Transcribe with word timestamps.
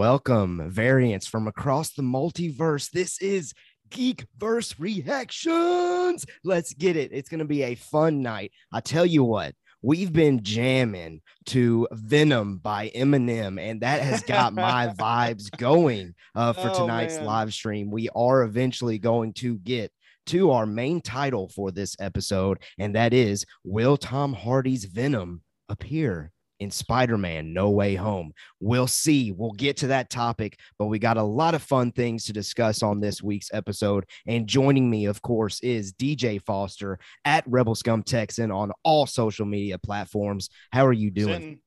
Welcome, 0.00 0.70
variants 0.70 1.26
from 1.26 1.46
across 1.46 1.90
the 1.92 2.00
multiverse. 2.00 2.90
This 2.90 3.20
is 3.20 3.52
Geek 3.90 4.24
Verse 4.38 4.74
Reactions. 4.78 6.24
Let's 6.42 6.72
get 6.72 6.96
it. 6.96 7.10
It's 7.12 7.28
going 7.28 7.40
to 7.40 7.44
be 7.44 7.64
a 7.64 7.74
fun 7.74 8.22
night. 8.22 8.52
I 8.72 8.80
tell 8.80 9.04
you 9.04 9.24
what, 9.24 9.54
we've 9.82 10.10
been 10.10 10.42
jamming 10.42 11.20
to 11.48 11.86
Venom 11.92 12.56
by 12.56 12.90
Eminem, 12.96 13.60
and 13.60 13.82
that 13.82 14.00
has 14.00 14.22
got 14.22 14.54
my 14.54 14.86
vibes 14.98 15.54
going 15.58 16.14
uh, 16.34 16.54
for 16.54 16.70
Oh, 16.70 16.78
tonight's 16.78 17.16
man. 17.16 17.26
live 17.26 17.52
stream. 17.52 17.90
We 17.90 18.08
are 18.16 18.44
eventually 18.44 18.98
going 18.98 19.34
to 19.34 19.58
get 19.58 19.92
to 20.28 20.50
our 20.52 20.64
main 20.64 21.02
title 21.02 21.50
for 21.50 21.72
this 21.72 21.94
episode, 22.00 22.62
and 22.78 22.94
that 22.94 23.12
is 23.12 23.44
Will 23.64 23.98
Tom 23.98 24.32
Hardy's 24.32 24.86
Venom 24.86 25.42
appear? 25.68 26.32
In 26.60 26.70
Spider 26.70 27.16
Man 27.16 27.52
No 27.54 27.70
Way 27.70 27.94
Home. 27.94 28.32
We'll 28.60 28.86
see. 28.86 29.32
We'll 29.32 29.52
get 29.52 29.78
to 29.78 29.86
that 29.88 30.10
topic, 30.10 30.58
but 30.78 30.86
we 30.86 30.98
got 30.98 31.16
a 31.16 31.22
lot 31.22 31.54
of 31.54 31.62
fun 31.62 31.90
things 31.90 32.26
to 32.26 32.34
discuss 32.34 32.82
on 32.82 33.00
this 33.00 33.22
week's 33.22 33.48
episode. 33.52 34.04
And 34.26 34.46
joining 34.46 34.88
me, 34.88 35.06
of 35.06 35.22
course, 35.22 35.60
is 35.60 35.94
DJ 35.94 36.40
Foster 36.42 36.98
at 37.24 37.44
Rebel 37.46 37.74
Scum 37.74 38.02
Texan 38.02 38.50
on 38.52 38.72
all 38.84 39.06
social 39.06 39.46
media 39.46 39.78
platforms. 39.78 40.50
How 40.70 40.86
are 40.86 40.92
you 40.92 41.10
doing? 41.10 41.60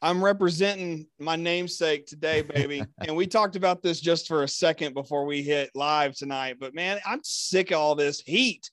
I'm 0.00 0.22
representing 0.24 1.08
my 1.18 1.34
namesake 1.34 2.06
today, 2.06 2.42
baby. 2.42 2.84
and 3.00 3.16
we 3.16 3.26
talked 3.26 3.56
about 3.56 3.82
this 3.82 4.00
just 4.00 4.28
for 4.28 4.44
a 4.44 4.48
second 4.48 4.94
before 4.94 5.26
we 5.26 5.42
hit 5.42 5.70
live 5.74 6.14
tonight. 6.14 6.58
But 6.60 6.72
man, 6.72 7.00
I'm 7.04 7.18
sick 7.24 7.72
of 7.72 7.78
all 7.78 7.94
this 7.96 8.20
heat. 8.20 8.70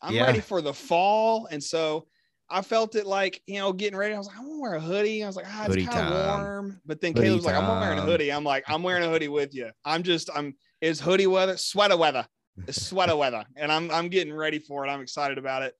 I'm 0.00 0.14
Yeah. 0.14 0.26
ready 0.26 0.40
for 0.40 0.62
the 0.62 0.72
fall. 0.72 1.46
And 1.50 1.60
so 1.60 2.06
I 2.50 2.62
felt 2.62 2.94
it 2.94 3.06
like, 3.06 3.40
you 3.46 3.58
know, 3.58 3.72
getting 3.72 3.96
ready. 3.96 4.14
I 4.14 4.18
was 4.18 4.26
like, 4.26 4.38
I'm 4.38 4.46
gonna 4.46 4.60
wear 4.60 4.74
a 4.74 4.80
hoodie. 4.80 5.24
I 5.24 5.26
was 5.26 5.36
like, 5.36 5.46
ah, 5.48 5.66
it's 5.68 5.88
kind 5.88 6.12
of 6.12 6.38
warm. 6.38 6.80
But 6.84 7.00
then 7.00 7.12
Hoodie 7.12 7.26
Caleb 7.28 7.38
was 7.38 7.46
like, 7.46 7.56
I'm 7.56 7.80
wearing 7.80 7.98
a 7.98 8.02
hoodie. 8.02 8.30
I'm 8.30 8.44
like, 8.44 8.64
I'm 8.68 8.82
wearing 8.82 9.04
a 9.04 9.08
hoodie 9.08 9.28
with 9.28 9.54
you. 9.54 9.70
I'm 9.84 10.02
just, 10.02 10.30
I'm 10.34 10.54
it's 10.80 11.00
hoodie 11.00 11.26
weather, 11.26 11.56
sweater 11.56 11.96
weather. 11.96 12.26
It's 12.68 12.86
sweater 12.86 13.16
weather. 13.16 13.44
And 13.56 13.72
I'm 13.72 13.90
I'm 13.90 14.08
getting 14.08 14.32
ready 14.32 14.58
for 14.58 14.86
it. 14.86 14.90
I'm 14.90 15.00
excited 15.00 15.38
about 15.38 15.62
it. 15.62 15.74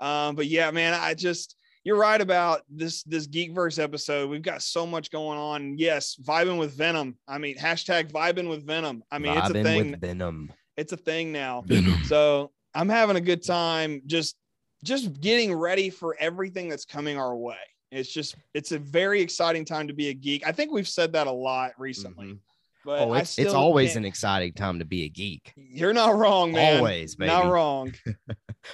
Um, 0.00 0.34
but 0.34 0.46
yeah, 0.46 0.70
man, 0.70 0.94
I 0.94 1.14
just 1.14 1.56
you're 1.84 1.96
right 1.96 2.20
about 2.20 2.62
this 2.68 3.02
this 3.04 3.26
Geekverse 3.26 3.82
episode. 3.82 4.28
We've 4.28 4.42
got 4.42 4.62
so 4.62 4.86
much 4.86 5.10
going 5.10 5.38
on. 5.38 5.78
Yes, 5.78 6.16
vibing 6.22 6.58
with 6.58 6.76
Venom. 6.76 7.16
I 7.26 7.38
mean, 7.38 7.56
hashtag 7.56 8.10
vibing 8.10 8.48
with 8.48 8.66
Venom. 8.66 9.02
I 9.10 9.18
mean, 9.18 9.36
it's 9.38 9.50
a 9.50 9.62
thing. 9.62 9.92
with 9.92 10.00
Venom. 10.00 10.52
It's 10.76 10.92
a 10.92 10.96
thing 10.96 11.32
now. 11.32 11.62
Venom. 11.66 12.04
So 12.04 12.50
I'm 12.74 12.88
having 12.88 13.16
a 13.16 13.20
good 13.20 13.42
time 13.42 14.02
just 14.06 14.36
just 14.84 15.20
getting 15.20 15.52
ready 15.54 15.90
for 15.90 16.16
everything 16.18 16.68
that's 16.68 16.84
coming 16.84 17.18
our 17.18 17.36
way. 17.36 17.56
It's 17.90 18.12
just 18.12 18.36
it's 18.54 18.72
a 18.72 18.78
very 18.78 19.20
exciting 19.20 19.64
time 19.64 19.88
to 19.88 19.94
be 19.94 20.08
a 20.08 20.14
geek. 20.14 20.46
I 20.46 20.52
think 20.52 20.72
we've 20.72 20.88
said 20.88 21.12
that 21.14 21.26
a 21.26 21.32
lot 21.32 21.72
recently. 21.78 22.26
Mhm. 22.28 22.38
But 22.84 23.00
Oh, 23.00 23.14
it's, 23.14 23.38
it's 23.38 23.52
always 23.52 23.90
can't- 23.90 23.98
an 23.98 24.04
exciting 24.06 24.52
time 24.54 24.78
to 24.78 24.84
be 24.84 25.04
a 25.04 25.08
geek. 25.08 25.52
You're 25.56 25.92
not 25.92 26.16
wrong, 26.16 26.52
man. 26.52 26.78
Always, 26.78 27.16
baby. 27.16 27.30
Not 27.30 27.50
wrong. 27.50 27.92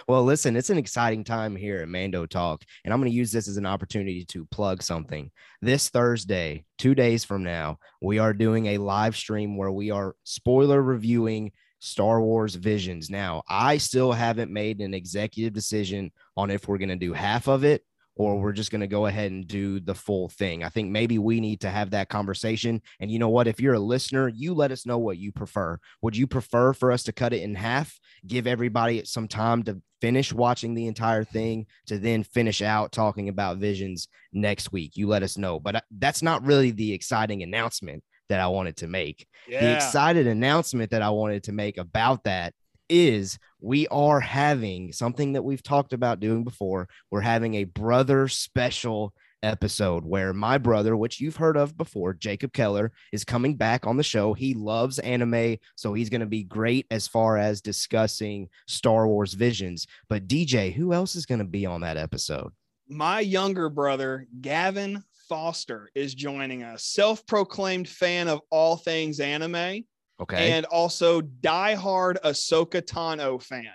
Well, 0.09 0.25
listen, 0.25 0.57
it's 0.57 0.71
an 0.71 0.79
exciting 0.79 1.23
time 1.23 1.55
here 1.55 1.77
at 1.77 1.89
Mando 1.89 2.27
Talk, 2.27 2.65
and 2.85 2.93
I'm 2.93 2.99
going 3.01 3.11
to 3.13 3.17
use 3.17 3.31
this 3.31 3.47
as 3.47 3.59
an 3.59 3.67
opportunity 3.67 4.25
to 4.27 4.45
plug 4.47 4.83
something. 4.83 5.31
This 5.63 5.89
Thursday, 5.89 6.65
two 6.79 6.97
days 6.97 7.23
from 7.25 7.45
now, 7.45 7.79
we 8.03 8.19
are 8.19 8.33
doing 8.33 8.67
a 8.67 8.79
live 8.79 9.15
stream 9.15 9.57
where 9.57 9.71
we 9.71 9.91
are 9.93 10.17
spoiler 10.25 10.83
reviewing 10.83 11.53
Star 11.85 12.21
Wars 12.23 12.55
Visions. 12.55 13.11
Now, 13.11 13.43
I 13.47 13.77
still 13.77 14.13
haven't 14.13 14.51
made 14.51 14.81
an 14.81 14.95
executive 14.95 15.53
decision 15.53 16.13
on 16.37 16.51
if 16.51 16.67
we're 16.67 16.79
going 16.79 16.89
to 16.89 16.97
do 16.97 17.13
half 17.13 17.47
of 17.47 17.63
it 17.63 17.85
or 18.17 18.39
we're 18.39 18.53
just 18.53 18.71
going 18.71 18.81
to 18.81 18.87
go 18.87 19.07
ahead 19.07 19.33
and 19.33 19.47
do 19.47 19.81
the 19.81 19.95
full 19.95 20.29
thing. 20.31 20.63
I 20.63 20.71
think 20.71 20.91
maybe 20.91 21.19
we 21.19 21.41
need 21.41 21.61
to 21.61 21.71
have 21.71 21.91
that 21.91 22.09
conversation. 22.09 22.81
And 23.01 23.11
you 23.11 23.19
know 23.19 23.29
what? 23.29 23.49
If 23.49 23.61
you're 23.61 23.75
a 23.75 23.81
listener, 23.81 24.29
you 24.29 24.55
let 24.55 24.73
us 24.73 24.87
know 24.87 24.99
what 24.99 25.19
you 25.19 25.31
prefer. 25.31 25.79
Would 26.01 26.17
you 26.17 26.27
prefer 26.27 26.73
for 26.73 26.91
us 26.91 27.03
to 27.05 27.13
cut 27.13 27.33
it 27.33 27.43
in 27.43 27.55
half, 27.55 27.99
give 28.27 28.47
everybody 28.47 29.05
some 29.05 29.29
time 29.29 29.63
to 29.65 29.83
finish 30.01 30.33
watching 30.33 30.75
the 30.75 30.87
entire 30.87 31.25
thing, 31.25 31.67
to 31.87 31.99
then 31.99 32.23
finish 32.23 32.63
out 32.63 32.93
talking 32.93 33.29
about 33.29 33.59
visions 33.59 34.09
next 34.33 34.73
week? 34.73 34.97
You 34.97 35.09
let 35.09 35.23
us 35.23 35.37
know. 35.37 35.61
But 35.61 35.77
uh, 35.77 35.81
that's 35.91 36.23
not 36.23 36.47
really 36.47 36.71
the 36.71 36.95
exciting 36.95 37.43
announcement 37.43 38.05
that 38.29 38.41
I 38.41 38.47
wanted 38.49 38.77
to 38.79 38.87
make. 38.87 39.27
The 39.61 39.75
excited 39.75 40.27
announcement 40.27 40.91
that 40.91 41.03
I 41.03 41.11
wanted 41.11 41.45
to 41.45 41.53
make 41.53 41.79
about 41.79 42.25
that 42.25 42.55
is 42.89 43.39
we 43.61 43.87
are 43.89 44.21
having 44.21 44.93
something 44.93 45.33
that 45.33 45.43
we've 45.43 45.63
talked 45.63 45.93
about 45.93 46.21
doing 46.21 46.45
before. 46.45 46.89
We're 47.11 47.21
having 47.21 47.55
a 47.55 47.65
brother 47.65 48.29
special 48.29 49.15
episode 49.43 50.05
where 50.05 50.33
my 50.33 50.57
brother, 50.57 50.97
which 50.97 51.21
you've 51.21 51.37
heard 51.37 51.57
of 51.57 51.77
before, 51.77 52.15
Jacob 52.15 52.53
Keller, 52.53 52.93
is 53.13 53.25
coming 53.25 53.57
back 53.57 53.87
on 53.87 53.97
the 53.97 54.03
show. 54.03 54.33
He 54.33 54.55
loves 54.55 54.99
anime, 54.99 55.59
so 55.77 55.93
he's 55.93 56.11
going 56.11 56.23
to 56.23 56.27
be 56.27 56.45
great 56.45 56.87
as 56.91 57.07
far 57.07 57.37
as 57.37 57.61
discussing 57.61 58.49
Star 58.67 59.07
Wars 59.07 59.35
visions. 59.35 59.87
But 60.09 60.29
DJ, 60.29 60.73
who 60.73 60.93
else 60.93 61.15
is 61.15 61.27
going 61.27 61.41
to 61.41 61.45
be 61.45 61.67
on 61.67 61.83
that 61.83 61.97
episode? 61.97 62.53
my 62.89 63.21
younger 63.21 63.69
brother, 63.69 64.27
Gavin 64.41 65.03
Foster, 65.29 65.91
is 65.95 66.15
joining 66.15 66.63
us, 66.63 66.85
self 66.85 67.27
proclaimed 67.27 67.89
fan 67.89 68.29
of 68.29 68.41
all 68.51 68.77
things 68.77 69.21
anime 69.21 69.85
Okay. 70.21 70.53
and 70.53 70.67
also 70.67 71.21
diehard 71.21 72.17
Ahsoka 72.25 72.81
Tano 72.83 73.43
fan. 73.43 73.73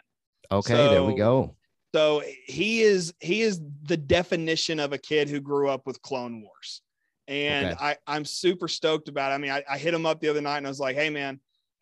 okay, 0.51 0.87
there 0.87 1.03
we 1.03 1.13
go. 1.13 1.55
So 1.93 2.23
he 2.45 2.81
is 2.81 3.13
he 3.19 3.41
is 3.41 3.59
the 3.83 3.97
definition 3.97 4.79
of 4.79 4.93
a 4.93 4.97
kid 4.97 5.27
who 5.27 5.39
grew 5.39 5.69
up 5.69 5.87
with 5.87 6.01
Clone 6.01 6.41
Wars. 6.41 6.81
And 7.27 7.71
Okay. 7.71 7.77
I, 7.79 7.97
I'm 8.07 8.25
super 8.25 8.67
stoked 8.67 9.07
about 9.07 9.31
it. 9.31 9.35
I 9.35 9.37
mean, 9.37 9.51
I, 9.51 9.63
I 9.69 9.77
hit 9.77 9.93
him 9.93 10.05
up 10.05 10.19
the 10.19 10.29
other 10.29 10.41
night 10.41 10.57
and 10.57 10.65
I 10.65 10.69
was 10.69 10.79
like, 10.79 10.95
hey 10.95 11.09
man, 11.09 11.39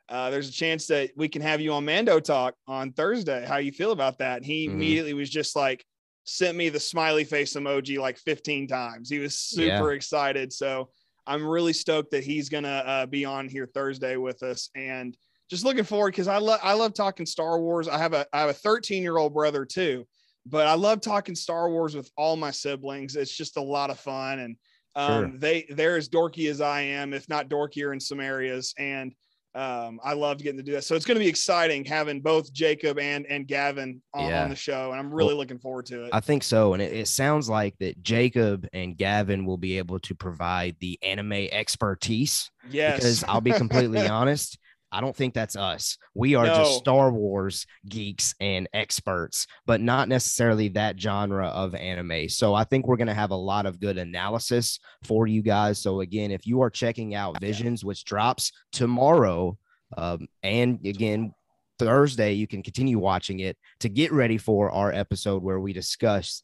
uh, 0.10 0.30
there's 0.30 0.50
a 0.50 0.54
chance 0.54 0.88
that 0.88 1.12
we 1.16 1.28
can 1.28 1.42
have 1.42 1.62
you 1.62 1.74
on 1.74 1.86
Mando 1.86 2.20
Talk 2.20 2.56
on 2.68 2.92
Thursday. 2.94 3.46
How 3.46 3.58
you 3.58 3.72
feel 3.72 3.92
about 3.92 4.18
that? 4.20 4.38
And 4.38 4.46
he 4.46 4.68
Mhm. 4.68 4.74
immediately 4.74 5.14
was 5.14 5.30
just 5.30 5.56
like, 5.56 5.86
sent 6.28 6.58
me 6.58 6.68
the 6.68 6.80
smiley 6.80 7.24
face 7.24 7.54
emoji 7.54 7.98
like 7.98 8.18
15 8.18 8.68
times. 8.68 9.10
He 9.10 9.18
was 9.20 9.40
super 9.40 9.94
excited. 9.94 10.52
So 10.52 10.90
I'm 11.26 11.46
really 11.46 11.74
stoked 11.74 12.12
that 12.12 12.24
he's 12.24 12.50
gonna 12.50 12.84
uh, 12.86 13.06
be 13.06 13.26
on 13.26 13.48
here 13.50 13.66
Thursday 13.66 14.18
with 14.18 14.44
us, 14.44 14.70
and 14.76 15.18
just 15.50 15.64
looking 15.64 15.84
forward 15.86 16.12
because 16.12 16.28
I 16.28 16.38
love 16.38 16.60
I 16.62 16.74
love 16.74 16.94
talking 16.94 17.26
Star 17.26 17.60
Wars. 17.60 17.88
I 17.88 17.98
have 17.98 18.14
a 18.14 18.26
I 18.34 18.42
have 18.42 18.50
a 18.50 18.54
13 18.54 19.02
year 19.02 19.18
old 19.18 19.34
brother 19.34 19.66
too, 19.66 20.06
but 20.46 20.68
I 20.68 20.74
love 20.76 21.02
talking 21.02 21.36
Star 21.36 21.70
Wars 21.70 21.96
with 21.96 22.12
all 22.18 22.36
my 22.36 22.52
siblings. 22.52 23.16
It's 23.16 23.36
just 23.36 23.58
a 23.58 23.62
lot 23.62 23.90
of 23.90 24.00
fun, 24.00 24.40
and 24.40 24.56
um, 24.96 25.32
Sure. 25.32 25.40
they 25.40 25.66
they're 25.70 25.98
as 25.98 26.10
dorky 26.10 26.50
as 26.50 26.62
I 26.62 26.82
am, 26.82 27.14
if 27.14 27.28
not 27.28 27.50
dorkier 27.50 27.94
in 27.94 28.00
some 28.00 28.20
areas, 28.20 28.74
and 28.78 29.14
um, 29.58 30.00
I 30.04 30.14
loved 30.14 30.42
getting 30.44 30.58
to 30.58 30.64
do 30.64 30.74
that. 30.74 30.84
So 30.84 30.96
it's 30.96 31.06
going 31.06 31.16
to 31.18 31.24
be 31.24 31.28
exciting 31.28 31.84
having 31.84 32.22
both 32.22 32.54
Jacob 32.54 33.00
and 33.00 33.26
and 33.26 33.48
Gavin 33.48 34.02
on, 34.14 34.30
Yeah. 34.30 34.44
on 34.44 34.50
the 34.50 34.56
show, 34.56 34.92
and 34.92 35.00
I'm 35.00 35.12
really 35.12 35.30
Well, 35.30 35.38
looking 35.38 35.58
forward 35.58 35.88
to 35.88 36.04
it. 36.06 36.12
I 36.14 36.20
think 36.20 36.44
so. 36.44 36.74
And 36.74 36.82
it, 36.82 36.94
it 36.94 37.08
sounds 37.08 37.50
like 37.50 37.76
that 37.80 38.02
Jacob 38.04 38.68
and 38.72 38.96
Gavin 38.96 39.46
will 39.46 39.58
be 39.58 39.78
able 39.80 40.00
to 40.02 40.14
provide 40.16 40.76
the 40.80 41.00
anime 41.02 41.34
expertise. 41.34 42.50
yes, 42.70 42.98
Because 42.98 43.24
I'll 43.24 43.42
be 43.42 43.52
completely 43.52 44.08
honest, 44.08 44.58
I 44.92 45.02
don't 45.02 45.16
think 45.16 45.34
that's 45.34 45.56
us. 45.56 45.98
We 46.14 46.36
are 46.36 46.46
No. 46.46 46.56
just 46.56 46.78
Star 46.78 47.12
Wars 47.12 47.66
geeks 47.88 48.34
and 48.40 48.70
experts, 48.74 49.46
but 49.66 49.82
not 49.82 50.08
necessarily 50.08 50.70
that 50.70 51.00
genre 51.00 51.48
of 51.48 51.76
anime. 51.76 52.30
So 52.30 52.54
I 52.54 52.64
think 52.64 52.88
we're 52.88 52.96
going 52.98 53.08
to 53.08 53.14
have 53.14 53.32
a 53.32 53.36
lot 53.36 53.66
of 53.66 53.80
good 53.80 53.98
analysis 53.98 54.80
for 55.04 55.28
you 55.28 55.42
guys. 55.42 55.80
So 55.80 56.00
again, 56.02 56.32
if 56.32 56.48
you 56.48 56.62
are 56.62 56.70
checking 56.70 57.16
out 57.16 57.40
Visions, 57.42 57.84
which 57.84 58.06
drops 58.06 58.52
tomorrow, 58.72 59.58
um, 59.98 60.28
and 60.42 60.80
again, 60.86 61.34
Thursday, 61.80 62.34
you 62.34 62.48
can 62.48 62.64
continue 62.64 62.98
watching 62.98 63.40
it 63.42 63.58
to 63.82 63.90
get 63.90 64.12
ready 64.12 64.38
for 64.38 64.72
our 64.72 64.92
episode 64.92 65.44
where 65.44 65.60
we 65.60 65.74
discuss 65.74 66.44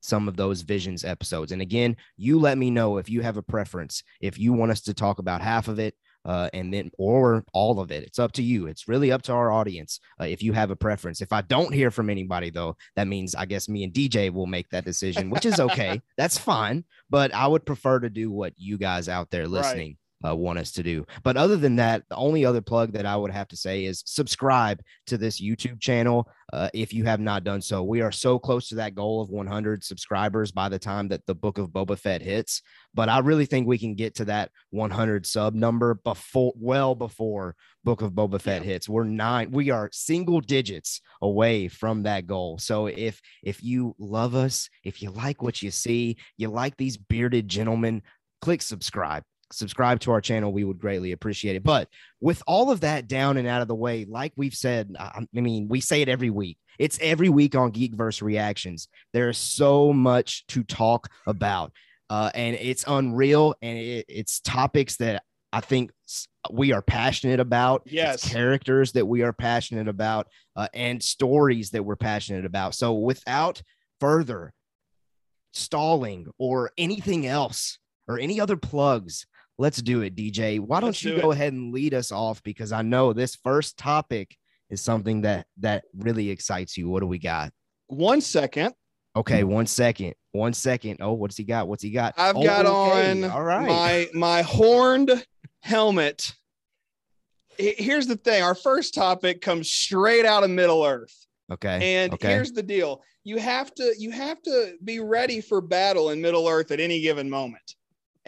some 0.00 0.28
of 0.28 0.36
those 0.36 0.62
visions 0.62 1.04
episodes. 1.04 1.50
And 1.50 1.60
again, 1.60 1.96
you 2.16 2.38
let 2.38 2.56
me 2.56 2.70
know 2.70 2.98
if 2.98 3.08
you 3.10 3.20
have 3.22 3.36
a 3.36 3.42
preference, 3.42 4.04
if 4.20 4.38
you 4.38 4.52
want 4.52 4.70
us 4.70 4.82
to 4.82 4.94
talk 4.94 5.18
about 5.18 5.40
half 5.42 5.66
of 5.66 5.80
it, 5.80 5.94
uh, 6.24 6.48
and 6.52 6.72
then 6.72 6.90
or 6.98 7.44
all 7.52 7.80
of 7.80 7.90
it. 7.90 8.04
It's 8.04 8.18
up 8.18 8.32
to 8.32 8.42
you. 8.42 8.66
It's 8.66 8.88
really 8.88 9.12
up 9.12 9.22
to 9.22 9.32
our 9.32 9.50
audience 9.50 10.00
uh, 10.20 10.24
if 10.24 10.42
you 10.42 10.52
have 10.52 10.70
a 10.70 10.76
preference. 10.76 11.20
If 11.20 11.32
I 11.32 11.42
don't 11.42 11.72
hear 11.72 11.90
from 11.90 12.10
anybody, 12.10 12.50
though, 12.50 12.76
that 12.96 13.08
means 13.08 13.34
I 13.34 13.46
guess 13.46 13.68
me 13.68 13.84
and 13.84 13.92
DJ 13.92 14.32
will 14.32 14.46
make 14.46 14.68
that 14.70 14.84
decision, 14.84 15.30
which 15.30 15.46
is 15.46 15.60
okay. 15.60 16.00
That's 16.16 16.38
fine. 16.38 16.84
But 17.10 17.34
I 17.34 17.46
would 17.46 17.64
prefer 17.64 18.00
to 18.00 18.10
do 18.10 18.30
what 18.30 18.52
you 18.56 18.78
guys 18.78 19.08
out 19.08 19.30
there 19.30 19.48
listening 19.48 19.96
uh, 20.26 20.34
want 20.34 20.58
us 20.58 20.72
to 20.72 20.82
do. 20.82 21.06
But 21.22 21.36
other 21.36 21.56
than 21.56 21.76
that, 21.76 22.02
the 22.08 22.16
only 22.16 22.44
other 22.44 22.60
plug 22.60 22.92
that 22.92 23.06
I 23.06 23.16
would 23.16 23.30
have 23.30 23.48
to 23.48 23.56
say 23.56 23.84
is 23.84 24.02
subscribe 24.06 24.80
to 25.06 25.18
this 25.18 25.40
YouTube 25.40 25.80
channel 25.80 26.28
uh, 26.52 26.70
if 26.74 26.92
you 26.92 27.04
have 27.04 27.20
not 27.20 27.44
done 27.44 27.60
so. 27.60 27.82
We 27.82 28.00
are 28.00 28.10
so 28.12 28.38
close 28.38 28.68
to 28.68 28.76
that 28.76 28.94
goal 28.94 29.20
of 29.20 29.30
100 29.30 29.84
subscribers 29.84 30.50
by 30.50 30.68
the 30.68 30.78
time 30.78 31.08
that 31.08 31.26
the 31.26 31.34
Book 31.34 31.58
of 31.58 31.68
Boba 31.70 31.98
Fett 31.98 32.22
hits. 32.22 32.62
But 32.94 33.08
I 33.08 33.18
really 33.18 33.46
think 33.46 33.66
we 33.66 33.78
can 33.78 33.94
get 33.94 34.14
to 34.16 34.24
that 34.26 34.50
100 34.70 35.26
sub 35.26 35.54
number 35.54 35.94
before, 35.94 36.52
well 36.56 36.94
before 36.94 37.54
Book 37.84 38.02
of 38.02 38.12
Boba 38.12 38.40
Fett 38.40 38.62
Yeah. 38.62 38.68
hits. 38.72 38.88
We're 38.88 39.04
nine, 39.04 39.50
we 39.50 39.70
are 39.70 39.88
single 39.92 40.40
digits 40.40 41.00
away 41.22 41.68
from 41.68 42.02
that 42.04 42.26
goal. 42.26 42.58
So 42.58 42.86
if 42.86 43.20
if 43.42 43.62
you 43.62 43.94
love 43.98 44.34
us, 44.34 44.68
if 44.84 45.00
you 45.02 45.10
like 45.10 45.42
what 45.42 45.62
you 45.62 45.70
see, 45.70 46.16
you 46.36 46.48
like 46.48 46.76
these 46.76 46.96
bearded 46.96 47.48
gentlemen, 47.48 48.02
click 48.40 48.62
subscribe 48.62 49.22
subscribe 49.52 50.00
to 50.00 50.10
our 50.12 50.20
channel. 50.20 50.52
We 50.52 50.64
would 50.64 50.78
greatly 50.78 51.12
appreciate 51.12 51.56
it. 51.56 51.64
But 51.64 51.88
with 52.20 52.42
all 52.46 52.70
of 52.70 52.80
that 52.80 53.08
down 53.08 53.36
and 53.36 53.48
out 53.48 53.62
of 53.62 53.68
the 53.68 53.74
way, 53.74 54.04
like 54.04 54.32
we've 54.36 54.54
said, 54.54 54.94
I 54.98 55.26
mean, 55.32 55.68
we 55.68 55.80
say 55.80 56.02
it 56.02 56.08
every 56.08 56.30
week. 56.30 56.58
It's 56.78 56.98
every 57.00 57.28
week 57.28 57.54
on 57.54 57.72
Geekverse 57.72 58.22
Reactions. 58.22 58.88
There 59.12 59.28
is 59.28 59.38
so 59.38 59.92
much 59.92 60.46
to 60.48 60.62
talk 60.62 61.08
about. 61.26 61.72
Uh, 62.10 62.30
and 62.34 62.56
it's 62.56 62.84
unreal 62.86 63.54
and 63.60 63.78
it, 63.78 64.06
it's 64.08 64.40
topics 64.40 64.96
that 64.96 65.22
I 65.52 65.60
think 65.60 65.92
we 66.50 66.72
are 66.72 66.82
passionate 66.82 67.40
about. 67.40 67.82
Yes. 67.86 68.22
It's 68.22 68.32
characters 68.32 68.92
that 68.92 69.06
we 69.06 69.22
are 69.22 69.32
passionate 69.32 69.88
about 69.88 70.28
uh, 70.56 70.68
and 70.72 71.02
stories 71.02 71.70
that 71.70 71.82
we're 71.82 71.96
passionate 71.96 72.44
about. 72.44 72.74
So 72.74 72.94
without 72.94 73.62
further 74.00 74.52
stalling 75.52 76.26
or 76.38 76.70
anything 76.78 77.26
else 77.26 77.78
or 78.06 78.18
any 78.18 78.40
other 78.40 78.56
plugs, 78.56 79.26
let's 79.58 79.82
do 79.82 80.02
it, 80.02 80.14
DJ. 80.14 80.60
Why 80.60 80.80
don't 80.80 80.88
let's 80.88 81.04
you 81.04 81.16
do 81.16 81.22
go 81.22 81.30
it. 81.30 81.34
ahead 81.34 81.52
and 81.52 81.72
lead 81.72 81.94
us 81.94 82.12
off? 82.12 82.42
Because 82.42 82.72
I 82.72 82.82
know 82.82 83.12
this 83.12 83.36
first 83.36 83.76
topic 83.76 84.36
is 84.70 84.80
something 84.80 85.22
that 85.22 85.46
that 85.58 85.84
really 85.96 86.30
excites 86.30 86.76
you. 86.76 86.88
What 86.88 87.00
do 87.00 87.06
we 87.06 87.18
got? 87.18 87.52
One 87.88 88.20
second. 88.20 88.74
Okay, 89.16 89.42
one 89.42 89.66
second. 89.66 90.14
One 90.32 90.52
second. 90.52 90.98
Oh, 91.00 91.14
what's 91.14 91.36
he 91.36 91.44
got? 91.44 91.68
What's 91.68 91.82
he 91.82 91.90
got? 91.90 92.14
I've 92.16 92.36
oh, 92.36 92.44
got 92.44 92.66
okay. 92.66 93.22
on 93.22 93.30
all 93.30 93.42
right 93.42 93.66
my 93.66 94.08
my 94.14 94.42
horned 94.42 95.24
helmet. 95.62 96.32
Here's 97.58 98.06
the 98.06 98.16
thing. 98.16 98.42
Our 98.42 98.54
first 98.54 98.94
topic 98.94 99.40
comes 99.40 99.70
straight 99.70 100.24
out 100.24 100.44
of 100.44 100.50
Middle 100.50 100.84
Earth. 100.84 101.26
Okay. 101.50 101.96
And 101.96 102.12
okay. 102.12 102.28
here's 102.28 102.52
the 102.52 102.62
deal. 102.62 103.02
You 103.24 103.38
have 103.38 103.74
to 103.74 103.94
you 103.98 104.10
have 104.12 104.40
to 104.42 104.74
be 104.84 105.00
ready 105.00 105.40
for 105.40 105.60
battle 105.60 106.10
in 106.10 106.20
Middle 106.20 106.46
Earth 106.46 106.70
at 106.70 106.78
any 106.78 107.00
given 107.00 107.28
moment. 107.28 107.74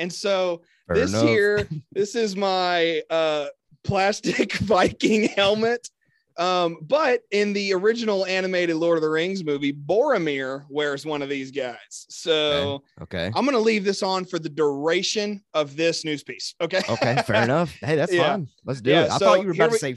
And 0.00 0.12
so 0.12 0.62
Fair 0.88 0.96
this 0.96 1.12
enough. 1.12 1.22
here, 1.22 1.68
this 1.92 2.16
is 2.16 2.34
my 2.34 3.02
uh 3.08 3.46
plastic 3.84 4.52
Viking 4.58 5.28
helmet. 5.28 5.88
Um, 6.36 6.78
but 6.80 7.20
in 7.32 7.52
the 7.52 7.74
original 7.74 8.24
animated 8.24 8.76
Lord 8.76 8.96
of 8.96 9.02
the 9.02 9.10
Rings 9.10 9.44
movie, 9.44 9.74
Boromir 9.74 10.64
wears 10.70 11.04
one 11.04 11.20
of 11.20 11.28
these 11.28 11.50
guys. 11.50 11.76
So 12.08 12.82
okay, 13.02 13.26
okay. 13.26 13.32
I'm 13.36 13.44
gonna 13.44 13.58
leave 13.58 13.84
this 13.84 14.02
on 14.02 14.24
for 14.24 14.38
the 14.38 14.48
duration 14.48 15.42
of 15.52 15.76
this 15.76 16.02
news 16.04 16.22
piece. 16.22 16.54
Okay. 16.60 16.80
Okay, 16.88 17.22
fair 17.26 17.42
enough. 17.44 17.76
Hey, 17.82 17.96
that's 17.96 18.12
yeah. 18.12 18.30
fine. 18.30 18.48
Let's 18.64 18.80
do 18.80 18.90
yeah, 18.90 19.04
it. 19.04 19.10
I 19.10 19.18
so 19.18 19.26
thought 19.26 19.40
you 19.42 19.48
were 19.48 19.52
about 19.52 19.72
we, 19.72 19.78
to 19.78 19.96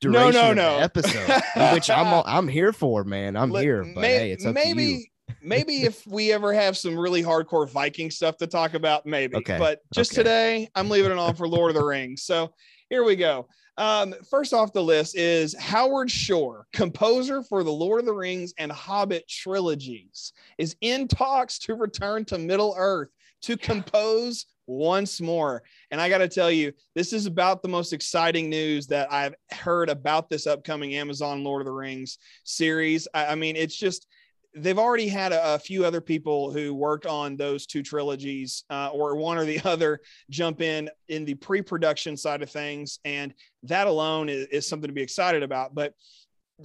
duration 0.00 0.32
no, 0.32 0.52
no, 0.52 0.54
no. 0.54 0.78
episode, 0.78 1.42
which 1.72 1.88
I'm 1.88 2.22
I'm 2.26 2.48
here 2.48 2.72
for, 2.72 3.04
man. 3.04 3.36
I'm 3.36 3.50
Let, 3.50 3.62
here. 3.62 3.84
But 3.84 4.00
may, 4.00 4.18
hey, 4.18 4.30
it's 4.32 4.44
up 4.44 4.54
maybe, 4.54 4.86
to 4.86 4.92
you. 4.92 5.04
Maybe 5.46 5.82
if 5.84 6.06
we 6.06 6.32
ever 6.32 6.52
have 6.52 6.76
some 6.76 6.98
really 6.98 7.22
hardcore 7.22 7.68
Viking 7.68 8.10
stuff 8.10 8.36
to 8.38 8.46
talk 8.46 8.74
about, 8.74 9.06
maybe. 9.06 9.36
Okay. 9.36 9.58
But 9.58 9.80
just 9.94 10.12
okay. 10.12 10.22
today, 10.22 10.68
I'm 10.74 10.90
leaving 10.90 11.12
it 11.12 11.18
on 11.18 11.34
for 11.34 11.48
Lord 11.48 11.70
of 11.70 11.76
the 11.76 11.84
Rings. 11.86 12.22
So 12.22 12.52
here 12.90 13.04
we 13.04 13.16
go. 13.16 13.48
Um, 13.78 14.14
first 14.30 14.54
off 14.54 14.72
the 14.72 14.82
list 14.82 15.16
is 15.16 15.54
Howard 15.58 16.10
Shore, 16.10 16.66
composer 16.72 17.42
for 17.42 17.62
the 17.62 17.72
Lord 17.72 18.00
of 18.00 18.06
the 18.06 18.14
Rings 18.14 18.54
and 18.58 18.72
Hobbit 18.72 19.28
trilogies, 19.28 20.32
is 20.56 20.76
in 20.80 21.08
talks 21.08 21.58
to 21.60 21.74
return 21.74 22.24
to 22.26 22.38
Middle 22.38 22.74
Earth 22.76 23.10
to 23.42 23.56
compose 23.56 24.46
once 24.66 25.20
more. 25.20 25.62
And 25.90 26.00
I 26.00 26.08
got 26.08 26.18
to 26.18 26.28
tell 26.28 26.50
you, 26.50 26.72
this 26.94 27.12
is 27.12 27.26
about 27.26 27.62
the 27.62 27.68
most 27.68 27.92
exciting 27.92 28.48
news 28.48 28.86
that 28.88 29.12
I've 29.12 29.34
heard 29.52 29.90
about 29.90 30.28
this 30.28 30.46
upcoming 30.46 30.94
Amazon 30.94 31.44
Lord 31.44 31.60
of 31.60 31.66
the 31.66 31.72
Rings 31.72 32.18
series. 32.44 33.06
I, 33.12 33.26
I 33.26 33.34
mean, 33.34 33.56
it's 33.56 33.76
just 33.76 34.06
they've 34.56 34.78
already 34.78 35.08
had 35.08 35.32
a, 35.32 35.54
a, 35.54 35.58
few 35.58 35.84
other 35.84 36.00
people 36.00 36.50
who 36.50 36.74
worked 36.74 37.06
on 37.06 37.36
those 37.36 37.66
two 37.66 37.82
trilogies 37.82 38.64
uh, 38.70 38.88
or 38.88 39.14
one 39.16 39.36
or 39.36 39.44
the 39.44 39.60
other 39.64 40.00
jump 40.30 40.60
in 40.60 40.88
in 41.08 41.24
the 41.24 41.34
pre-production 41.34 42.16
side 42.16 42.42
of 42.42 42.50
things. 42.50 42.98
And 43.04 43.34
that 43.64 43.86
alone 43.86 44.28
is, 44.28 44.46
is 44.46 44.68
something 44.68 44.88
to 44.88 44.94
be 44.94 45.02
excited 45.02 45.42
about. 45.42 45.74
But 45.74 45.94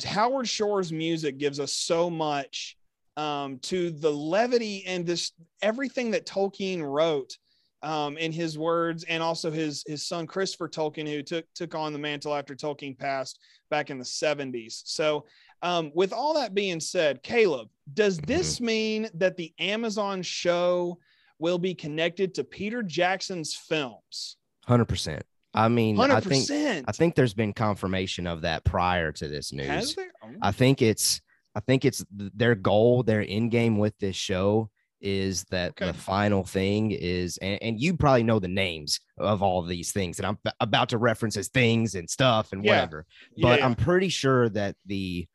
howard 0.05 0.47
shore's 0.47 0.91
music 0.91 1.38
gives 1.38 1.59
us 1.59 1.73
so 1.73 2.09
much 2.09 2.77
um, 3.17 3.59
to 3.59 3.91
the 3.91 4.11
levity 4.11 4.85
and 4.85 5.05
this 5.05 5.33
everything 5.61 6.11
that 6.11 6.25
tolkien 6.25 6.81
wrote 6.81 7.38
um, 7.83 8.17
in 8.17 8.31
his 8.31 8.57
words 8.57 9.03
and 9.03 9.21
also 9.21 9.51
his 9.51 9.83
his 9.85 10.07
son 10.07 10.25
christopher 10.25 10.69
tolkien 10.69 11.07
who 11.07 11.21
took 11.21 11.45
took 11.53 11.75
on 11.75 11.91
the 11.91 11.99
mantle 11.99 12.33
after 12.33 12.55
tolkien 12.55 12.97
passed 12.97 13.39
back 13.69 13.89
in 13.89 13.97
the 13.97 14.05
70s 14.05 14.81
so 14.85 15.25
um, 15.62 15.92
with 15.94 16.13
all 16.13 16.34
that 16.36 16.54
being 16.54 16.80
said, 16.80 17.24
Caleb, 17.24 17.69
does 17.94 18.18
this 18.19 18.56
mm-hmm. 18.56 18.66
mean 18.66 19.10
that 19.16 19.38
the 19.38 19.54
Amazon 19.60 20.22
show 20.22 20.98
will 21.40 21.58
be 21.58 21.74
connected 21.74 22.36
to 22.36 22.44
Peter 22.44 22.84
Jackson's 22.84 23.56
films? 23.56 24.38
Hundred 24.66 24.86
percent. 24.86 25.24
I 25.54 25.68
mean, 25.68 25.98
100%. 25.98 26.12
I 26.12 26.19
think 26.22 26.86
I 26.88 26.92
think 26.92 27.16
there's 27.16 27.34
been 27.34 27.52
confirmation 27.52 28.25
of 28.25 28.42
that 28.42 28.63
prior 28.63 29.12
to 29.12 29.28
this 29.28 29.52
news. 29.52 29.98
Oh. 30.24 30.30
I 30.42 30.52
think 30.52 30.81
it's 30.81 31.22
I 31.56 31.60
think 31.60 31.84
it's 31.84 32.06
their 32.10 32.56
goal, 32.56 33.04
their 33.04 33.25
end 33.28 33.52
game 33.52 33.78
with 33.78 33.98
this 34.00 34.16
show 34.16 34.69
is 35.02 35.44
that 35.46 35.72
okay. 35.72 35.88
the 35.88 35.94
final 35.94 36.44
thing 36.44 36.92
is, 36.92 37.38
and, 37.38 37.62
and, 37.62 37.81
you 37.81 37.98
probably 37.98 38.22
know 38.22 38.38
the 38.38 38.48
names 38.48 39.00
of 39.18 39.42
all 39.42 39.60
of 39.60 39.68
these 39.68 39.92
things 39.92 40.18
that 40.18 40.28
I'm 40.28 40.38
about 40.60 40.90
to 40.90 41.00
reference 41.00 41.36
as 41.38 41.48
things 41.48 41.96
and 41.96 42.08
stuff 42.08 42.54
and 42.54 42.63
yeah. 42.63 42.72
whatever. 42.72 43.06
But 43.41 43.60
yeah. 43.60 43.65
I'm 43.65 43.74
pretty 43.74 44.10
sure 44.10 44.48
that 44.50 44.75
the 44.86 45.27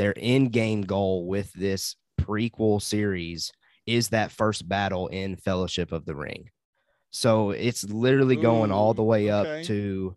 their 0.00 0.14
end 0.16 0.50
game 0.50 0.80
goal 0.80 1.26
with 1.26 1.52
this 1.52 1.94
prequel 2.18 2.80
series 2.80 3.52
is 3.86 4.08
that 4.08 4.32
first 4.32 4.66
battle 4.66 5.08
in 5.08 5.36
Fellowship 5.36 5.92
of 5.92 6.06
the 6.06 6.14
Ring. 6.14 6.48
So 7.10 7.50
it's 7.50 7.84
literally 7.84 8.36
going 8.36 8.70
Ooh, 8.70 8.74
all 8.74 8.94
the 8.94 9.02
way 9.02 9.30
okay. 9.30 9.60
up 9.60 9.66
to 9.66 10.16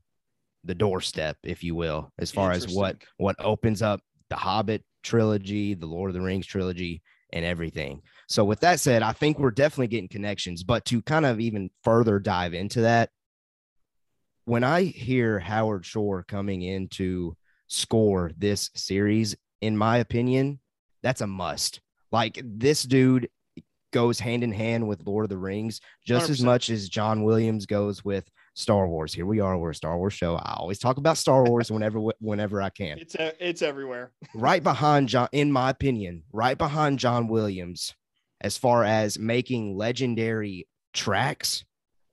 the 0.64 0.74
doorstep, 0.74 1.36
if 1.44 1.66
you 1.66 1.76
will, 1.76 2.14
as 2.18 2.32
far 2.32 2.54
as 2.54 2.74
what 2.74 2.96
what 3.18 3.36
opens 3.40 3.82
up 3.82 4.00
the 4.30 4.38
Hobbit 4.38 4.86
trilogy, 5.04 5.74
the 5.74 5.86
Lord 5.86 6.12
of 6.12 6.14
the 6.14 6.22
Rings 6.22 6.46
trilogy, 6.46 7.02
and 7.34 7.44
everything. 7.44 8.04
So 8.30 8.46
with 8.46 8.62
that 8.62 8.80
said, 8.80 9.04
I 9.04 9.12
think 9.12 9.38
we're 9.38 9.52
definitely 9.52 9.88
getting 9.88 10.08
connections. 10.08 10.64
But 10.64 10.86
to 10.86 11.02
kind 11.02 11.26
of 11.26 11.42
even 11.42 11.72
further 11.84 12.20
dive 12.20 12.54
into 12.54 12.82
that, 12.82 13.10
when 14.46 14.64
I 14.64 14.84
hear 14.84 15.40
Howard 15.40 15.86
Shore 15.86 16.24
coming 16.24 16.62
in 16.62 16.88
to 16.90 17.36
score 17.68 18.32
this 18.38 18.70
series, 18.76 19.36
in 19.64 19.78
my 19.78 19.98
opinion, 19.98 20.60
that's 21.02 21.22
a 21.22 21.28
must. 21.28 21.80
Like 22.12 22.40
this 22.44 22.84
dude 22.84 23.30
goes 23.94 24.20
hand 24.20 24.44
in 24.44 24.52
hand 24.52 24.86
with 24.86 25.06
Lord 25.06 25.24
of 25.24 25.30
the 25.30 25.38
Rings 25.38 25.80
just 26.06 26.28
100%. 26.28 26.30
as 26.32 26.42
much 26.42 26.70
as 26.70 26.90
John 26.90 27.24
Williams 27.24 27.66
goes 27.66 28.04
with 28.04 28.30
Star 28.56 28.88
Wars. 28.88 29.14
Here 29.14 29.26
we 29.26 29.40
are, 29.40 29.58
we're 29.58 29.70
a 29.70 29.76
Star 29.76 29.98
Wars 29.98 30.14
show. 30.14 30.36
I 30.36 30.56
always 30.58 30.80
talk 30.80 30.98
about 30.98 31.18
Star 31.18 31.44
Wars 31.46 31.72
whenever 31.72 32.00
whenever 32.20 32.62
I 32.62 32.70
can. 32.70 32.98
It's 33.00 33.16
a, 33.16 33.34
it's 33.40 33.62
everywhere. 33.62 34.12
right 34.36 34.62
behind 34.62 35.08
John, 35.08 35.30
in 35.32 35.52
my 35.52 35.70
opinion, 35.70 36.24
right 36.34 36.58
behind 36.58 37.00
John 37.00 37.28
Williams, 37.28 37.96
as 38.42 38.58
far 38.58 38.84
as 38.84 39.18
making 39.18 39.78
legendary 39.78 40.68
tracks, 40.94 41.64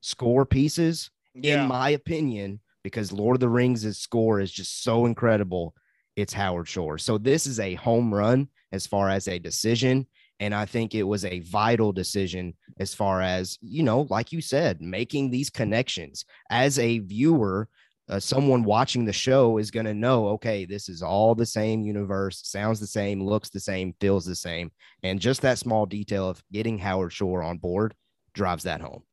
score 0.01 0.47
pieces. 0.47 1.11
Yeah. 1.35 1.63
In 1.63 1.69
my 1.69 1.91
opinion, 1.91 2.61
because 2.83 3.13
Lord 3.13 3.37
of 3.37 3.41
the 3.41 3.49
Rings' 3.49 3.99
score 3.99 4.41
is 4.41 4.53
just 4.53 4.83
so 4.83 5.07
incredible 5.07 5.75
it's 6.17 6.33
Howard 6.33 6.69
Shore. 6.69 6.99
So 6.99 7.19
this 7.19 7.47
is 7.47 7.61
a 7.61 7.75
home 7.75 8.13
run 8.13 8.49
as 8.73 8.87
far 8.87 9.09
as 9.09 9.29
a 9.29 9.39
decision. 9.39 10.07
And 10.39 10.55
I 10.55 10.65
think 10.65 10.95
it 10.95 11.03
was 11.03 11.25
a 11.25 11.41
vital 11.41 11.93
decision 11.93 12.55
as 12.79 12.95
far 12.95 13.21
as, 13.21 13.59
you 13.61 13.83
know, 13.83 14.07
like 14.11 14.33
you 14.33 14.41
said, 14.41 14.81
making 14.81 15.31
these 15.31 15.51
connections 15.51 16.25
as 16.51 16.79
a 16.79 16.99
viewer. 17.01 17.69
Uh, 18.09 18.19
someone 18.19 18.65
watching 18.65 19.05
the 19.05 19.13
show 19.13 19.59
is 19.59 19.71
going 19.71 19.87
to 19.87 19.95
know, 19.95 20.31
okay, 20.31 20.65
this 20.65 20.89
is 20.89 21.01
all 21.01 21.33
the 21.33 21.47
same 21.47 21.83
universe, 21.83 22.41
sounds 22.43 22.81
the 22.81 22.87
same, 22.87 23.23
looks 23.23 23.51
the 23.51 23.61
same, 23.61 23.95
feels 24.01 24.25
the 24.25 24.35
same. 24.35 24.73
And 25.05 25.21
just 25.21 25.43
that 25.43 25.59
small 25.59 25.87
detail 25.87 26.29
of 26.29 26.43
getting 26.51 26.77
Howard 26.77 27.13
Shore 27.13 27.45
on 27.45 27.59
board 27.59 27.95
drives 28.35 28.65
that 28.65 28.81
home. 28.81 29.05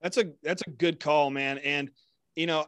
That's 0.00 0.18
a 0.18 0.32
that's 0.42 0.62
a 0.66 0.70
good 0.70 0.98
call, 0.98 1.30
man. 1.30 1.58
And 1.58 1.90
you 2.34 2.46
know, 2.46 2.66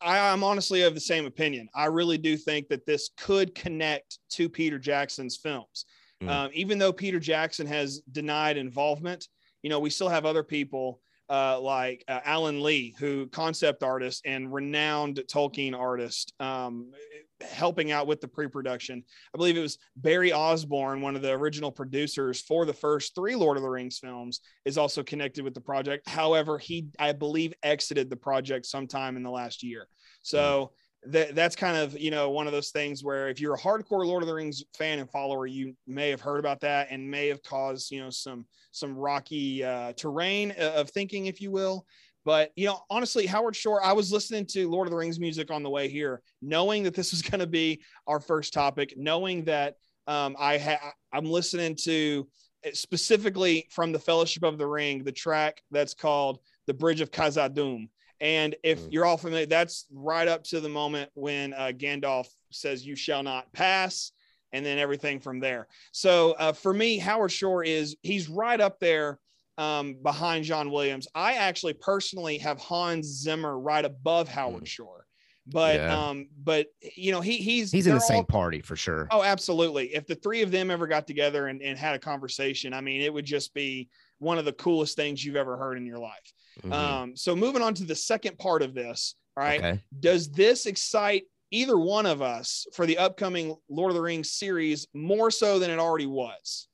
I, 0.00 0.18
am 0.18 0.42
honestly 0.42 0.82
of 0.82 0.94
the 0.94 1.00
same 1.00 1.26
opinion. 1.26 1.68
I 1.74 1.86
really 1.86 2.18
do 2.18 2.36
think 2.36 2.68
that 2.68 2.86
this 2.86 3.10
could 3.16 3.54
connect 3.54 4.18
to 4.30 4.48
Peter 4.48 4.78
Jackson's 4.78 5.36
films. 5.36 5.84
Mm. 6.22 6.28
Um, 6.28 6.50
even 6.54 6.78
though 6.78 6.92
Peter 6.92 7.20
Jackson 7.20 7.66
has 7.66 8.00
denied 8.12 8.56
involvement, 8.56 9.28
you 9.62 9.70
know, 9.70 9.78
we 9.78 9.90
still 9.90 10.08
have 10.08 10.24
other 10.24 10.42
people 10.42 11.00
uh, 11.28 11.60
like 11.60 12.04
uh, 12.08 12.20
Alan 12.24 12.62
Lee, 12.62 12.94
who 12.98 13.26
concept 13.28 13.82
artist 13.82 14.22
and 14.24 14.52
renowned 14.52 15.22
Tolkien 15.30 15.74
artist, 15.74 16.32
um, 16.40 16.92
helping 17.40 17.92
out 17.92 18.06
with 18.06 18.20
the 18.20 18.28
pre-production. 18.28 19.02
I 19.34 19.36
believe 19.36 19.56
it 19.56 19.62
was 19.62 19.78
Barry 19.96 20.32
Osborne, 20.32 21.00
one 21.00 21.16
of 21.16 21.22
the 21.22 21.32
original 21.32 21.70
producers 21.70 22.40
for 22.40 22.64
the 22.64 22.72
first 22.72 23.14
three 23.14 23.36
Lord 23.36 23.56
of 23.56 23.62
the 23.62 23.68
Rings 23.68 23.98
films, 23.98 24.40
is 24.64 24.78
also 24.78 25.02
connected 25.02 25.44
with 25.44 25.54
the 25.54 25.60
project. 25.60 26.08
However, 26.08 26.58
he 26.58 26.86
I 26.98 27.12
believe 27.12 27.52
exited 27.62 28.10
the 28.10 28.16
project 28.16 28.66
sometime 28.66 29.16
in 29.16 29.22
the 29.22 29.30
last 29.30 29.62
year. 29.62 29.86
So 30.22 30.72
mm. 31.06 31.12
that, 31.12 31.34
that's 31.34 31.56
kind 31.56 31.76
of 31.76 31.98
you 31.98 32.10
know 32.10 32.30
one 32.30 32.46
of 32.46 32.52
those 32.52 32.70
things 32.70 33.04
where 33.04 33.28
if 33.28 33.40
you're 33.40 33.54
a 33.54 33.60
hardcore 33.60 34.06
Lord 34.06 34.22
of 34.22 34.28
the 34.28 34.34
Rings 34.34 34.64
fan 34.76 34.98
and 34.98 35.10
follower, 35.10 35.46
you 35.46 35.74
may 35.86 36.10
have 36.10 36.20
heard 36.20 36.40
about 36.40 36.60
that 36.60 36.88
and 36.90 37.10
may 37.10 37.28
have 37.28 37.42
caused 37.42 37.90
you 37.90 38.00
know 38.00 38.10
some 38.10 38.46
some 38.72 38.94
rocky 38.94 39.64
uh, 39.64 39.92
terrain 39.94 40.52
of 40.58 40.90
thinking, 40.90 41.26
if 41.26 41.40
you 41.40 41.50
will. 41.50 41.86
But 42.26 42.50
you 42.56 42.66
know, 42.66 42.80
honestly, 42.90 43.24
Howard 43.24 43.54
Shore, 43.54 43.82
I 43.82 43.92
was 43.92 44.10
listening 44.10 44.46
to 44.46 44.68
Lord 44.68 44.88
of 44.88 44.90
the 44.90 44.96
Rings 44.96 45.20
music 45.20 45.52
on 45.52 45.62
the 45.62 45.70
way 45.70 45.88
here, 45.88 46.22
knowing 46.42 46.82
that 46.82 46.92
this 46.92 47.12
was 47.12 47.22
going 47.22 47.38
to 47.38 47.46
be 47.46 47.80
our 48.08 48.18
first 48.18 48.52
topic, 48.52 48.94
knowing 48.96 49.44
that 49.44 49.76
um, 50.08 50.34
I 50.36 50.58
ha- 50.58 50.92
I'm 51.12 51.24
listening 51.24 51.76
to 51.84 52.26
eh, 52.64 52.72
specifically 52.74 53.68
from 53.70 53.92
the 53.92 54.00
Fellowship 54.00 54.42
of 54.42 54.58
the 54.58 54.66
Ring, 54.66 55.04
the 55.04 55.12
track 55.12 55.62
that's 55.70 55.94
called 55.94 56.40
"The 56.66 56.74
Bridge 56.74 57.00
of 57.00 57.12
Khazad-dûm." 57.12 57.88
And 58.20 58.56
if 58.64 58.80
mm. 58.80 58.92
you're 58.92 59.04
all 59.04 59.18
familiar, 59.18 59.46
that's 59.46 59.86
right 59.92 60.26
up 60.26 60.42
to 60.44 60.58
the 60.58 60.68
moment 60.68 61.10
when 61.14 61.54
uh, 61.54 61.70
Gandalf 61.76 62.26
says, 62.50 62.84
"You 62.84 62.96
shall 62.96 63.22
not 63.22 63.52
pass." 63.52 64.10
and 64.52 64.64
then 64.64 64.78
everything 64.78 65.18
from 65.18 65.40
there. 65.40 65.66
So 65.90 66.32
uh, 66.38 66.52
for 66.52 66.72
me, 66.72 66.98
Howard 66.98 67.32
Shore 67.32 67.64
is 67.64 67.96
he's 68.02 68.28
right 68.28 68.60
up 68.60 68.78
there 68.78 69.18
um, 69.58 69.96
behind 70.02 70.44
John 70.44 70.70
Williams. 70.70 71.08
I 71.14 71.34
actually 71.34 71.74
personally 71.74 72.38
have 72.38 72.58
Hans 72.58 73.06
Zimmer 73.06 73.58
right 73.58 73.84
above 73.84 74.28
Howard 74.28 74.64
mm. 74.64 74.68
Shore. 74.68 75.06
But 75.48 75.76
yeah. 75.76 76.08
um, 76.08 76.28
but 76.42 76.66
you 76.96 77.12
know, 77.12 77.20
he 77.20 77.36
he's 77.36 77.70
he's 77.70 77.86
in 77.86 77.94
the 77.94 78.00
same 78.00 78.24
party 78.24 78.60
for 78.60 78.74
sure. 78.74 79.06
Oh, 79.12 79.22
absolutely. 79.22 79.94
If 79.94 80.06
the 80.06 80.16
three 80.16 80.42
of 80.42 80.50
them 80.50 80.72
ever 80.72 80.88
got 80.88 81.06
together 81.06 81.46
and, 81.46 81.62
and 81.62 81.78
had 81.78 81.94
a 81.94 82.00
conversation, 82.00 82.74
I 82.74 82.80
mean, 82.80 83.00
it 83.00 83.14
would 83.14 83.24
just 83.24 83.54
be 83.54 83.88
one 84.18 84.38
of 84.38 84.44
the 84.44 84.52
coolest 84.52 84.96
things 84.96 85.24
you've 85.24 85.36
ever 85.36 85.56
heard 85.56 85.76
in 85.78 85.86
your 85.86 85.98
life. 85.98 86.32
Mm-hmm. 86.62 86.72
Um, 86.72 87.16
so 87.16 87.36
moving 87.36 87.62
on 87.62 87.74
to 87.74 87.84
the 87.84 87.94
second 87.94 88.38
part 88.38 88.62
of 88.62 88.74
this, 88.74 89.14
all 89.36 89.44
right. 89.44 89.60
Okay. 89.60 89.80
Does 90.00 90.32
this 90.32 90.66
excite 90.66 91.24
either 91.52 91.78
one 91.78 92.06
of 92.06 92.22
us 92.22 92.66
for 92.72 92.84
the 92.84 92.98
upcoming 92.98 93.54
Lord 93.68 93.90
of 93.90 93.94
the 93.94 94.02
Rings 94.02 94.32
series 94.32 94.88
more 94.94 95.30
so 95.30 95.60
than 95.60 95.70
it 95.70 95.78
already 95.78 96.06
was? 96.06 96.66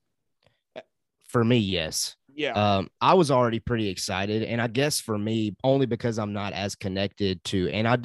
For 1.28 1.44
me, 1.44 1.56
yes. 1.56 2.16
Yeah. 2.34 2.52
Um, 2.52 2.88
I 3.00 3.14
was 3.14 3.30
already 3.30 3.60
pretty 3.60 3.88
excited. 3.88 4.42
And 4.42 4.60
I 4.60 4.66
guess 4.66 5.00
for 5.00 5.18
me, 5.18 5.56
only 5.64 5.86
because 5.86 6.18
I'm 6.18 6.32
not 6.32 6.52
as 6.52 6.74
connected 6.74 7.42
to, 7.44 7.68
and 7.68 7.86
I, 7.86 7.98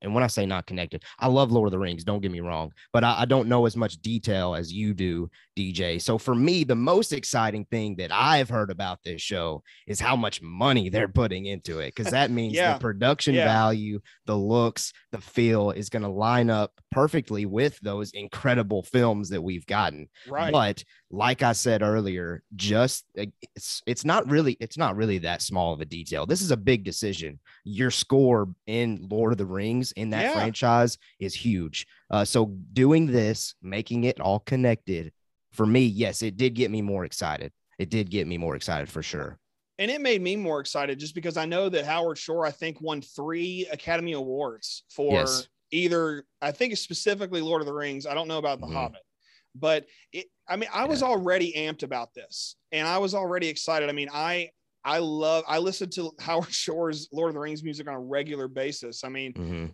and 0.00 0.14
when 0.14 0.24
I 0.24 0.28
say 0.28 0.46
not 0.46 0.66
connected, 0.66 1.04
I 1.18 1.26
love 1.26 1.52
Lord 1.52 1.68
of 1.68 1.72
the 1.72 1.78
Rings, 1.78 2.04
don't 2.04 2.20
get 2.20 2.30
me 2.30 2.40
wrong, 2.40 2.72
but 2.92 3.04
I, 3.04 3.22
I 3.22 3.24
don't 3.24 3.48
know 3.48 3.66
as 3.66 3.76
much 3.76 4.00
detail 4.00 4.54
as 4.54 4.72
you 4.72 4.94
do, 4.94 5.28
DJ. 5.56 6.00
So 6.00 6.18
for 6.18 6.34
me, 6.34 6.64
the 6.64 6.76
most 6.76 7.12
exciting 7.12 7.66
thing 7.66 7.96
that 7.96 8.12
I've 8.12 8.48
heard 8.48 8.70
about 8.70 9.00
this 9.04 9.20
show 9.20 9.62
is 9.86 10.00
how 10.00 10.16
much 10.16 10.40
money 10.40 10.88
they're 10.88 11.08
putting 11.08 11.46
into 11.46 11.80
it. 11.80 11.94
Cause 11.94 12.06
that 12.06 12.30
means 12.36 12.54
yeah. 12.54 12.74
the 12.74 12.80
production 12.80 13.34
yeah. 13.34 13.44
value, 13.44 14.00
the 14.26 14.36
looks, 14.36 14.92
the 15.12 15.20
feel 15.20 15.70
is 15.70 15.88
going 15.88 16.02
to 16.02 16.08
line 16.08 16.50
up 16.50 16.72
perfectly 16.90 17.44
with 17.46 17.78
those 17.80 18.12
incredible 18.12 18.82
films 18.82 19.30
that 19.30 19.42
we've 19.42 19.66
gotten. 19.66 20.08
Right. 20.28 20.52
But 20.52 20.84
like 21.10 21.42
I 21.42 21.52
said 21.52 21.82
earlier, 21.82 22.42
just 22.56 23.04
it's 23.14 23.82
it's 23.86 24.04
not 24.04 24.28
really 24.28 24.56
it's 24.60 24.76
not 24.76 24.96
really 24.96 25.18
that 25.18 25.42
small 25.42 25.72
of 25.72 25.80
a 25.80 25.84
detail. 25.84 26.26
This 26.26 26.40
is 26.40 26.50
a 26.50 26.56
big 26.56 26.84
decision. 26.84 27.38
Your 27.64 27.90
score 27.90 28.48
in 28.66 29.06
Lord 29.10 29.32
of 29.32 29.38
the 29.38 29.46
Rings 29.46 29.92
in 29.92 30.10
that 30.10 30.22
yeah. 30.22 30.32
franchise 30.32 30.98
is 31.20 31.34
huge. 31.34 31.86
Uh, 32.10 32.24
so 32.24 32.46
doing 32.72 33.06
this, 33.06 33.54
making 33.62 34.04
it 34.04 34.20
all 34.20 34.40
connected, 34.40 35.12
for 35.52 35.66
me, 35.66 35.80
yes, 35.80 36.22
it 36.22 36.36
did 36.36 36.54
get 36.54 36.70
me 36.70 36.82
more 36.82 37.04
excited. 37.04 37.52
It 37.78 37.90
did 37.90 38.10
get 38.10 38.26
me 38.26 38.38
more 38.38 38.56
excited 38.56 38.88
for 38.88 39.02
sure. 39.02 39.38
And 39.78 39.90
it 39.90 40.00
made 40.00 40.22
me 40.22 40.36
more 40.36 40.60
excited 40.60 40.98
just 40.98 41.14
because 41.14 41.36
I 41.36 41.44
know 41.44 41.68
that 41.68 41.84
Howard 41.84 42.16
Shore, 42.18 42.46
I 42.46 42.50
think, 42.50 42.80
won 42.80 43.02
three 43.02 43.66
Academy 43.70 44.12
Awards 44.12 44.84
for 44.90 45.12
yes. 45.12 45.48
either, 45.70 46.24
I 46.40 46.52
think 46.52 46.76
specifically 46.76 47.42
Lord 47.42 47.60
of 47.60 47.66
the 47.66 47.74
Rings. 47.74 48.06
I 48.06 48.14
don't 48.14 48.28
know 48.28 48.38
about 48.38 48.60
The 48.60 48.66
mm-hmm. 48.66 48.76
Hobbit, 48.76 49.02
but 49.58 49.86
it, 50.12 50.26
I 50.48 50.56
mean, 50.56 50.68
I 50.72 50.84
was 50.84 51.02
already 51.02 51.52
amped 51.56 51.82
about 51.82 52.14
this 52.14 52.56
and 52.72 52.86
I 52.86 52.98
was 52.98 53.14
already 53.14 53.48
excited. 53.48 53.88
I 53.88 53.92
mean, 53.92 54.08
I, 54.12 54.50
I 54.84 54.98
love, 54.98 55.44
I 55.48 55.58
listen 55.58 55.90
to 55.90 56.12
Howard 56.20 56.52
Shore's 56.52 57.08
Lord 57.12 57.30
of 57.30 57.34
the 57.34 57.40
Rings 57.40 57.64
music 57.64 57.88
on 57.88 57.94
a 57.94 58.00
regular 58.00 58.48
basis. 58.48 59.04
I 59.04 59.08
mean, 59.08 59.32
mm-hmm. 59.32 59.66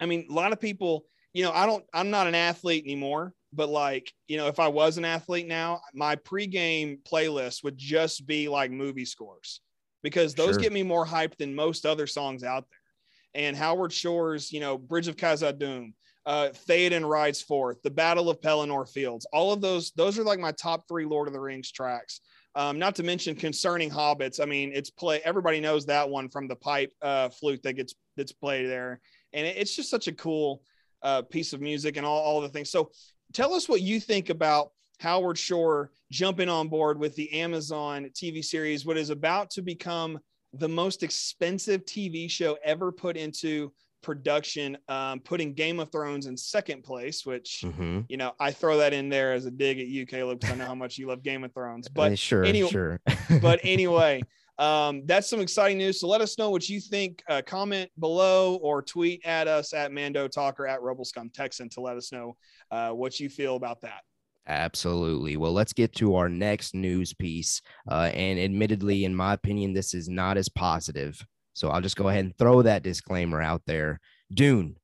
I 0.00 0.06
mean, 0.06 0.26
a 0.30 0.32
lot 0.32 0.52
of 0.52 0.60
people, 0.60 1.04
you 1.32 1.42
know, 1.44 1.52
I 1.52 1.66
don't, 1.66 1.84
I'm 1.92 2.10
not 2.10 2.26
an 2.26 2.34
athlete 2.34 2.84
anymore, 2.84 3.34
but 3.52 3.68
like, 3.68 4.12
you 4.28 4.36
know, 4.36 4.46
if 4.46 4.58
I 4.58 4.68
was 4.68 4.98
an 4.98 5.04
athlete 5.04 5.46
now, 5.46 5.80
my 5.94 6.16
pregame 6.16 6.98
playlist 7.02 7.64
would 7.64 7.76
just 7.76 8.26
be 8.26 8.48
like 8.48 8.70
movie 8.70 9.04
scores 9.04 9.60
because 10.02 10.34
those 10.34 10.54
sure. 10.54 10.62
get 10.62 10.72
me 10.72 10.82
more 10.82 11.06
hyped 11.06 11.38
than 11.38 11.54
most 11.54 11.86
other 11.86 12.06
songs 12.06 12.42
out 12.44 12.64
there. 12.70 13.42
And 13.44 13.56
Howard 13.56 13.92
Shore's, 13.92 14.52
you 14.52 14.60
know, 14.60 14.76
Bridge 14.76 15.08
of 15.08 15.16
Khazad-dûm, 15.16 15.94
uh, 16.26 16.48
Theoden 16.68 17.08
rides 17.08 17.42
forth, 17.42 17.82
the 17.82 17.90
Battle 17.90 18.30
of 18.30 18.40
Pelennor 18.40 18.88
Fields, 18.88 19.26
all 19.32 19.52
of 19.52 19.60
those, 19.60 19.92
those 19.92 20.18
are 20.18 20.24
like 20.24 20.38
my 20.38 20.52
top 20.52 20.86
three 20.88 21.04
Lord 21.04 21.28
of 21.28 21.34
the 21.34 21.40
Rings 21.40 21.70
tracks. 21.72 22.20
Um, 22.54 22.78
not 22.78 22.94
to 22.96 23.02
mention 23.02 23.34
concerning 23.34 23.90
hobbits. 23.90 24.38
I 24.38 24.44
mean, 24.44 24.72
it's 24.74 24.90
play. 24.90 25.22
Everybody 25.24 25.58
knows 25.58 25.86
that 25.86 26.08
one 26.08 26.28
from 26.28 26.48
the 26.48 26.56
pipe 26.56 26.92
uh, 27.00 27.30
flute 27.30 27.62
that 27.62 27.72
gets 27.74 27.94
that's 28.14 28.32
played 28.32 28.68
there, 28.68 29.00
and 29.32 29.46
it, 29.46 29.56
it's 29.56 29.74
just 29.74 29.88
such 29.88 30.06
a 30.06 30.12
cool 30.12 30.62
uh, 31.02 31.22
piece 31.22 31.54
of 31.54 31.62
music 31.62 31.96
and 31.96 32.04
all, 32.04 32.20
all 32.20 32.42
the 32.42 32.50
things. 32.50 32.70
So, 32.70 32.90
tell 33.32 33.54
us 33.54 33.70
what 33.70 33.80
you 33.80 34.00
think 34.00 34.28
about 34.28 34.72
Howard 35.00 35.38
Shore 35.38 35.92
jumping 36.10 36.50
on 36.50 36.68
board 36.68 36.98
with 36.98 37.16
the 37.16 37.40
Amazon 37.40 38.10
TV 38.14 38.44
series, 38.44 38.84
what 38.84 38.98
is 38.98 39.10
about 39.10 39.50
to 39.52 39.62
become 39.62 40.18
the 40.52 40.68
most 40.68 41.02
expensive 41.02 41.84
TV 41.84 42.30
show 42.30 42.58
ever 42.62 42.92
put 42.92 43.16
into 43.16 43.72
production, 44.02 44.76
um, 44.88 45.20
putting 45.20 45.54
Game 45.54 45.80
of 45.80 45.90
Thrones 45.90 46.26
in 46.26 46.36
second 46.36 46.82
place, 46.82 47.24
which 47.24 47.62
mm-hmm. 47.64 48.00
you 48.08 48.16
know 48.16 48.32
I 48.40 48.50
throw 48.50 48.78
that 48.78 48.92
in 48.92 49.08
there 49.08 49.32
as 49.32 49.46
a 49.46 49.50
dig 49.50 49.78
at 49.78 49.86
you, 49.86 50.06
Caleb, 50.06 50.40
because 50.40 50.54
I 50.54 50.58
know 50.58 50.66
how 50.66 50.74
much 50.74 50.98
you 50.98 51.06
love 51.06 51.22
Game 51.22 51.44
of 51.44 51.52
Thrones. 51.54 51.88
But 51.88 52.18
sure, 52.18 52.44
anyway, 52.44 52.70
sure. 52.70 53.00
but 53.40 53.60
anyway, 53.62 54.22
um, 54.58 55.02
that's 55.06 55.28
some 55.28 55.40
exciting 55.40 55.78
news. 55.78 56.00
So 56.00 56.08
let 56.08 56.20
us 56.20 56.38
know 56.38 56.50
what 56.50 56.68
you 56.68 56.80
think. 56.80 57.22
Uh, 57.28 57.42
comment 57.44 57.90
below 57.98 58.56
or 58.56 58.82
tweet 58.82 59.24
at 59.24 59.48
us 59.48 59.72
at 59.72 59.92
Mando 59.92 60.28
Talker 60.28 60.66
at 60.66 60.80
Scum 61.04 61.30
Texan 61.30 61.68
to 61.70 61.80
let 61.80 61.96
us 61.96 62.12
know 62.12 62.36
uh, 62.70 62.90
what 62.90 63.18
you 63.18 63.28
feel 63.28 63.56
about 63.56 63.80
that. 63.80 64.02
Absolutely. 64.46 65.36
Well, 65.36 65.52
let's 65.52 65.72
get 65.72 65.94
to 65.96 66.16
our 66.16 66.28
next 66.28 66.74
news 66.74 67.14
piece. 67.14 67.62
Uh, 67.88 68.10
and 68.12 68.40
admittedly, 68.40 69.04
in 69.04 69.14
my 69.14 69.34
opinion, 69.34 69.72
this 69.72 69.94
is 69.94 70.08
not 70.08 70.36
as 70.36 70.48
positive 70.48 71.24
so 71.54 71.68
I'll 71.68 71.80
just 71.80 71.96
go 71.96 72.08
ahead 72.08 72.24
and 72.24 72.36
throw 72.36 72.62
that 72.62 72.82
disclaimer 72.82 73.40
out 73.40 73.62
there. 73.66 74.00
Dune, 74.32 74.76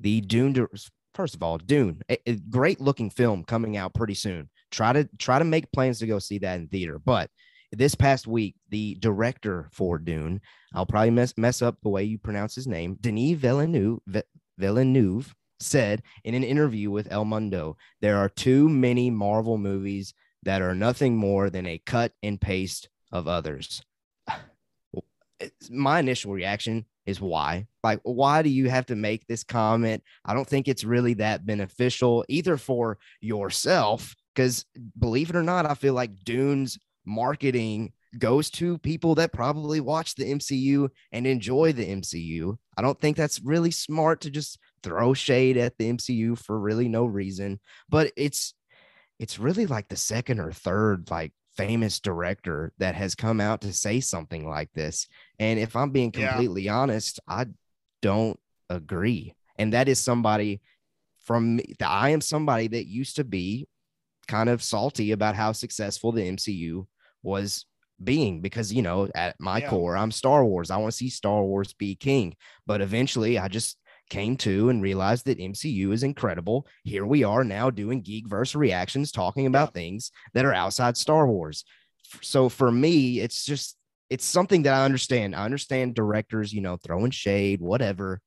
the 0.00 0.20
Dune. 0.20 0.68
First 1.14 1.34
of 1.34 1.42
all, 1.42 1.58
Dune, 1.58 2.02
a, 2.10 2.18
a 2.26 2.36
great 2.36 2.80
looking 2.80 3.10
film 3.10 3.44
coming 3.44 3.76
out 3.76 3.94
pretty 3.94 4.14
soon. 4.14 4.50
Try 4.70 4.92
to 4.92 5.08
try 5.18 5.38
to 5.38 5.44
make 5.44 5.72
plans 5.72 5.98
to 6.00 6.06
go 6.06 6.18
see 6.18 6.38
that 6.38 6.56
in 6.56 6.68
theater. 6.68 6.98
But 6.98 7.30
this 7.72 7.94
past 7.94 8.26
week, 8.26 8.56
the 8.70 8.96
director 8.96 9.68
for 9.72 9.98
Dune, 9.98 10.40
I'll 10.74 10.86
probably 10.86 11.10
mess 11.10 11.34
mess 11.36 11.62
up 11.62 11.78
the 11.82 11.88
way 11.88 12.04
you 12.04 12.18
pronounce 12.18 12.54
his 12.54 12.66
name, 12.66 12.98
Denis 13.00 13.38
Villeneuve, 13.38 14.00
Villeneuve 14.58 15.34
said 15.58 16.02
in 16.24 16.34
an 16.34 16.44
interview 16.44 16.90
with 16.90 17.10
El 17.10 17.24
Mundo, 17.24 17.76
there 18.00 18.18
are 18.18 18.28
too 18.28 18.68
many 18.68 19.10
Marvel 19.10 19.56
movies 19.56 20.12
that 20.42 20.60
are 20.60 20.74
nothing 20.74 21.16
more 21.16 21.48
than 21.48 21.66
a 21.66 21.80
cut 21.86 22.12
and 22.22 22.40
paste 22.40 22.88
of 23.10 23.26
others 23.26 23.82
my 25.70 26.00
initial 26.00 26.32
reaction 26.32 26.86
is 27.06 27.20
why. 27.20 27.66
Like 27.84 28.00
why 28.02 28.42
do 28.42 28.48
you 28.48 28.68
have 28.68 28.86
to 28.86 28.96
make 28.96 29.26
this 29.26 29.44
comment? 29.44 30.02
I 30.24 30.34
don't 30.34 30.48
think 30.48 30.66
it's 30.66 30.84
really 30.84 31.14
that 31.14 31.46
beneficial 31.46 32.24
either 32.28 32.56
for 32.56 32.98
yourself 33.20 34.14
because 34.36 34.66
believe 34.98 35.30
it 35.30 35.36
or 35.36 35.42
not 35.42 35.66
i 35.66 35.74
feel 35.74 35.94
like 35.94 36.22
dune's 36.24 36.78
marketing 37.04 37.92
goes 38.18 38.50
to 38.50 38.78
people 38.78 39.14
that 39.14 39.32
probably 39.32 39.80
watch 39.80 40.14
the 40.14 40.24
mcu 40.24 40.88
and 41.12 41.26
enjoy 41.26 41.72
the 41.72 41.86
mcu 41.86 42.56
i 42.76 42.82
don't 42.82 43.00
think 43.00 43.16
that's 43.16 43.40
really 43.42 43.70
smart 43.70 44.20
to 44.20 44.30
just 44.30 44.58
throw 44.82 45.14
shade 45.14 45.56
at 45.56 45.76
the 45.78 45.90
mcu 45.92 46.38
for 46.38 46.58
really 46.58 46.88
no 46.88 47.04
reason 47.04 47.58
but 47.88 48.12
it's 48.16 48.54
it's 49.18 49.38
really 49.38 49.66
like 49.66 49.88
the 49.88 49.96
second 49.96 50.38
or 50.38 50.52
third 50.52 51.10
like 51.10 51.32
famous 51.56 52.00
director 52.00 52.72
that 52.78 52.94
has 52.94 53.14
come 53.14 53.40
out 53.40 53.62
to 53.62 53.72
say 53.72 54.00
something 54.00 54.48
like 54.48 54.72
this. 54.72 55.08
And 55.38 55.58
if 55.58 55.74
I'm 55.76 55.90
being 55.90 56.12
completely 56.12 56.62
yeah. 56.62 56.76
honest, 56.76 57.20
I 57.28 57.46
don't 58.02 58.38
agree. 58.68 59.34
And 59.58 59.72
that 59.72 59.88
is 59.88 59.98
somebody 59.98 60.60
from 61.20 61.60
I 61.84 62.10
am 62.10 62.20
somebody 62.20 62.68
that 62.68 62.86
used 62.86 63.16
to 63.16 63.24
be 63.24 63.66
kind 64.28 64.48
of 64.48 64.62
salty 64.62 65.12
about 65.12 65.34
how 65.34 65.52
successful 65.52 66.12
the 66.12 66.22
MCU 66.22 66.86
was 67.22 67.66
being 68.02 68.40
because 68.40 68.72
you 68.72 68.82
know 68.82 69.08
at 69.14 69.34
my 69.40 69.58
yeah. 69.58 69.70
core 69.70 69.96
I'm 69.96 70.10
Star 70.10 70.44
Wars. 70.44 70.70
I 70.70 70.76
want 70.76 70.92
to 70.92 70.96
see 70.96 71.08
Star 71.08 71.42
Wars 71.42 71.72
be 71.72 71.94
king. 71.94 72.36
But 72.66 72.80
eventually 72.80 73.38
I 73.38 73.48
just 73.48 73.78
came 74.08 74.36
to 74.38 74.68
and 74.68 74.82
realized 74.82 75.26
that 75.26 75.38
MCU 75.38 75.92
is 75.92 76.02
incredible. 76.02 76.66
Here 76.84 77.06
we 77.06 77.24
are 77.24 77.44
now 77.44 77.70
doing 77.70 78.02
Geekverse 78.02 78.54
reactions, 78.54 79.12
talking 79.12 79.46
about 79.46 79.74
things 79.74 80.10
that 80.34 80.44
are 80.44 80.54
outside 80.54 80.96
Star 80.96 81.26
Wars. 81.26 81.64
So 82.22 82.48
for 82.48 82.70
me, 82.70 83.20
it's 83.20 83.44
just 83.44 83.76
it's 84.08 84.24
something 84.24 84.62
that 84.62 84.74
I 84.74 84.84
understand. 84.84 85.34
I 85.34 85.44
understand 85.44 85.94
directors, 85.94 86.52
you 86.52 86.60
know, 86.60 86.76
throwing 86.76 87.10
shade, 87.10 87.60
whatever. 87.60 88.20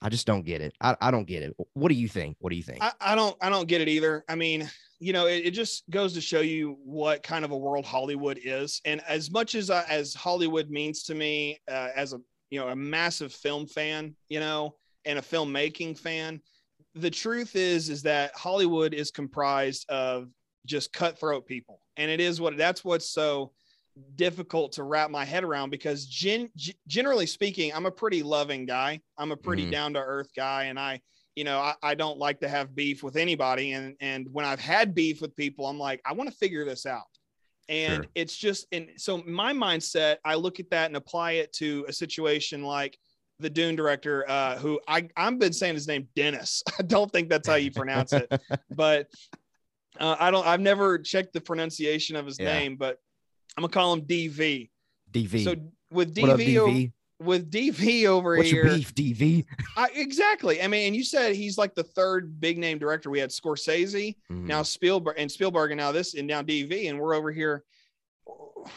I 0.00 0.08
just 0.08 0.26
don't 0.26 0.44
get 0.44 0.60
it. 0.60 0.74
I, 0.80 0.96
I 1.00 1.10
don't 1.10 1.26
get 1.26 1.42
it. 1.42 1.54
What 1.74 1.88
do 1.88 1.94
you 1.94 2.08
think? 2.08 2.36
What 2.40 2.50
do 2.50 2.56
you 2.56 2.62
think? 2.62 2.82
I, 2.82 2.92
I 3.00 3.14
don't 3.14 3.36
I 3.40 3.50
don't 3.50 3.68
get 3.68 3.80
it 3.80 3.88
either. 3.88 4.24
I 4.28 4.34
mean, 4.34 4.70
you 4.98 5.12
know, 5.12 5.26
it, 5.26 5.46
it, 5.46 5.50
just 5.50 5.88
goes 5.90 6.12
to 6.14 6.20
show 6.20 6.40
you 6.40 6.76
what 6.84 7.22
kind 7.22 7.44
of 7.44 7.50
a 7.50 7.56
world 7.56 7.84
Hollywood 7.84 8.38
is. 8.42 8.80
And 8.84 9.02
as 9.06 9.30
much 9.30 9.54
as 9.54 9.70
uh, 9.70 9.84
as 9.88 10.14
Hollywood 10.14 10.70
means 10.70 11.04
to 11.04 11.14
me 11.14 11.58
uh, 11.70 11.88
as 11.94 12.12
a 12.12 12.20
you 12.50 12.60
know, 12.60 12.68
a 12.68 12.76
massive 12.76 13.32
film 13.32 13.66
fan, 13.66 14.14
you 14.28 14.38
know, 14.38 14.76
and 15.04 15.18
a 15.18 15.22
filmmaking 15.22 15.98
fan. 15.98 16.40
The 16.94 17.10
truth 17.10 17.56
is, 17.56 17.88
is 17.88 18.02
that 18.02 18.34
Hollywood 18.34 18.94
is 18.94 19.10
comprised 19.10 19.88
of 19.88 20.28
just 20.66 20.92
cutthroat 20.92 21.46
people, 21.46 21.80
and 21.96 22.10
it 22.10 22.20
is 22.20 22.40
what 22.40 22.56
that's 22.56 22.84
what's 22.84 23.10
so 23.10 23.52
difficult 24.16 24.72
to 24.72 24.82
wrap 24.82 25.10
my 25.10 25.24
head 25.24 25.44
around 25.44 25.70
because 25.70 26.06
gen, 26.06 26.50
generally 26.86 27.26
speaking, 27.26 27.72
I'm 27.72 27.86
a 27.86 27.90
pretty 27.90 28.22
loving 28.22 28.66
guy. 28.66 29.00
I'm 29.18 29.32
a 29.32 29.36
pretty 29.36 29.62
mm-hmm. 29.62 29.70
down 29.70 29.94
to 29.94 30.00
earth 30.00 30.30
guy, 30.34 30.64
and 30.64 30.78
I, 30.78 31.00
you 31.36 31.44
know, 31.44 31.58
I, 31.58 31.74
I 31.82 31.94
don't 31.94 32.18
like 32.18 32.40
to 32.40 32.48
have 32.48 32.74
beef 32.74 33.02
with 33.02 33.16
anybody. 33.16 33.72
And 33.72 33.96
and 34.00 34.28
when 34.32 34.44
I've 34.44 34.60
had 34.60 34.94
beef 34.94 35.20
with 35.20 35.36
people, 35.36 35.66
I'm 35.66 35.78
like, 35.78 36.00
I 36.04 36.12
want 36.12 36.30
to 36.30 36.36
figure 36.36 36.64
this 36.64 36.86
out. 36.86 37.02
And 37.68 38.04
sure. 38.04 38.10
it's 38.14 38.36
just, 38.36 38.66
and 38.72 38.90
so 38.96 39.22
my 39.26 39.52
mindset, 39.52 40.16
I 40.24 40.34
look 40.34 40.60
at 40.60 40.70
that 40.70 40.86
and 40.86 40.96
apply 40.96 41.32
it 41.32 41.52
to 41.54 41.84
a 41.88 41.92
situation 41.92 42.62
like 42.62 42.98
the 43.38 43.50
Dune 43.50 43.76
director, 43.76 44.24
uh, 44.28 44.56
who 44.56 44.80
I 44.86 45.08
I've 45.16 45.38
been 45.38 45.52
saying 45.52 45.74
his 45.74 45.88
name 45.88 46.08
Dennis. 46.14 46.62
I 46.78 46.82
don't 46.82 47.10
think 47.10 47.28
that's 47.28 47.48
how 47.48 47.56
you 47.56 47.70
pronounce 47.70 48.12
it, 48.12 48.32
but 48.70 49.08
uh, 49.98 50.16
I 50.18 50.30
don't. 50.30 50.46
I've 50.46 50.60
never 50.60 50.98
checked 50.98 51.32
the 51.32 51.40
pronunciation 51.40 52.16
of 52.16 52.26
his 52.26 52.38
yeah. 52.38 52.52
name, 52.52 52.76
but 52.76 52.98
I'm 53.56 53.62
gonna 53.62 53.72
call 53.72 53.92
him 53.92 54.02
DV. 54.02 54.70
DV. 55.12 55.44
So 55.44 55.54
with 55.90 56.14
DV, 56.14 56.28
up, 56.28 56.38
DV? 56.40 56.92
with 57.20 57.50
DV 57.50 58.06
over 58.06 58.36
What's 58.36 58.50
here, 58.50 58.66
your 58.66 58.74
beef, 58.74 58.94
DV? 58.94 59.46
I, 59.76 59.88
exactly. 59.94 60.62
I 60.62 60.66
mean, 60.66 60.88
and 60.88 60.96
you 60.96 61.04
said 61.04 61.34
he's 61.34 61.56
like 61.56 61.74
the 61.74 61.84
third 61.84 62.40
big 62.40 62.58
name 62.58 62.78
director. 62.78 63.10
We 63.10 63.20
had 63.20 63.30
Scorsese, 63.30 64.16
mm. 64.30 64.44
now 64.44 64.62
Spielberg, 64.62 65.16
and 65.18 65.30
Spielberg, 65.30 65.70
and 65.70 65.78
now 65.78 65.92
this, 65.92 66.14
and 66.14 66.26
now 66.26 66.42
DV, 66.42 66.88
and 66.88 66.98
we're 66.98 67.14
over 67.14 67.30
here. 67.30 67.64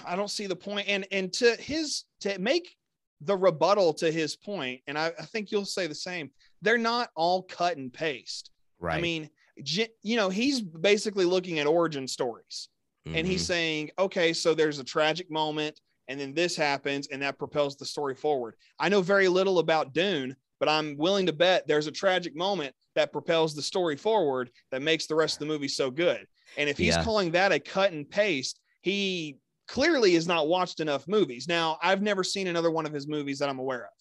I 0.06 0.16
don't 0.16 0.30
see 0.30 0.48
the 0.48 0.56
point. 0.56 0.88
And 0.88 1.08
and 1.12 1.34
to 1.34 1.56
his 1.60 2.04
to 2.22 2.38
make 2.40 2.77
the 3.22 3.36
rebuttal 3.36 3.94
to 3.96 4.12
his 4.12 4.36
point, 4.36 4.82
and 4.88 4.98
I, 4.98 5.08
I 5.20 5.26
think 5.26 5.52
you'll 5.52 5.66
say 5.66 5.88
the 5.88 5.96
same. 5.96 6.32
They're 6.62 6.78
not 6.78 7.10
all 7.16 7.44
cut 7.44 7.78
and 7.78 7.92
paste. 7.92 8.52
Right. 8.80 8.98
I 8.98 9.02
mean, 9.02 9.30
you 9.56 10.18
know, 10.18 10.30
he's 10.30 10.62
basically 10.62 11.26
looking 11.26 11.60
at 11.60 11.68
origin 11.68 12.08
stories 12.08 12.70
mm-hmm. 13.08 13.18
and 13.18 13.28
he's 13.28 13.42
mm-hmm. 13.42 13.54
saying, 13.54 13.92
okay, 14.00 14.34
so 14.34 14.54
there's 14.54 14.80
a 14.80 14.84
tragic 14.84 15.32
moment 15.32 15.80
and 16.08 16.20
then 16.20 16.34
this 16.34 16.56
happens 16.56 17.08
and 17.08 17.22
that 17.22 17.38
propels 17.38 17.76
the 17.76 17.86
story 17.86 18.16
forward. 18.16 18.56
I 18.80 18.90
know 18.90 19.02
very 19.02 19.28
little 19.28 19.60
about 19.60 19.94
Dune, 19.94 20.36
but 20.60 20.70
I'm 20.70 20.96
willing 20.98 21.26
to 21.26 21.34
bet 21.34 21.68
there's 21.68 21.88
a 21.88 21.92
tragic 21.92 22.36
moment 22.36 22.74
that 22.96 23.12
propels 23.12 23.56
the 23.56 23.62
story 23.62 23.96
forward 23.96 24.50
that 24.72 24.82
makes 24.82 25.08
the 25.08 25.16
rest 25.16 25.36
of 25.36 25.40
the 25.40 25.46
movie 25.46 25.68
so 25.68 25.92
good. 25.92 26.26
And 26.58 26.70
if 26.70 26.78
he's 26.78 26.96
yeah. 26.96 27.04
calling 27.04 27.32
that 27.32 27.52
a 27.52 27.60
cut 27.60 27.92
and 27.92 28.10
paste, 28.10 28.60
he 28.82 29.38
clearly 29.68 30.14
has 30.14 30.28
not 30.28 30.48
watched 30.48 30.80
enough 30.80 31.08
movies. 31.08 31.48
Now, 31.48 31.78
I've 31.82 32.02
never 32.02 32.24
seen 32.24 32.48
another 32.48 32.72
one 32.72 32.86
of 32.86 32.94
his 32.94 33.08
movies 33.08 33.40
that 33.40 33.50
I'm 33.50 33.60
aware 33.60 33.86
of. 33.86 33.92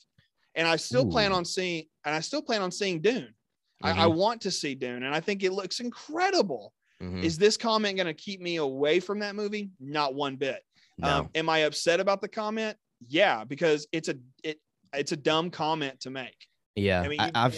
And 0.55 0.67
I 0.67 0.77
still 0.77 1.07
Ooh. 1.07 1.11
plan 1.11 1.33
on 1.33 1.45
seeing 1.45 1.85
and 2.05 2.15
I 2.15 2.21
still 2.21 2.43
plan 2.43 2.63
on 2.63 2.71
seeing 2.71 3.01
Dune. 3.01 3.23
Mm-hmm. 3.23 3.87
I, 3.87 3.91
I, 3.91 4.07
mm-hmm. 4.07 4.17
want 4.17 4.41
to 4.43 4.51
see 4.51 4.75
Dune 4.75 5.03
and 5.03 5.15
I 5.15 5.21
think 5.21 5.43
it 5.43 5.53
looks 5.53 5.81
incredible. 5.81 6.73
Mm-hmm. 7.03 7.25
Is 7.25 7.37
this 7.37 7.57
comment 7.57 7.97
going 7.97 8.07
to 8.07 8.15
keep 8.15 8.41
me 8.41 8.57
away 8.57 9.01
from 9.01 9.19
that 9.19 9.35
movie? 9.35 9.71
Not 9.81 10.15
one 10.15 10.37
bit. 10.37 10.63
No. 10.99 11.09
Um, 11.09 11.31
am 11.35 11.49
I 11.49 11.59
upset 11.59 12.01
about 12.01 12.23
the 12.23 12.29
comment? 12.29 12.77
Yeah, 13.07 13.45
because 13.45 13.87
it's 13.93 14.09
a 14.09 14.17
it 14.43 14.59
it's 14.95 15.13
a 15.13 15.17
dumb 15.17 15.51
comment 15.51 16.01
to 16.01 16.11
make. 16.11 16.47
Yeah, 16.75 17.03
I 17.03 17.09
mean, 17.09 17.21
I, 17.21 17.31
have 17.35 17.57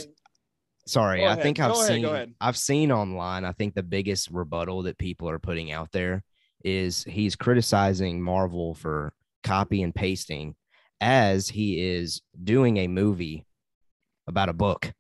sorry, 0.87 1.25
I 1.25 1.37
think 1.37 1.61
I've 1.61 1.73
go 1.73 1.83
seen 1.83 2.05
ahead, 2.05 2.35
I've 2.41 2.57
seen 2.57 2.91
online. 2.91 3.45
I 3.45 3.53
think 3.53 3.75
the 3.75 3.85
biggest 3.85 4.31
rebuttal 4.33 4.83
that 4.83 4.99
people 4.99 5.29
are 5.29 5.39
putting 5.39 5.71
out 5.71 5.93
there 5.93 6.25
is 6.65 7.05
he's 7.05 7.37
criticizing 7.37 8.23
Marvel 8.23 8.75
for 8.75 9.13
copy 9.45 9.83
and 9.83 9.95
pasting 9.95 10.55
as 11.01 11.49
he 11.49 11.81
is 11.81 12.23
doing 12.43 12.79
a 12.79 12.89
movie 12.89 13.47
about 14.27 14.49
a 14.49 14.53
book. 14.53 14.93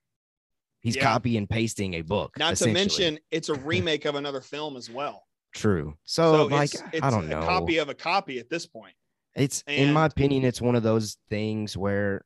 He's 0.80 0.96
yeah. 0.96 1.02
copy 1.02 1.36
and 1.36 1.48
pasting 1.48 1.94
a 1.94 2.02
book. 2.02 2.38
Not 2.38 2.56
to 2.56 2.72
mention, 2.72 3.18
it's 3.30 3.48
a 3.48 3.54
remake 3.58 4.04
of 4.04 4.14
another 4.14 4.40
film 4.40 4.76
as 4.76 4.88
well. 4.88 5.24
True. 5.54 5.94
So, 6.04 6.32
so 6.32 6.44
like, 6.46 6.74
it's, 6.74 6.82
it's 6.92 7.02
I 7.02 7.10
don't 7.10 7.28
know. 7.28 7.42
copy 7.42 7.78
of 7.78 7.88
a 7.88 7.94
copy 7.94 8.38
at 8.38 8.48
this 8.48 8.66
point. 8.66 8.94
It's 9.34 9.62
and, 9.66 9.88
in 9.88 9.92
my 9.92 10.06
opinion, 10.06 10.44
it's 10.44 10.60
one 10.60 10.74
of 10.74 10.82
those 10.82 11.16
things 11.28 11.76
where 11.76 12.22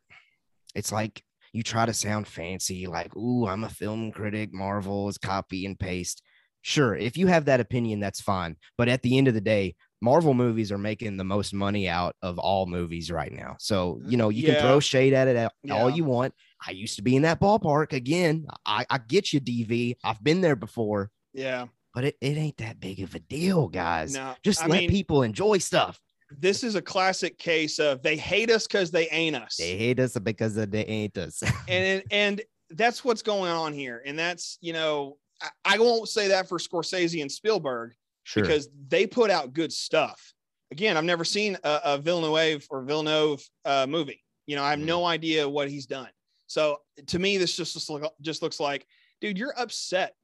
it's 0.74 0.92
like 0.92 1.22
you 1.52 1.62
try 1.62 1.86
to 1.86 1.92
sound 1.92 2.26
fancy, 2.26 2.86
like, 2.86 3.14
"Ooh, 3.16 3.46
I'm 3.46 3.64
a 3.64 3.68
film 3.68 4.12
critic. 4.12 4.52
Marvel 4.52 5.08
is 5.08 5.18
copy 5.18 5.66
and 5.66 5.78
paste." 5.78 6.22
Sure, 6.62 6.94
if 6.94 7.16
you 7.16 7.26
have 7.26 7.44
that 7.46 7.60
opinion, 7.60 8.00
that's 8.00 8.20
fine. 8.20 8.56
But 8.78 8.88
at 8.88 9.02
the 9.02 9.18
end 9.18 9.28
of 9.28 9.34
the 9.34 9.40
day, 9.40 9.74
Marvel 10.02 10.34
movies 10.34 10.72
are 10.72 10.78
making 10.78 11.16
the 11.16 11.24
most 11.24 11.54
money 11.54 11.88
out 11.88 12.16
of 12.22 12.38
all 12.38 12.66
movies 12.66 13.10
right 13.10 13.32
now. 13.32 13.56
So, 13.60 14.00
uh, 14.04 14.08
you 14.08 14.16
know, 14.16 14.30
you 14.30 14.46
yeah. 14.46 14.54
can 14.54 14.62
throw 14.62 14.80
shade 14.80 15.12
at 15.12 15.28
it 15.28 15.50
yeah. 15.62 15.74
all 15.74 15.88
you 15.88 16.04
want. 16.04 16.34
I 16.66 16.72
used 16.72 16.96
to 16.96 17.02
be 17.02 17.14
in 17.14 17.22
that 17.22 17.40
ballpark 17.40 17.92
again. 17.92 18.46
I, 18.66 18.84
I 18.90 18.98
get 18.98 19.32
you, 19.32 19.40
DV. 19.40 19.96
I've 20.02 20.22
been 20.22 20.40
there 20.40 20.56
before. 20.56 21.10
Yeah. 21.32 21.66
But 21.94 22.04
it, 22.04 22.16
it 22.20 22.36
ain't 22.36 22.56
that 22.56 22.80
big 22.80 23.00
of 23.00 23.14
a 23.14 23.20
deal, 23.20 23.68
guys. 23.68 24.14
No, 24.14 24.34
Just 24.42 24.64
I 24.64 24.66
let 24.66 24.80
mean, 24.80 24.90
people 24.90 25.22
enjoy 25.22 25.58
stuff. 25.58 26.00
This 26.30 26.64
is 26.64 26.74
a 26.74 26.82
classic 26.82 27.38
case 27.38 27.78
of 27.78 28.02
they 28.02 28.16
hate 28.16 28.50
us 28.50 28.66
because 28.66 28.90
they 28.90 29.08
ain't 29.08 29.36
us. 29.36 29.56
They 29.56 29.76
hate 29.76 30.00
us 30.00 30.18
because 30.18 30.54
they 30.54 30.84
ain't 30.84 31.16
us. 31.18 31.42
and 31.68 32.02
and 32.10 32.40
that's 32.70 33.04
what's 33.04 33.22
going 33.22 33.50
on 33.50 33.72
here. 33.72 34.02
And 34.04 34.18
that's, 34.18 34.58
you 34.60 34.72
know, 34.72 35.18
I, 35.64 35.78
won't 35.78 36.08
say 36.08 36.28
that 36.28 36.48
for 36.48 36.58
Scorsese 36.58 37.20
and 37.20 37.30
Spielberg 37.30 37.94
sure. 38.24 38.42
because 38.42 38.68
they 38.88 39.06
put 39.06 39.30
out 39.30 39.52
good 39.52 39.72
stuff. 39.72 40.32
Again, 40.70 40.96
I've 40.96 41.04
never 41.04 41.24
seen 41.24 41.56
a, 41.64 41.80
a 41.84 41.98
Villeneuve 41.98 42.66
or 42.70 42.82
Villeneuve 42.82 43.46
uh, 43.64 43.86
movie. 43.88 44.22
You 44.46 44.56
know, 44.56 44.64
I 44.64 44.70
have 44.70 44.78
mm. 44.78 44.84
no 44.84 45.04
idea 45.04 45.48
what 45.48 45.68
he's 45.68 45.86
done. 45.86 46.08
So 46.46 46.78
to 47.06 47.18
me, 47.18 47.38
this 47.38 47.56
just 47.56 47.90
just 48.20 48.42
looks 48.42 48.60
like, 48.60 48.86
dude, 49.20 49.38
you're 49.38 49.54
upset 49.58 50.14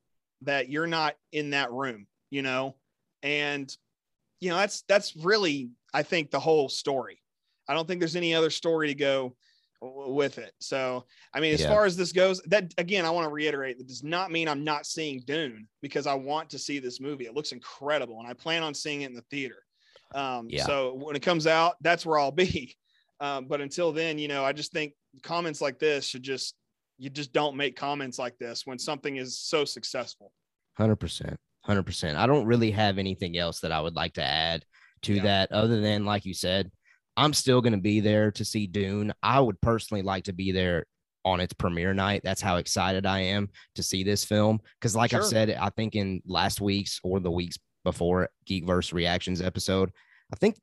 that 0.43 0.69
you're 0.69 0.87
not 0.87 1.15
in 1.33 1.51
that 1.51 1.73
room, 1.73 2.07
you 2.31 2.43
know, 2.43 2.77
and 3.23 3.75
you 4.41 4.51
know 4.51 4.57
that's 4.57 4.83
that's 4.89 5.17
really 5.17 5.71
I 5.93 6.03
think 6.03 6.31
the 6.31 6.41
whole 6.41 6.69
story. 6.69 7.23
I 7.69 7.75
don't 7.75 7.87
think 7.87 8.01
there's 8.01 8.17
any 8.17 8.35
other 8.35 8.51
story 8.51 8.89
to 8.89 8.95
go 8.95 9.37
with 9.81 10.39
it. 10.39 10.53
So, 10.61 11.05
I 11.33 11.41
mean, 11.41 11.55
as 11.55 11.61
yeah. 11.61 11.69
far 11.69 11.85
as 11.85 11.97
this 11.97 12.13
goes, 12.13 12.41
that 12.47 12.73
again, 12.79 13.05
I 13.05 13.11
want 13.11 13.25
to 13.25 13.31
reiterate 13.31 13.79
that 13.79 13.87
does 13.87 14.03
not 14.03 14.31
mean 14.31 14.49
I'm 14.49 14.65
not 14.65 14.87
seeing 14.87 15.23
Dune 15.27 15.69
because 15.83 16.07
I 16.07 16.15
want 16.15 16.51
to 16.51 16.59
see 16.59 16.79
this 16.79 17.01
movie. 17.01 17.27
It 17.27 17.35
looks 17.35 17.53
incredible, 17.53 18.19
and 18.19 18.29
I 18.29 18.33
plan 18.33 18.63
on 18.63 18.75
seeing 18.75 19.03
it 19.03 19.11
in 19.11 19.15
the 19.15 19.25
theater. 19.31 19.63
Um, 20.15 20.47
yeah. 20.49 20.65
So 20.65 20.95
when 20.95 21.17
it 21.17 21.23
comes 21.23 21.47
out, 21.47 21.77
that's 21.81 22.05
where 22.07 22.19
I'll 22.19 22.33
be. 22.33 22.77
Um, 23.21 23.47
but 23.47 23.61
until 23.61 23.91
then, 23.91 24.17
you 24.17 24.29
know, 24.29 24.45
I 24.45 24.53
just 24.53 24.71
think 24.71 24.93
comments 25.25 25.61
like 25.61 25.81
this 25.81 26.07
should 26.07 26.23
just 26.23 26.55
you 26.99 27.11
just 27.11 27.33
don't 27.33 27.57
make 27.57 27.75
comments 27.75 28.17
like 28.17 28.39
this 28.39 28.65
when 28.65 28.79
something 28.79 29.17
is 29.17 29.39
so 29.39 29.65
successful. 29.65 30.33
Hundred 30.75 30.97
percent, 30.97 31.37
hundred 31.63 31.83
percent. 31.83 32.17
I 32.17 32.27
don't 32.27 32.47
really 32.47 32.71
have 32.71 32.97
anything 32.97 33.37
else 33.37 33.59
that 33.61 33.73
I 33.73 33.81
would 33.81 33.97
like 33.97 34.15
to 34.15 34.23
add 34.23 34.65
to 35.03 35.15
yeah. 35.15 35.23
that, 35.23 35.53
other 35.53 35.81
than 35.81 36.05
like 36.05 36.25
you 36.25 36.33
said, 36.33 36.71
I'm 37.19 37.35
still 37.35 37.61
going 37.61 37.73
to 37.73 37.81
be 37.81 37.99
there 37.99 38.31
to 38.31 38.45
see 38.45 38.69
Dune. 38.69 39.13
I 39.23 39.41
would 39.41 39.61
personally 39.61 40.03
like 40.03 40.25
to 40.25 40.33
be 40.33 40.53
there 40.53 40.87
on 41.25 41.41
its 41.41 41.53
premiere 41.53 41.93
night. 41.93 42.23
That's 42.23 42.41
how 42.41 42.57
excited 42.57 43.07
I 43.07 43.19
am 43.21 43.51
to 43.75 43.83
see 43.83 44.05
this 44.05 44.25
film. 44.25 44.61
Because, 44.81 44.95
like 44.95 45.11
sure. 45.11 45.21
I've 45.21 45.27
said, 45.27 45.51
I 45.51 45.69
think 45.71 45.97
in 45.97 46.23
last 46.25 46.61
week's 46.61 47.01
or 47.03 47.19
the 47.19 47.31
weeks 47.31 47.59
before 47.85 48.29
Geekverse 48.49 48.93
reactions 48.93 49.43
episode, 49.43 49.91
I 50.33 50.37
think 50.37 50.57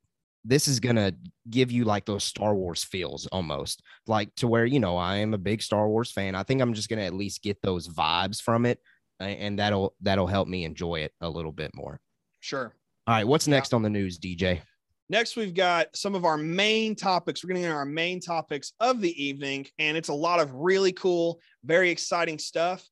this 0.46 0.68
is 0.68 0.80
gonna 0.80 1.12
give 1.50 1.72
you 1.72 1.84
like 1.84 2.06
those 2.06 2.24
Star 2.24 2.56
Wars 2.56 2.84
feels 2.84 3.26
almost 3.28 3.82
like 4.06 4.34
to 4.36 4.48
where 4.48 4.66
you 4.66 4.80
know 4.80 4.96
I 4.96 5.18
am 5.18 5.34
a 5.34 5.40
big 5.40 5.62
Star 5.62 5.90
Wars 5.90 6.12
fan. 6.12 6.36
I 6.36 6.44
think 6.44 6.62
I'm 6.62 6.74
just 6.74 6.88
gonna 6.88 7.02
at 7.02 7.16
least 7.16 7.42
get 7.42 7.62
those 7.62 7.88
vibes 7.90 8.42
from 8.42 8.66
it, 8.66 8.80
and 9.20 9.60
that'll 9.60 9.96
that'll 10.02 10.28
help 10.28 10.48
me 10.48 10.64
enjoy 10.64 11.00
it 11.00 11.12
a 11.20 11.30
little 11.30 11.52
bit 11.52 11.72
more. 11.74 12.00
Sure. 12.40 12.74
All 13.08 13.16
right, 13.16 13.28
what's 13.28 13.48
next 13.48 13.72
yeah. 13.72 13.78
on 13.78 13.82
the 13.82 13.90
news, 13.90 14.20
DJ? 14.20 14.62
Next, 15.08 15.36
we've 15.36 15.54
got 15.54 15.96
some 15.96 16.16
of 16.16 16.26
our 16.26 16.38
main 16.38 16.96
topics. 16.96 17.44
We're 17.44 17.50
getting 17.50 17.64
into 17.64 17.76
our 17.76 17.86
main 17.86 18.20
topics 18.20 18.74
of 18.80 19.02
the 19.02 19.24
evening, 19.24 19.68
and 19.78 19.96
it's 19.96 20.10
a 20.10 20.14
lot 20.14 20.40
of 20.40 20.52
really 20.54 20.92
cool, 20.94 21.40
very 21.64 21.92
exciting 21.92 22.40
stuff. 22.40 22.88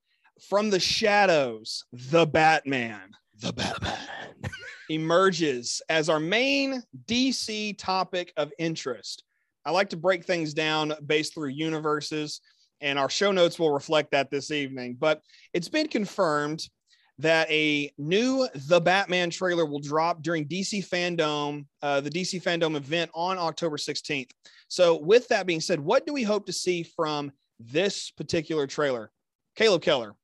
From 0.47 0.69
the 0.69 0.79
shadows, 0.79 1.85
the 1.91 2.27
Batman, 2.27 3.09
the 3.39 3.51
Batman 3.53 3.97
emerges 4.89 5.81
as 5.89 6.07
our 6.07 6.19
main 6.19 6.83
DC 7.07 7.77
topic 7.79 8.31
of 8.37 8.51
interest. 8.59 9.23
I 9.65 9.71
like 9.71 9.89
to 9.89 9.97
break 9.97 10.23
things 10.23 10.53
down 10.53 10.93
based 11.05 11.33
through 11.33 11.49
universes, 11.49 12.41
and 12.79 12.99
our 12.99 13.09
show 13.09 13.31
notes 13.31 13.57
will 13.57 13.71
reflect 13.71 14.11
that 14.11 14.29
this 14.29 14.51
evening. 14.51 14.97
But 14.99 15.21
it's 15.51 15.69
been 15.69 15.87
confirmed 15.87 16.67
that 17.19 17.49
a 17.51 17.91
new 17.97 18.47
The 18.67 18.81
Batman 18.81 19.29
trailer 19.29 19.65
will 19.65 19.79
drop 19.79 20.21
during 20.21 20.47
DC 20.47 20.87
Fandom, 20.87 21.65
uh, 21.81 22.01
the 22.01 22.09
DC 22.09 22.41
Fandom 22.41 22.75
event 22.75 23.11
on 23.13 23.37
October 23.37 23.77
16th. 23.77 24.31
So, 24.67 24.99
with 24.99 25.27
that 25.27 25.45
being 25.45 25.61
said, 25.61 25.79
what 25.79 26.05
do 26.05 26.13
we 26.13 26.23
hope 26.23 26.45
to 26.47 26.53
see 26.53 26.83
from 26.83 27.31
this 27.59 28.11
particular 28.11 28.67
trailer? 28.67 29.11
Caleb 29.55 29.83
Keller. 29.83 30.15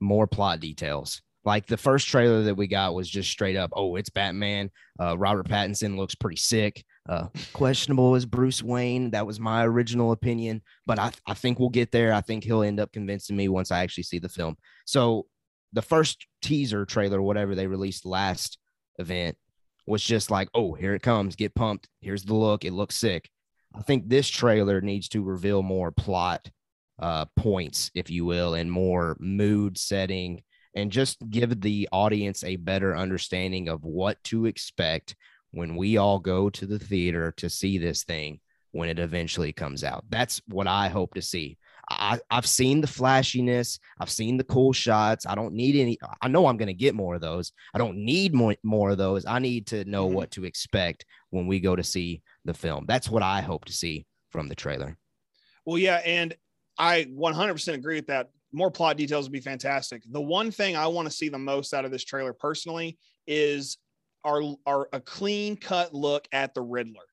More 0.00 0.26
plot 0.26 0.60
details. 0.60 1.20
Like 1.44 1.66
the 1.66 1.76
first 1.76 2.08
trailer 2.08 2.42
that 2.44 2.54
we 2.54 2.66
got 2.66 2.94
was 2.94 3.08
just 3.08 3.30
straight 3.30 3.56
up, 3.56 3.70
oh, 3.74 3.96
it's 3.96 4.08
Batman. 4.08 4.70
Uh, 4.98 5.18
Robert 5.18 5.46
Pattinson 5.46 5.96
looks 5.96 6.14
pretty 6.14 6.38
sick. 6.38 6.82
uh, 7.08 7.26
questionable 7.52 8.14
as 8.14 8.24
Bruce 8.24 8.62
Wayne. 8.62 9.10
That 9.10 9.26
was 9.26 9.38
my 9.38 9.64
original 9.66 10.12
opinion, 10.12 10.62
but 10.86 10.98
I, 10.98 11.12
I 11.26 11.34
think 11.34 11.58
we'll 11.58 11.68
get 11.68 11.92
there. 11.92 12.14
I 12.14 12.22
think 12.22 12.44
he'll 12.44 12.62
end 12.62 12.80
up 12.80 12.92
convincing 12.92 13.36
me 13.36 13.48
once 13.48 13.70
I 13.70 13.82
actually 13.82 14.04
see 14.04 14.18
the 14.18 14.28
film. 14.28 14.56
So 14.86 15.26
the 15.74 15.82
first 15.82 16.26
teaser 16.40 16.86
trailer, 16.86 17.20
whatever 17.20 17.54
they 17.54 17.66
released 17.66 18.06
last 18.06 18.58
event, 18.98 19.36
was 19.86 20.02
just 20.02 20.30
like, 20.30 20.48
oh, 20.54 20.72
here 20.72 20.94
it 20.94 21.02
comes, 21.02 21.36
get 21.36 21.54
pumped. 21.54 21.88
Here's 22.00 22.24
the 22.24 22.34
look. 22.34 22.64
It 22.64 22.72
looks 22.72 22.96
sick. 22.96 23.28
I 23.74 23.82
think 23.82 24.08
this 24.08 24.28
trailer 24.28 24.80
needs 24.80 25.08
to 25.08 25.22
reveal 25.22 25.62
more 25.62 25.90
plot 25.90 26.48
uh, 26.98 27.26
points, 27.36 27.90
if 27.94 28.08
you 28.08 28.24
will, 28.24 28.54
and 28.54 28.70
more 28.70 29.16
mood 29.18 29.76
setting, 29.76 30.42
and 30.74 30.90
just 30.90 31.18
give 31.28 31.60
the 31.60 31.88
audience 31.92 32.44
a 32.44 32.56
better 32.56 32.96
understanding 32.96 33.68
of 33.68 33.84
what 33.84 34.22
to 34.24 34.46
expect 34.46 35.16
when 35.50 35.76
we 35.76 35.96
all 35.96 36.18
go 36.18 36.48
to 36.50 36.66
the 36.66 36.78
theater 36.78 37.32
to 37.36 37.50
see 37.50 37.78
this 37.78 38.04
thing 38.04 38.40
when 38.72 38.88
it 38.88 38.98
eventually 38.98 39.52
comes 39.52 39.84
out. 39.84 40.04
That's 40.08 40.40
what 40.48 40.66
I 40.66 40.88
hope 40.88 41.14
to 41.14 41.22
see. 41.22 41.58
I, 41.90 42.18
I've 42.30 42.46
seen 42.46 42.80
the 42.80 42.86
flashiness. 42.86 43.78
I've 44.00 44.10
seen 44.10 44.36
the 44.36 44.44
cool 44.44 44.72
shots. 44.72 45.26
I 45.26 45.34
don't 45.34 45.54
need 45.54 45.76
any. 45.76 45.98
I 46.20 46.28
know 46.28 46.46
I'm 46.46 46.56
going 46.56 46.68
to 46.68 46.74
get 46.74 46.94
more 46.94 47.14
of 47.14 47.20
those. 47.20 47.52
I 47.74 47.78
don't 47.78 47.98
need 47.98 48.34
more, 48.34 48.56
more 48.62 48.90
of 48.90 48.98
those. 48.98 49.26
I 49.26 49.38
need 49.38 49.66
to 49.68 49.84
know 49.84 50.06
mm-hmm. 50.06 50.16
what 50.16 50.30
to 50.32 50.44
expect 50.44 51.04
when 51.30 51.46
we 51.46 51.60
go 51.60 51.76
to 51.76 51.82
see 51.82 52.22
the 52.44 52.54
film. 52.54 52.84
That's 52.86 53.08
what 53.08 53.22
I 53.22 53.40
hope 53.40 53.64
to 53.66 53.72
see 53.72 54.06
from 54.30 54.48
the 54.48 54.54
trailer. 54.54 54.96
Well, 55.64 55.78
yeah. 55.78 56.00
And 56.04 56.34
I 56.78 57.04
100% 57.04 57.74
agree 57.74 57.96
with 57.96 58.06
that. 58.08 58.30
More 58.52 58.70
plot 58.70 58.96
details 58.96 59.26
would 59.26 59.32
be 59.32 59.40
fantastic. 59.40 60.02
The 60.10 60.20
one 60.20 60.50
thing 60.50 60.76
I 60.76 60.86
want 60.86 61.08
to 61.08 61.14
see 61.14 61.28
the 61.28 61.38
most 61.38 61.74
out 61.74 61.84
of 61.84 61.90
this 61.90 62.04
trailer 62.04 62.32
personally 62.32 62.98
is 63.26 63.78
our, 64.24 64.42
our 64.66 64.88
a 64.92 65.00
clean 65.00 65.56
cut 65.56 65.92
look 65.92 66.26
at 66.32 66.54
the 66.54 66.62
Riddler. 66.62 67.04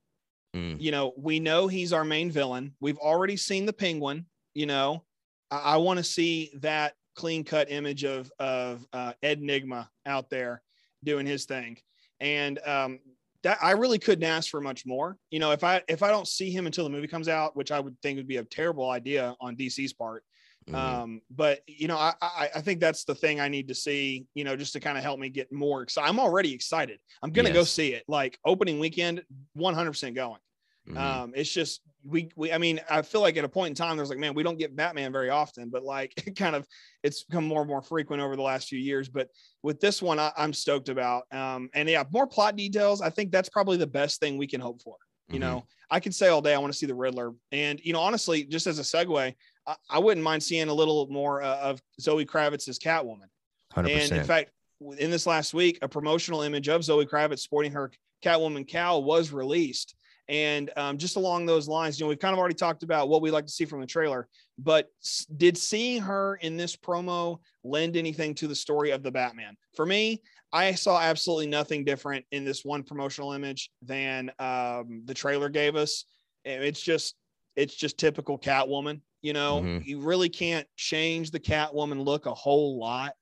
Mm. 0.55 0.81
You 0.81 0.91
know, 0.91 1.13
we 1.17 1.39
know 1.39 1.67
he's 1.67 1.93
our 1.93 2.03
main 2.03 2.29
villain. 2.29 2.75
We've 2.79 2.97
already 2.97 3.38
seen 3.38 3.65
the 3.65 3.73
Penguin. 3.73 4.25
You 4.53 4.65
know, 4.65 5.03
I, 5.49 5.57
I 5.57 5.77
want 5.77 5.97
to 5.97 6.03
see 6.03 6.51
that 6.61 6.93
clean 7.15 7.43
cut 7.43 7.71
image 7.71 8.03
of 8.03 8.31
of 8.39 8.85
uh, 8.93 9.13
Ed 9.21 9.41
Nygma 9.41 9.87
out 10.05 10.29
there 10.29 10.61
doing 11.03 11.25
his 11.25 11.45
thing, 11.45 11.77
and 12.19 12.59
um, 12.65 12.99
that 13.43 13.57
I 13.61 13.71
really 13.71 13.99
couldn't 13.99 14.23
ask 14.23 14.49
for 14.49 14.61
much 14.61 14.85
more. 14.85 15.17
You 15.29 15.39
know, 15.39 15.51
if 15.51 15.63
I 15.63 15.81
if 15.87 16.03
I 16.03 16.09
don't 16.09 16.27
see 16.27 16.51
him 16.51 16.65
until 16.65 16.83
the 16.83 16.89
movie 16.89 17.07
comes 17.07 17.27
out, 17.27 17.55
which 17.55 17.71
I 17.71 17.79
would 17.79 17.99
think 18.01 18.17
would 18.17 18.27
be 18.27 18.37
a 18.37 18.43
terrible 18.43 18.89
idea 18.89 19.35
on 19.41 19.55
DC's 19.55 19.93
part. 19.93 20.23
Mm-hmm. 20.69 20.75
Um, 20.75 21.21
but 21.31 21.61
you 21.67 21.87
know, 21.87 21.97
I, 21.97 22.13
I, 22.21 22.49
I 22.55 22.61
think 22.61 22.79
that's 22.79 23.03
the 23.03 23.15
thing 23.15 23.39
I 23.39 23.47
need 23.47 23.67
to 23.69 23.75
see. 23.75 24.27
You 24.35 24.43
know, 24.43 24.55
just 24.55 24.73
to 24.73 24.79
kind 24.79 24.97
of 24.97 25.03
help 25.03 25.19
me 25.19 25.29
get 25.29 25.51
more 25.51 25.81
excited. 25.81 26.07
I'm 26.07 26.19
already 26.19 26.53
excited. 26.53 26.99
I'm 27.23 27.31
gonna 27.31 27.49
yes. 27.49 27.55
go 27.55 27.63
see 27.63 27.93
it. 27.93 28.03
Like 28.07 28.37
opening 28.45 28.79
weekend, 28.79 29.23
100 29.53 29.91
percent 29.91 30.15
going. 30.15 30.39
Mm-hmm. 30.87 30.97
Um, 30.97 31.33
it's 31.35 31.51
just 31.51 31.81
we 32.03 32.29
we 32.35 32.51
I 32.51 32.57
mean, 32.57 32.79
I 32.89 33.01
feel 33.01 33.21
like 33.21 33.37
at 33.37 33.43
a 33.43 33.49
point 33.49 33.69
in 33.69 33.75
time 33.75 33.97
there's 33.97 34.09
like, 34.09 34.17
man, 34.17 34.33
we 34.33 34.43
don't 34.43 34.57
get 34.57 34.75
Batman 34.75 35.11
very 35.11 35.29
often, 35.29 35.69
but 35.69 35.83
like 35.83 36.13
it 36.25 36.35
kind 36.35 36.55
of 36.55 36.67
it's 37.03 37.23
become 37.23 37.45
more 37.45 37.61
and 37.61 37.69
more 37.69 37.81
frequent 37.81 38.21
over 38.21 38.35
the 38.35 38.41
last 38.41 38.67
few 38.67 38.79
years. 38.79 39.09
But 39.09 39.29
with 39.63 39.79
this 39.79 40.01
one, 40.01 40.19
I, 40.19 40.31
am 40.37 40.53
stoked 40.53 40.89
about. 40.89 41.23
Um, 41.31 41.69
and 41.73 41.87
yeah, 41.87 42.03
more 42.11 42.27
plot 42.27 42.55
details. 42.55 43.01
I 43.01 43.09
think 43.09 43.31
that's 43.31 43.49
probably 43.49 43.77
the 43.77 43.87
best 43.87 44.19
thing 44.19 44.37
we 44.37 44.47
can 44.47 44.61
hope 44.61 44.81
for. 44.81 44.95
You 45.27 45.35
mm-hmm. 45.35 45.41
know, 45.41 45.65
I 45.89 45.99
could 45.99 46.15
say 46.15 46.29
all 46.29 46.41
day 46.41 46.53
I 46.53 46.57
want 46.57 46.73
to 46.73 46.77
see 46.77 46.85
the 46.87 46.95
Riddler, 46.95 47.31
and 47.51 47.79
you 47.83 47.93
know, 47.93 48.01
honestly, 48.01 48.43
just 48.43 48.67
as 48.67 48.79
a 48.79 48.83
segue, 48.83 49.33
I, 49.67 49.75
I 49.89 49.99
wouldn't 49.99 50.23
mind 50.23 50.43
seeing 50.43 50.69
a 50.69 50.73
little 50.73 51.07
more 51.07 51.41
uh, 51.41 51.57
of 51.57 51.81
Zoe 51.99 52.25
Kravitz's 52.25 52.79
Catwoman. 52.79 53.29
100%. 53.75 53.89
And 53.89 54.11
in 54.11 54.23
fact, 54.25 54.51
in 54.97 55.11
this 55.11 55.25
last 55.25 55.53
week, 55.53 55.79
a 55.81 55.87
promotional 55.87 56.41
image 56.41 56.67
of 56.67 56.83
Zoe 56.83 57.05
Kravitz 57.05 57.39
sporting 57.39 57.71
her 57.71 57.91
Catwoman 58.23 58.67
cowl 58.67 59.03
was 59.03 59.31
released. 59.31 59.95
And 60.31 60.71
um, 60.77 60.97
just 60.97 61.17
along 61.17 61.45
those 61.45 61.67
lines, 61.67 61.99
you 61.99 62.05
know, 62.05 62.07
we've 62.07 62.17
kind 62.17 62.31
of 62.31 62.39
already 62.39 62.55
talked 62.55 62.83
about 62.83 63.09
what 63.09 63.21
we 63.21 63.31
like 63.31 63.45
to 63.45 63.51
see 63.51 63.65
from 63.65 63.81
the 63.81 63.85
trailer, 63.85 64.29
but 64.57 64.87
did 65.35 65.57
seeing 65.57 66.01
her 66.01 66.37
in 66.37 66.55
this 66.55 66.73
promo 66.73 67.39
lend 67.65 67.97
anything 67.97 68.33
to 68.35 68.47
the 68.47 68.55
story 68.55 68.91
of 68.91 69.03
the 69.03 69.11
Batman? 69.11 69.57
For 69.75 69.85
me, 69.85 70.21
I 70.53 70.73
saw 70.73 71.01
absolutely 71.01 71.47
nothing 71.47 71.83
different 71.83 72.25
in 72.31 72.45
this 72.45 72.63
one 72.63 72.83
promotional 72.83 73.33
image 73.33 73.71
than 73.81 74.31
um, 74.39 75.01
the 75.03 75.13
trailer 75.13 75.49
gave 75.49 75.75
us. 75.75 76.05
It's 76.45 76.81
just, 76.81 77.15
it's 77.57 77.75
just 77.75 77.97
typical 77.97 78.39
Catwoman. 78.39 79.01
You 79.21 79.33
know, 79.33 79.61
mm-hmm. 79.61 79.87
you 79.87 79.99
really 79.99 80.29
can't 80.29 80.65
change 80.77 81.31
the 81.31 81.41
Catwoman 81.41 82.05
look 82.05 82.25
a 82.25 82.33
whole 82.33 82.79
lot. 82.79 83.15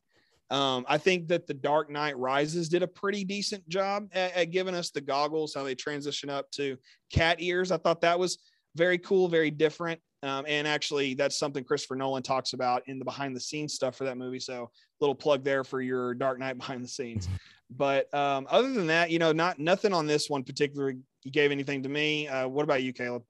Um, 0.52 0.86
I 0.88 0.98
think 0.98 1.28
that 1.28 1.46
the 1.46 1.54
Dark 1.54 1.92
Knight 1.92 2.18
Rises 2.18 2.70
did 2.70 2.82
a 2.82 2.88
pretty 2.88 3.24
decent 3.24 3.68
job 3.70 4.08
at, 4.14 4.34
at, 4.36 4.52
giving 4.52 4.74
us 4.74 4.90
the 4.90 5.02
goggles, 5.02 5.54
how 5.54 5.64
they 5.64 5.76
transition 5.76 6.30
up 6.30 6.50
to 6.52 6.76
cat 7.12 7.38
ears. 7.40 7.72
I 7.72 7.78
thought 7.78 8.02
that 8.02 8.18
was 8.18 8.40
very 8.76 8.98
cool, 8.98 9.28
very 9.28 9.52
different. 9.52 10.00
Um, 10.24 10.46
and 10.48 10.68
actually, 10.68 11.14
that's 11.14 11.38
something 11.38 11.64
Christopher 11.64 11.96
Nolan 11.96 12.24
talks 12.24 12.54
about 12.54 12.84
in 12.88 13.00
the 13.00 13.06
behind 13.06 13.36
the 13.36 13.40
scenes 13.40 13.74
stuff 13.74 13.96
for 13.96 14.04
that 14.06 14.18
movie. 14.18 14.40
So, 14.40 14.70
little 15.00 15.16
plug 15.16 15.44
there 15.44 15.64
for 15.64 15.82
your 15.82 16.14
Dark 16.14 16.40
Knight 16.40 16.58
behind 16.58 16.84
the 16.84 16.90
scenes. 16.90 17.30
But 17.70 18.14
um, 18.14 18.48
other 18.50 18.74
than 18.74 18.88
that, 18.88 19.12
you 19.12 19.20
know, 19.20 19.32
not 19.32 19.60
nothing 19.60 19.94
on 19.94 20.08
this 20.08 20.30
one 20.30 20.44
particularly 20.44 20.98
gave 21.32 21.52
anything 21.52 21.84
to 21.84 21.90
me. 21.90 22.28
Uh, 22.28 22.48
what 22.48 22.64
about 22.64 22.84
you, 22.84 22.92
Caleb? 22.92 23.24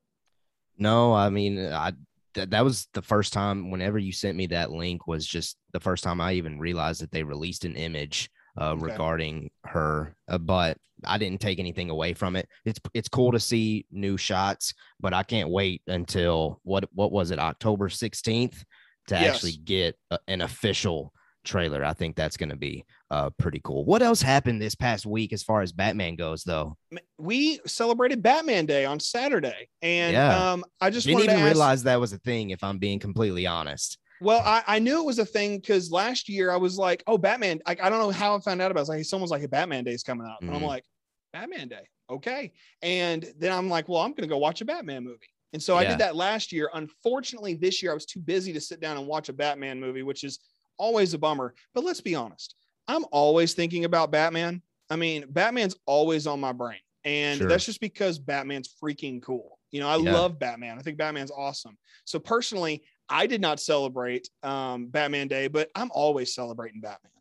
No, 0.78 1.14
I 1.14 1.30
mean, 1.30 1.60
I 1.60 1.92
that 2.36 2.52
that 2.52 2.64
was 2.64 2.88
the 2.94 3.02
first 3.02 3.34
time 3.34 3.72
whenever 3.72 3.98
you 3.98 4.12
sent 4.12 4.38
me 4.38 4.48
that 4.48 4.72
link 4.72 5.08
was 5.08 5.26
just 5.26 5.58
the 5.74 5.80
first 5.80 6.04
time 6.04 6.22
I 6.22 6.34
even 6.34 6.60
realized 6.60 7.02
that 7.02 7.12
they 7.12 7.24
released 7.24 7.66
an 7.66 7.76
image 7.76 8.30
uh, 8.60 8.72
okay. 8.72 8.84
regarding 8.84 9.52
her. 9.66 10.16
Uh, 10.28 10.38
but 10.38 10.78
I 11.06 11.18
didn't 11.18 11.42
take 11.42 11.60
anything 11.60 11.90
away 11.90 12.14
from 12.14 12.36
it. 12.36 12.48
It's 12.66 12.80
it's 12.94 13.08
cool 13.08 13.32
to 13.32 13.40
see 13.40 13.86
new 13.92 14.18
shots, 14.18 14.74
but 15.00 15.14
I 15.14 15.24
can't 15.24 15.50
wait 15.50 15.82
until 15.88 16.60
what 16.64 16.86
what 16.94 17.12
was 17.12 17.32
it 17.32 17.40
October 17.40 17.90
sixteenth 17.90 18.64
to 19.08 19.16
yes. 19.16 19.36
actually 19.36 19.58
get 19.64 19.96
a, 20.12 20.20
an 20.28 20.42
official 20.42 21.14
trailer. 21.44 21.84
I 21.84 21.94
think 21.94 22.16
that's 22.16 22.38
going 22.38 22.50
to 22.50 22.56
be 22.56 22.86
uh, 23.12 23.30
pretty 23.32 23.62
cool. 23.64 23.86
What 23.86 24.02
else 24.02 24.22
happened 24.22 24.62
this 24.62 24.76
past 24.76 25.06
week 25.06 25.34
as 25.34 25.44
far 25.44 25.62
as 25.62 25.72
Batman 25.72 26.16
goes, 26.16 26.44
though? 26.44 26.78
We 27.18 27.60
celebrated 27.66 28.22
Batman 28.22 28.66
Day 28.66 28.86
on 28.86 29.00
Saturday, 29.00 29.70
and 29.82 30.14
yeah. 30.14 30.52
um, 30.52 30.66
I 30.82 30.90
just 30.90 31.08
didn't 31.08 31.24
even 31.24 31.36
ask, 31.38 31.46
realize 31.46 31.84
that 31.84 32.00
was 32.00 32.14
a 32.14 32.20
thing. 32.20 32.52
If 32.52 32.64
I'm 32.64 32.78
being 32.78 33.00
completely 33.00 33.48
honest. 33.48 33.98
Well, 34.22 34.42
I, 34.46 34.64
I 34.68 34.80
knew 34.80 35.00
it 35.00 35.06
was 35.06 35.20
a 35.20 35.26
thing 35.26 35.58
because 35.58 35.92
last 35.92 36.28
year 36.28 36.52
I 36.52 36.58
was 36.58 36.78
like, 36.78 37.04
"Oh, 37.08 37.18
Batman!" 37.18 37.62
I, 37.66 37.72
I 37.82 37.90
don't 37.90 38.00
know 38.00 38.12
how 38.12 38.36
I 38.36 38.40
found 38.42 38.62
out 38.62 38.72
about. 38.72 38.82
it. 38.82 38.84
It's 38.84 38.90
like 38.90 39.06
someone's 39.06 39.32
like, 39.32 39.44
"A 39.44 39.48
Batman 39.48 39.86
Day 39.86 39.94
is 39.94 40.04
coming 40.04 40.28
out," 40.28 40.42
and 40.42 40.50
mm-hmm. 40.50 40.58
I'm 40.58 40.68
like, 40.68 40.84
"Batman 41.32 41.70
Day, 41.70 41.88
okay." 42.10 42.52
And 42.82 43.26
then 43.38 43.52
I'm 43.52 43.70
like, 43.70 43.88
"Well, 43.88 44.02
I'm 44.02 44.12
going 44.12 44.24
to 44.24 44.28
go 44.28 44.38
watch 44.38 44.62
a 44.62 44.66
Batman 44.66 45.04
movie." 45.04 45.30
And 45.54 45.62
so 45.62 45.74
yeah. 45.74 45.80
I 45.80 45.86
did 45.86 46.00
that 46.00 46.16
last 46.16 46.52
year. 46.52 46.70
Unfortunately, 46.74 47.56
this 47.56 47.82
year 47.82 47.92
I 47.92 47.96
was 47.96 48.06
too 48.06 48.20
busy 48.20 48.54
to 48.54 48.62
sit 48.62 48.80
down 48.80 48.98
and 48.98 49.08
watch 49.08 49.30
a 49.30 49.34
Batman 49.34 49.80
movie, 49.80 50.04
which 50.04 50.24
is 50.24 50.40
always 50.80 51.14
a 51.14 51.20
bummer. 51.20 51.54
But 51.76 51.84
let's 51.84 52.02
be 52.02 52.16
honest, 52.16 52.56
I'm 52.88 53.06
always 53.12 53.54
thinking 53.54 53.86
about 53.86 54.12
Batman. 54.12 54.64
I 54.90 54.96
mean, 54.96 55.26
Batman's 55.30 55.76
always 55.86 56.26
on 56.26 56.40
my 56.40 56.52
brain. 56.52 56.80
And 57.06 57.38
sure. 57.38 57.48
that's 57.48 57.66
just 57.66 57.80
because 57.80 58.20
Batman's 58.20 58.74
freaking 58.84 59.22
cool. 59.22 59.60
You 59.72 59.80
know, 59.82 59.88
I 59.88 59.98
yeah. 59.98 60.14
love 60.14 60.40
Batman. 60.40 60.80
I 60.80 60.82
think 60.82 60.98
Batman's 60.98 61.32
awesome. 61.32 61.78
So 62.06 62.20
personally, 62.20 62.84
I 63.08 63.28
did 63.28 63.42
not 63.42 63.60
celebrate 63.60 64.30
um, 64.44 64.88
Batman 64.88 65.28
Day, 65.28 65.48
but 65.48 65.70
I'm 65.76 65.92
always 65.94 66.34
celebrating 66.34 66.82
Batman. 66.82 67.12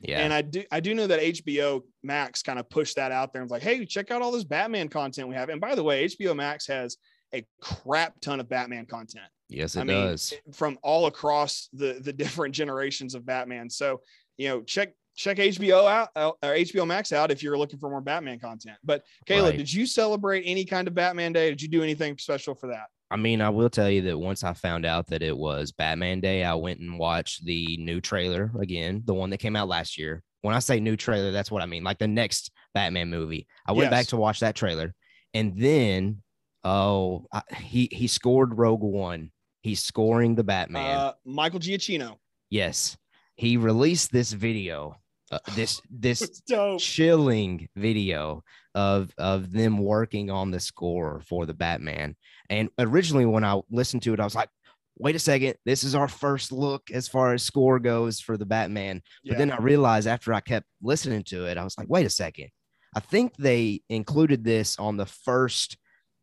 Yeah. 0.00 0.20
And 0.20 0.32
I 0.32 0.42
do 0.42 0.62
I 0.70 0.80
do 0.80 0.94
know 0.94 1.06
that 1.06 1.20
HBO 1.20 1.82
Max 2.02 2.42
kind 2.42 2.58
of 2.58 2.68
pushed 2.68 2.96
that 2.96 3.12
out 3.12 3.32
there 3.32 3.42
and 3.42 3.50
was 3.50 3.52
like, 3.52 3.62
hey, 3.62 3.84
check 3.86 4.10
out 4.10 4.22
all 4.22 4.30
this 4.30 4.44
Batman 4.44 4.88
content 4.88 5.28
we 5.28 5.34
have. 5.34 5.48
And 5.48 5.60
by 5.60 5.74
the 5.74 5.82
way, 5.82 6.04
HBO 6.06 6.36
Max 6.36 6.66
has 6.66 6.96
a 7.34 7.44
crap 7.60 8.20
ton 8.20 8.40
of 8.40 8.48
Batman 8.48 8.86
content. 8.86 9.26
Yes, 9.48 9.76
it 9.76 9.82
I 9.82 9.84
does. 9.84 10.32
Mean, 10.32 10.52
from 10.52 10.78
all 10.82 11.06
across 11.06 11.68
the 11.72 12.00
the 12.02 12.12
different 12.12 12.54
generations 12.54 13.14
of 13.14 13.24
Batman. 13.24 13.70
So, 13.70 14.00
you 14.36 14.48
know, 14.48 14.62
check 14.62 14.92
check 15.16 15.38
HBO 15.38 15.86
out 15.86 16.08
uh, 16.14 16.32
or 16.42 16.54
HBO 16.54 16.86
Max 16.86 17.12
out 17.12 17.30
if 17.30 17.42
you're 17.42 17.58
looking 17.58 17.78
for 17.78 17.90
more 17.90 18.00
Batman 18.00 18.38
content. 18.38 18.76
But 18.84 19.02
Caleb, 19.26 19.50
right. 19.50 19.58
did 19.58 19.72
you 19.72 19.86
celebrate 19.86 20.42
any 20.44 20.64
kind 20.64 20.88
of 20.88 20.94
Batman 20.94 21.32
Day? 21.32 21.50
Did 21.50 21.62
you 21.62 21.68
do 21.68 21.82
anything 21.82 22.18
special 22.18 22.54
for 22.54 22.68
that? 22.68 22.86
I 23.10 23.16
mean, 23.16 23.40
I 23.40 23.50
will 23.50 23.70
tell 23.70 23.88
you 23.88 24.02
that 24.02 24.18
once 24.18 24.42
I 24.42 24.52
found 24.52 24.84
out 24.84 25.06
that 25.08 25.22
it 25.22 25.36
was 25.36 25.70
Batman 25.70 26.20
Day, 26.20 26.42
I 26.42 26.54
went 26.54 26.80
and 26.80 26.98
watched 26.98 27.44
the 27.44 27.76
new 27.76 28.00
trailer 28.00 28.50
again, 28.60 29.02
the 29.04 29.14
one 29.14 29.30
that 29.30 29.38
came 29.38 29.54
out 29.54 29.68
last 29.68 29.96
year. 29.96 30.22
When 30.42 30.54
I 30.54 30.58
say 30.58 30.80
new 30.80 30.96
trailer, 30.96 31.30
that's 31.30 31.50
what 31.50 31.62
I 31.62 31.66
mean, 31.66 31.84
like 31.84 31.98
the 31.98 32.08
next 32.08 32.50
Batman 32.74 33.08
movie. 33.08 33.46
I 33.66 33.72
went 33.72 33.90
yes. 33.90 33.90
back 33.90 34.06
to 34.08 34.16
watch 34.16 34.40
that 34.40 34.54
trailer, 34.54 34.94
and 35.34 35.56
then 35.56 36.22
oh, 36.64 37.26
I, 37.32 37.42
he 37.56 37.88
he 37.90 38.06
scored 38.06 38.58
Rogue 38.58 38.82
One. 38.82 39.30
He's 39.66 39.82
scoring 39.82 40.36
the 40.36 40.44
Batman. 40.44 40.96
Uh, 40.96 41.12
Michael 41.24 41.58
Giacchino. 41.58 42.18
Yes, 42.50 42.96
he 43.34 43.56
released 43.56 44.12
this 44.12 44.30
video 44.30 44.96
uh, 45.32 45.40
this 45.56 45.82
this 45.90 46.40
chilling 46.78 47.68
video 47.74 48.44
of 48.76 49.12
of 49.18 49.50
them 49.50 49.78
working 49.78 50.30
on 50.30 50.52
the 50.52 50.60
score 50.60 51.20
for 51.26 51.46
the 51.46 51.52
Batman. 51.52 52.14
And 52.48 52.68
originally, 52.78 53.26
when 53.26 53.42
I 53.42 53.60
listened 53.68 54.02
to 54.02 54.14
it, 54.14 54.20
I 54.20 54.24
was 54.24 54.36
like, 54.36 54.50
"Wait 54.98 55.16
a 55.16 55.18
second, 55.18 55.56
this 55.64 55.82
is 55.82 55.96
our 55.96 56.06
first 56.06 56.52
look 56.52 56.92
as 56.92 57.08
far 57.08 57.34
as 57.34 57.42
score 57.42 57.80
goes 57.80 58.20
for 58.20 58.36
the 58.36 58.46
Batman." 58.46 59.02
But 59.24 59.32
yeah. 59.32 59.38
then 59.38 59.50
I 59.50 59.56
realized 59.56 60.06
after 60.06 60.32
I 60.32 60.38
kept 60.42 60.68
listening 60.80 61.24
to 61.24 61.46
it, 61.46 61.58
I 61.58 61.64
was 61.64 61.76
like, 61.76 61.88
"Wait 61.88 62.06
a 62.06 62.10
second, 62.10 62.50
I 62.94 63.00
think 63.00 63.34
they 63.36 63.82
included 63.88 64.44
this 64.44 64.78
on 64.78 64.96
the 64.96 65.06
first 65.06 65.76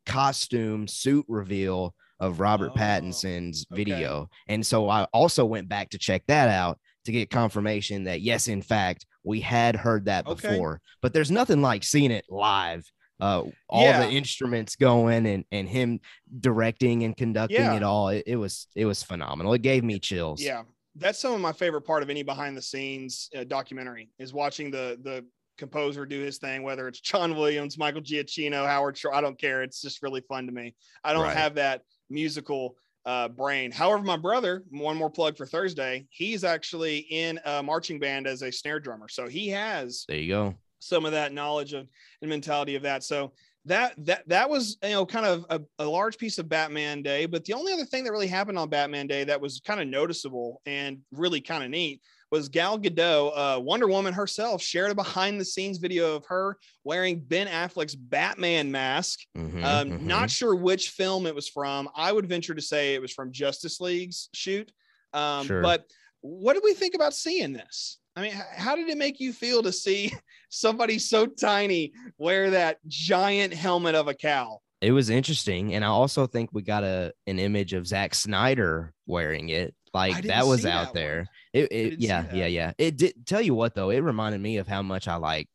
costume 0.05 0.87
suit 0.87 1.25
reveal 1.27 1.93
of 2.23 2.39
Robert 2.39 2.71
oh, 2.73 2.77
Pattinson's 2.77 3.65
video. 3.69 4.29
And 4.47 4.65
so 4.65 4.89
I 4.89 5.03
also 5.11 5.43
went 5.43 5.67
back 5.67 5.89
to 5.89 5.97
check 5.97 6.23
that 6.27 6.47
out 6.47 6.79
to 7.03 7.11
get 7.11 7.29
confirmation 7.29 8.05
that 8.05 8.21
yes, 8.21 8.47
in 8.47 8.61
fact, 8.61 9.05
we 9.25 9.41
had 9.41 9.75
heard 9.75 10.05
that 10.05 10.25
okay. 10.25 10.49
before. 10.49 10.79
But 11.01 11.13
there's 11.13 11.31
nothing 11.31 11.61
like 11.61 11.83
seeing 11.83 12.11
it 12.11 12.23
live. 12.29 12.89
Uh, 13.19 13.43
all 13.67 13.83
yeah. 13.83 14.05
the 14.05 14.09
instruments 14.09 14.75
going 14.75 15.25
and 15.25 15.45
and 15.51 15.67
him 15.67 15.99
directing 16.39 17.03
and 17.03 17.15
conducting 17.15 17.57
yeah. 17.57 17.75
it 17.75 17.83
all. 17.83 18.07
It, 18.07 18.23
it, 18.25 18.35
was 18.37 18.67
it 18.73 18.85
was 18.85 19.03
phenomenal. 19.03 19.53
It 19.53 19.61
gave 19.61 19.83
me 19.83 19.99
chills. 19.99 20.41
Yeah, 20.41 20.63
that's 20.95 21.19
some 21.19 21.33
of 21.33 21.41
my 21.41 21.51
favorite 21.51 21.83
part 21.83 22.03
of 22.03 22.09
any 22.09 22.23
behind 22.23 22.55
the 22.55 22.61
scenes 22.61 23.29
uh, 23.37 23.43
documentary 23.43 24.09
is 24.17 24.33
watching 24.33 24.71
the 24.71 24.97
the 25.03 25.25
composer 25.57 26.05
do 26.05 26.19
his 26.21 26.37
thing, 26.37 26.63
whether 26.63 26.87
it's 26.87 26.99
John 27.01 27.35
Williams, 27.35 27.77
Michael 27.77 28.01
Giacchino, 28.01 28.65
Howard 28.65 28.97
Shore. 28.97 29.13
I 29.13 29.21
don't 29.21 29.39
care. 29.39 29.61
It's 29.61 29.81
just 29.81 30.01
really 30.01 30.21
fun 30.21 30.45
to 30.47 30.51
me. 30.51 30.75
I 31.03 31.13
don't 31.13 31.23
right. 31.23 31.37
have 31.37 31.55
that 31.55 31.81
musical 32.09 32.75
uh, 33.05 33.27
brain. 33.27 33.71
However, 33.71 34.03
my 34.03 34.17
brother, 34.17 34.63
one 34.69 34.95
more 34.95 35.09
plug 35.09 35.37
for 35.37 35.45
Thursday, 35.45 36.07
he's 36.09 36.43
actually 36.43 36.99
in 37.09 37.39
a 37.45 37.61
marching 37.61 37.99
band 37.99 38.27
as 38.27 38.41
a 38.41 38.51
snare 38.51 38.79
drummer. 38.79 39.09
So 39.09 39.27
he 39.27 39.49
has 39.49 40.05
there 40.07 40.17
you 40.17 40.29
go 40.29 40.55
some 40.83 41.05
of 41.05 41.13
that 41.13 41.33
knowledge 41.33 41.73
of 41.73 41.87
and 42.21 42.29
mentality 42.29 42.75
of 42.75 42.83
that. 42.83 43.03
So 43.03 43.33
that 43.65 43.93
that 44.05 44.27
that 44.27 44.49
was 44.49 44.77
you 44.83 44.89
know 44.89 45.05
kind 45.05 45.25
of 45.25 45.45
a, 45.49 45.61
a, 45.79 45.85
large 45.85 46.17
piece 46.17 46.37
of 46.37 46.49
Batman 46.49 47.01
Day. 47.01 47.25
But 47.25 47.45
the 47.45 47.53
only 47.53 47.71
other 47.71 47.85
thing 47.85 48.03
that 48.03 48.11
really 48.11 48.27
happened 48.27 48.57
on 48.57 48.69
Batman 48.69 49.07
Day 49.07 49.23
that 49.23 49.39
was 49.39 49.61
kind 49.65 49.79
of 49.79 49.87
noticeable 49.87 50.61
and 50.65 50.99
really 51.11 51.39
kind 51.39 51.63
of 51.63 51.69
neat 51.69 52.01
was 52.33 52.49
Gal 52.49 52.79
Gadot, 52.79 53.31
uh, 53.35 53.59
Wonder 53.59 53.87
Woman 53.87 54.11
herself, 54.11 54.59
shared 54.59 54.89
a 54.89 54.95
behind 54.95 55.39
the 55.39 55.45
scenes 55.45 55.77
video 55.77 56.15
of 56.15 56.25
her 56.25 56.57
wearing 56.83 57.19
Ben 57.19 57.45
Affleck's 57.45 57.93
Batman 57.93 58.71
mask. 58.71 59.19
Mm-hmm, 59.37 59.63
um, 59.63 59.91
mm-hmm. 59.91 60.07
Not 60.07 60.31
sure 60.31 60.55
which 60.55 60.89
film 60.89 61.27
it 61.27 61.35
was 61.35 61.47
from. 61.47 61.87
I 61.95 62.11
would 62.11 62.27
venture 62.27 62.55
to 62.55 62.61
say 62.61 62.95
it 62.95 63.01
was 63.03 63.13
from 63.13 63.31
Justice 63.31 63.79
League's 63.79 64.29
shoot. 64.33 64.71
Um, 65.13 65.45
sure. 65.45 65.61
But 65.61 65.85
what 66.21 66.53
did 66.55 66.63
we 66.65 66.73
think 66.73 66.95
about 66.95 67.13
seeing 67.13 67.53
this? 67.53 67.99
I 68.15 68.23
mean, 68.23 68.33
how 68.33 68.75
did 68.75 68.89
it 68.89 68.97
make 68.97 69.19
you 69.19 69.31
feel 69.31 69.61
to 69.61 69.71
see 69.71 70.11
somebody 70.49 70.97
so 70.97 71.27
tiny 71.27 71.93
wear 72.17 72.49
that 72.49 72.79
giant 72.87 73.53
helmet 73.53 73.93
of 73.93 74.07
a 74.07 74.15
cow? 74.15 74.59
It 74.81 74.91
was 74.91 75.11
interesting, 75.11 75.75
and 75.75 75.85
I 75.85 75.89
also 75.89 76.25
think 76.25 76.49
we 76.51 76.63
got 76.63 76.83
a 76.83 77.13
an 77.27 77.37
image 77.37 77.73
of 77.73 77.85
Zack 77.85 78.15
Snyder 78.15 78.91
wearing 79.05 79.49
it. 79.49 79.75
Like 79.93 80.23
that 80.23 80.47
was 80.47 80.65
out 80.65 80.87
that 80.87 80.99
there. 80.99 81.17
One. 81.17 81.27
It, 81.53 81.71
it 81.71 81.99
yeah, 81.99 82.25
yeah, 82.33 82.47
yeah. 82.47 82.73
It 82.77 82.97
did 82.97 83.25
tell 83.25 83.41
you 83.41 83.53
what 83.53 83.75
though, 83.75 83.91
it 83.91 83.99
reminded 83.99 84.41
me 84.41 84.57
of 84.57 84.67
how 84.67 84.81
much 84.81 85.07
I 85.07 85.15
like 85.15 85.47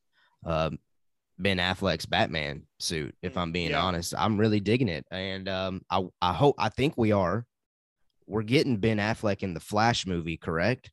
um 0.46 0.78
Ben 1.38 1.58
Affleck's 1.58 2.06
Batman 2.06 2.62
suit, 2.78 3.14
if 3.22 3.34
mm, 3.34 3.40
I'm 3.40 3.52
being 3.52 3.70
yeah. 3.70 3.82
honest. 3.82 4.14
I'm 4.16 4.38
really 4.38 4.60
digging 4.60 4.88
it. 4.88 5.04
And 5.10 5.48
um 5.48 5.82
I 5.90 6.06
I 6.22 6.32
hope 6.32 6.54
I 6.58 6.68
think 6.68 6.94
we 6.96 7.12
are. 7.12 7.44
We're 8.26 8.42
getting 8.42 8.76
Ben 8.76 8.98
Affleck 8.98 9.42
in 9.42 9.54
the 9.54 9.60
Flash 9.60 10.06
movie, 10.06 10.36
correct? 10.36 10.90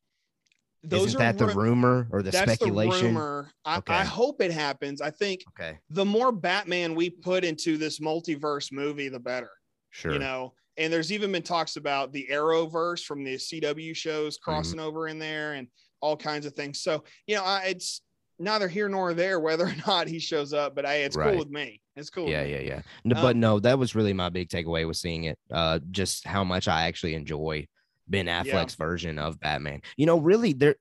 Those 0.82 1.08
Isn't 1.08 1.18
that 1.18 1.38
the 1.38 1.48
rumor 1.48 2.06
or 2.10 2.22
the 2.22 2.30
that's 2.30 2.52
speculation? 2.52 3.14
The 3.14 3.20
rumor. 3.20 3.50
I, 3.64 3.78
okay. 3.78 3.92
I 3.92 4.04
hope 4.04 4.40
it 4.40 4.52
happens. 4.52 5.00
I 5.00 5.10
think 5.10 5.42
okay. 5.48 5.78
the 5.90 6.04
more 6.04 6.30
Batman 6.30 6.94
we 6.94 7.10
put 7.10 7.44
into 7.44 7.76
this 7.76 7.98
multiverse 7.98 8.70
movie, 8.70 9.08
the 9.08 9.18
better. 9.18 9.50
Sure. 9.90 10.12
You 10.12 10.20
know, 10.20 10.54
and 10.76 10.92
there's 10.92 11.12
even 11.12 11.32
been 11.32 11.42
talks 11.42 11.76
about 11.76 12.12
the 12.12 12.28
Arrowverse 12.30 13.04
from 13.04 13.24
the 13.24 13.36
CW 13.36 13.94
shows 13.94 14.36
mm-hmm. 14.36 14.50
crossing 14.50 14.78
mm-hmm. 14.78 14.86
over 14.86 15.08
in 15.08 15.18
there 15.18 15.54
and 15.54 15.68
all 16.00 16.16
kinds 16.16 16.46
of 16.46 16.54
things. 16.54 16.80
So, 16.80 17.04
you 17.26 17.36
know, 17.36 17.44
I, 17.44 17.64
it's 17.66 18.02
neither 18.38 18.68
here 18.68 18.88
nor 18.88 19.14
there 19.14 19.40
whether 19.40 19.66
or 19.66 19.74
not 19.86 20.08
he 20.08 20.18
shows 20.18 20.52
up, 20.52 20.74
but 20.74 20.86
I, 20.86 20.96
it's 20.96 21.16
right. 21.16 21.30
cool 21.30 21.38
with 21.38 21.50
me. 21.50 21.80
It's 21.96 22.10
cool. 22.10 22.28
Yeah, 22.28 22.42
yeah, 22.42 22.60
yeah. 22.60 22.82
No, 23.04 23.16
um, 23.16 23.22
but 23.22 23.36
no, 23.36 23.58
that 23.60 23.78
was 23.78 23.94
really 23.94 24.12
my 24.12 24.28
big 24.28 24.48
takeaway 24.48 24.86
was 24.86 25.00
seeing 25.00 25.24
it. 25.24 25.38
Uh, 25.50 25.78
just 25.90 26.26
how 26.26 26.44
much 26.44 26.68
I 26.68 26.86
actually 26.88 27.14
enjoy 27.14 27.66
Ben 28.08 28.26
Affleck's 28.26 28.76
yeah. 28.78 28.86
version 28.86 29.18
of 29.18 29.40
Batman. 29.40 29.80
You 29.96 30.06
know, 30.06 30.18
really, 30.18 30.52
there 30.52 30.76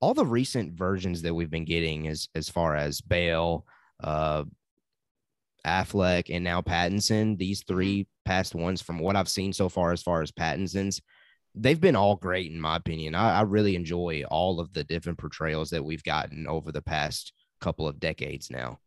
all 0.00 0.14
the 0.14 0.26
recent 0.26 0.72
versions 0.72 1.22
that 1.22 1.34
we've 1.34 1.50
been 1.50 1.64
getting 1.64 2.08
as 2.08 2.28
as 2.34 2.48
far 2.48 2.76
as 2.76 3.00
Bale, 3.00 3.66
uh, 4.02 4.44
Affleck, 5.64 6.34
and 6.34 6.44
now 6.44 6.60
Pattinson. 6.60 7.38
These 7.38 7.62
mm-hmm. 7.62 7.74
three 7.74 8.06
past 8.24 8.54
ones 8.54 8.80
from 8.80 8.98
what 8.98 9.16
I've 9.16 9.28
seen 9.28 9.52
so 9.52 9.68
far, 9.68 9.92
as 9.92 10.02
far 10.02 10.22
as 10.22 10.32
Pattinson's, 10.32 11.00
they've 11.54 11.80
been 11.80 11.96
all 11.96 12.16
great 12.16 12.50
in 12.50 12.60
my 12.60 12.76
opinion. 12.76 13.14
I, 13.14 13.38
I 13.38 13.42
really 13.42 13.76
enjoy 13.76 14.24
all 14.30 14.60
of 14.60 14.72
the 14.72 14.84
different 14.84 15.18
portrayals 15.18 15.70
that 15.70 15.84
we've 15.84 16.02
gotten 16.02 16.46
over 16.46 16.72
the 16.72 16.82
past 16.82 17.32
couple 17.60 17.86
of 17.86 18.00
decades 18.00 18.50
now. 18.50 18.78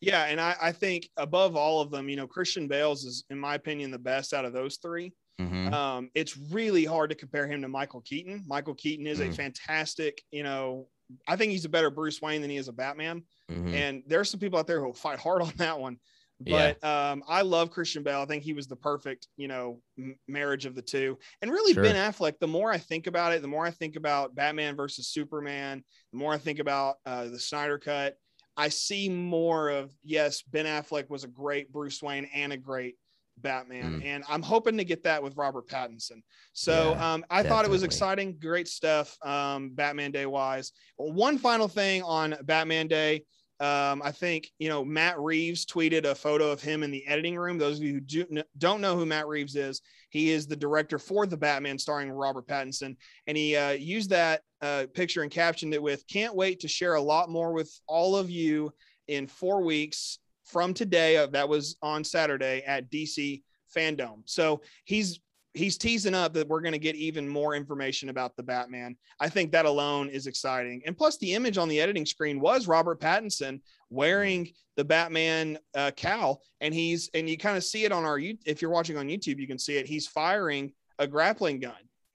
Yeah, 0.00 0.24
and 0.24 0.40
I, 0.40 0.54
I 0.60 0.72
think 0.72 1.08
above 1.16 1.56
all 1.56 1.80
of 1.80 1.90
them, 1.90 2.08
you 2.08 2.16
know, 2.16 2.26
Christian 2.26 2.68
Bale's 2.68 3.04
is, 3.04 3.24
in 3.30 3.38
my 3.38 3.56
opinion, 3.56 3.90
the 3.90 3.98
best 3.98 4.32
out 4.32 4.44
of 4.44 4.52
those 4.52 4.76
3 4.76 5.12
mm-hmm. 5.40 5.74
um, 5.74 6.10
it's 6.14 6.36
really 6.36 6.84
hard 6.84 7.10
to 7.10 7.16
compare 7.16 7.48
him 7.48 7.62
to 7.62 7.68
Michael 7.68 8.00
Keaton. 8.02 8.44
Michael 8.46 8.74
Keaton 8.74 9.06
is 9.06 9.18
mm-hmm. 9.18 9.30
a 9.30 9.34
fantastic, 9.34 10.22
you 10.30 10.44
know, 10.44 10.86
I 11.26 11.36
think 11.36 11.52
he's 11.52 11.64
a 11.64 11.70
better 11.70 11.90
Bruce 11.90 12.20
Wayne 12.20 12.42
than 12.42 12.50
he 12.50 12.56
is 12.56 12.68
a 12.68 12.72
Batman. 12.72 13.22
Mm-hmm. 13.50 13.74
And 13.74 14.02
there's 14.06 14.30
some 14.30 14.40
people 14.40 14.58
out 14.58 14.66
there 14.66 14.80
who 14.80 14.86
will 14.86 14.94
fight 14.94 15.18
hard 15.18 15.42
on 15.42 15.52
that 15.56 15.78
one. 15.78 15.98
But 16.40 16.78
yeah. 16.82 17.10
um, 17.10 17.24
I 17.26 17.42
love 17.42 17.70
Christian 17.70 18.04
Bale. 18.04 18.20
I 18.20 18.26
think 18.26 18.44
he 18.44 18.52
was 18.52 18.68
the 18.68 18.76
perfect, 18.76 19.26
you 19.36 19.48
know, 19.48 19.80
m- 19.98 20.16
marriage 20.28 20.66
of 20.66 20.76
the 20.76 20.82
two. 20.82 21.18
And 21.42 21.50
really, 21.50 21.74
sure. 21.74 21.82
Ben 21.82 21.96
Affleck. 21.96 22.38
The 22.38 22.46
more 22.46 22.70
I 22.70 22.78
think 22.78 23.08
about 23.08 23.32
it, 23.32 23.42
the 23.42 23.48
more 23.48 23.66
I 23.66 23.72
think 23.72 23.96
about 23.96 24.36
Batman 24.36 24.76
versus 24.76 25.08
Superman. 25.08 25.82
The 26.12 26.18
more 26.18 26.32
I 26.32 26.38
think 26.38 26.60
about 26.60 26.96
uh, 27.04 27.24
the 27.24 27.40
Snyder 27.40 27.78
Cut. 27.78 28.16
I 28.56 28.68
see 28.68 29.08
more 29.08 29.68
of 29.68 29.92
yes, 30.04 30.42
Ben 30.42 30.66
Affleck 30.66 31.10
was 31.10 31.24
a 31.24 31.28
great 31.28 31.72
Bruce 31.72 32.02
Wayne 32.02 32.28
and 32.34 32.52
a 32.52 32.56
great 32.56 32.96
Batman, 33.42 34.00
mm. 34.00 34.04
and 34.04 34.24
I'm 34.28 34.42
hoping 34.42 34.76
to 34.78 34.84
get 34.84 35.02
that 35.04 35.22
with 35.22 35.36
Robert 35.36 35.68
Pattinson. 35.68 36.22
So 36.52 36.92
yeah, 36.92 37.12
um, 37.14 37.24
I 37.30 37.36
definitely. 37.36 37.48
thought 37.48 37.64
it 37.64 37.70
was 37.70 37.82
exciting, 37.82 38.36
great 38.40 38.68
stuff, 38.68 39.16
um, 39.24 39.70
Batman 39.70 40.10
Day 40.10 40.26
wise. 40.26 40.72
One 40.96 41.38
final 41.38 41.68
thing 41.68 42.02
on 42.02 42.36
Batman 42.42 42.88
Day. 42.88 43.24
Um, 43.60 44.02
I 44.04 44.12
think 44.12 44.50
you 44.60 44.68
know 44.68 44.84
Matt 44.84 45.18
Reeves 45.18 45.66
tweeted 45.66 46.04
a 46.04 46.14
photo 46.14 46.50
of 46.50 46.62
him 46.62 46.84
in 46.84 46.92
the 46.92 47.04
editing 47.08 47.36
room. 47.36 47.58
Those 47.58 47.78
of 47.78 47.82
you 47.82 47.94
who 47.94 48.00
do, 48.00 48.42
don't 48.56 48.80
know 48.80 48.96
who 48.96 49.04
Matt 49.04 49.26
Reeves 49.26 49.56
is, 49.56 49.82
he 50.10 50.30
is 50.30 50.46
the 50.46 50.54
director 50.56 50.98
for 50.98 51.26
the 51.26 51.36
Batman, 51.36 51.76
starring 51.78 52.10
Robert 52.10 52.46
Pattinson, 52.46 52.96
and 53.26 53.36
he 53.36 53.56
uh, 53.56 53.70
used 53.70 54.10
that 54.10 54.42
uh, 54.62 54.86
picture 54.94 55.22
and 55.22 55.30
captioned 55.30 55.74
it 55.74 55.82
with 55.82 56.06
"Can't 56.06 56.36
wait 56.36 56.60
to 56.60 56.68
share 56.68 56.94
a 56.94 57.00
lot 57.00 57.30
more 57.30 57.52
with 57.52 57.72
all 57.88 58.14
of 58.14 58.30
you 58.30 58.72
in 59.08 59.26
four 59.26 59.62
weeks 59.62 60.20
from 60.48 60.74
today." 60.74 61.16
Uh, 61.16 61.26
that 61.28 61.48
was 61.48 61.76
on 61.82 62.04
Saturday 62.04 62.62
at 62.66 62.90
DC 62.90 63.42
Fandom. 63.74 64.22
So 64.24 64.62
he's 64.84 65.20
he's 65.54 65.76
teasing 65.76 66.14
up 66.14 66.32
that 66.34 66.48
we're 66.48 66.60
going 66.60 66.72
to 66.72 66.78
get 66.78 66.94
even 66.94 67.28
more 67.28 67.54
information 67.54 68.08
about 68.08 68.36
the 68.36 68.42
Batman. 68.42 68.96
I 69.20 69.28
think 69.28 69.52
that 69.52 69.66
alone 69.66 70.08
is 70.08 70.26
exciting. 70.26 70.82
And 70.86 70.96
plus, 70.96 71.18
the 71.18 71.34
image 71.34 71.58
on 71.58 71.68
the 71.68 71.80
editing 71.80 72.06
screen 72.06 72.40
was 72.40 72.68
Robert 72.68 73.00
Pattinson 73.00 73.60
wearing 73.90 74.50
the 74.76 74.84
Batman 74.84 75.58
uh, 75.74 75.90
cowl, 75.96 76.42
and 76.60 76.72
he's 76.72 77.10
and 77.14 77.28
you 77.28 77.36
kind 77.36 77.56
of 77.56 77.64
see 77.64 77.84
it 77.84 77.92
on 77.92 78.04
our 78.04 78.18
if 78.18 78.62
you're 78.62 78.70
watching 78.70 78.96
on 78.96 79.08
YouTube, 79.08 79.38
you 79.38 79.46
can 79.46 79.58
see 79.58 79.76
it. 79.76 79.86
He's 79.86 80.06
firing 80.06 80.72
a 80.98 81.06
grappling 81.06 81.60
gun. 81.60 81.74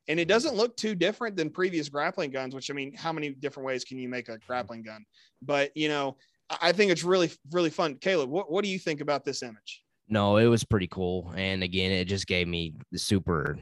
And 0.09 0.19
it 0.19 0.27
doesn't 0.27 0.55
look 0.55 0.75
too 0.75 0.95
different 0.95 1.37
than 1.37 1.49
previous 1.49 1.87
grappling 1.87 2.31
guns, 2.31 2.53
which 2.53 2.69
I 2.69 2.73
mean, 2.73 2.93
how 2.93 3.13
many 3.13 3.29
different 3.29 3.65
ways 3.65 3.85
can 3.85 3.97
you 3.97 4.09
make 4.09 4.27
a 4.27 4.37
grappling 4.39 4.83
gun? 4.83 5.05
But 5.41 5.75
you 5.77 5.87
know, 5.87 6.17
I 6.61 6.71
think 6.71 6.91
it's 6.91 7.03
really, 7.03 7.31
really 7.51 7.69
fun. 7.69 7.95
Caleb, 7.95 8.29
what, 8.29 8.51
what 8.51 8.63
do 8.63 8.69
you 8.69 8.79
think 8.79 9.01
about 9.01 9.23
this 9.23 9.43
image? 9.43 9.83
no, 10.07 10.37
it 10.37 10.45
was 10.45 10.63
pretty 10.63 10.87
cool. 10.87 11.33
And 11.35 11.63
again, 11.63 11.91
it 11.91 12.05
just 12.05 12.27
gave 12.27 12.47
me 12.47 12.73
the 12.91 12.99
super 12.99 13.57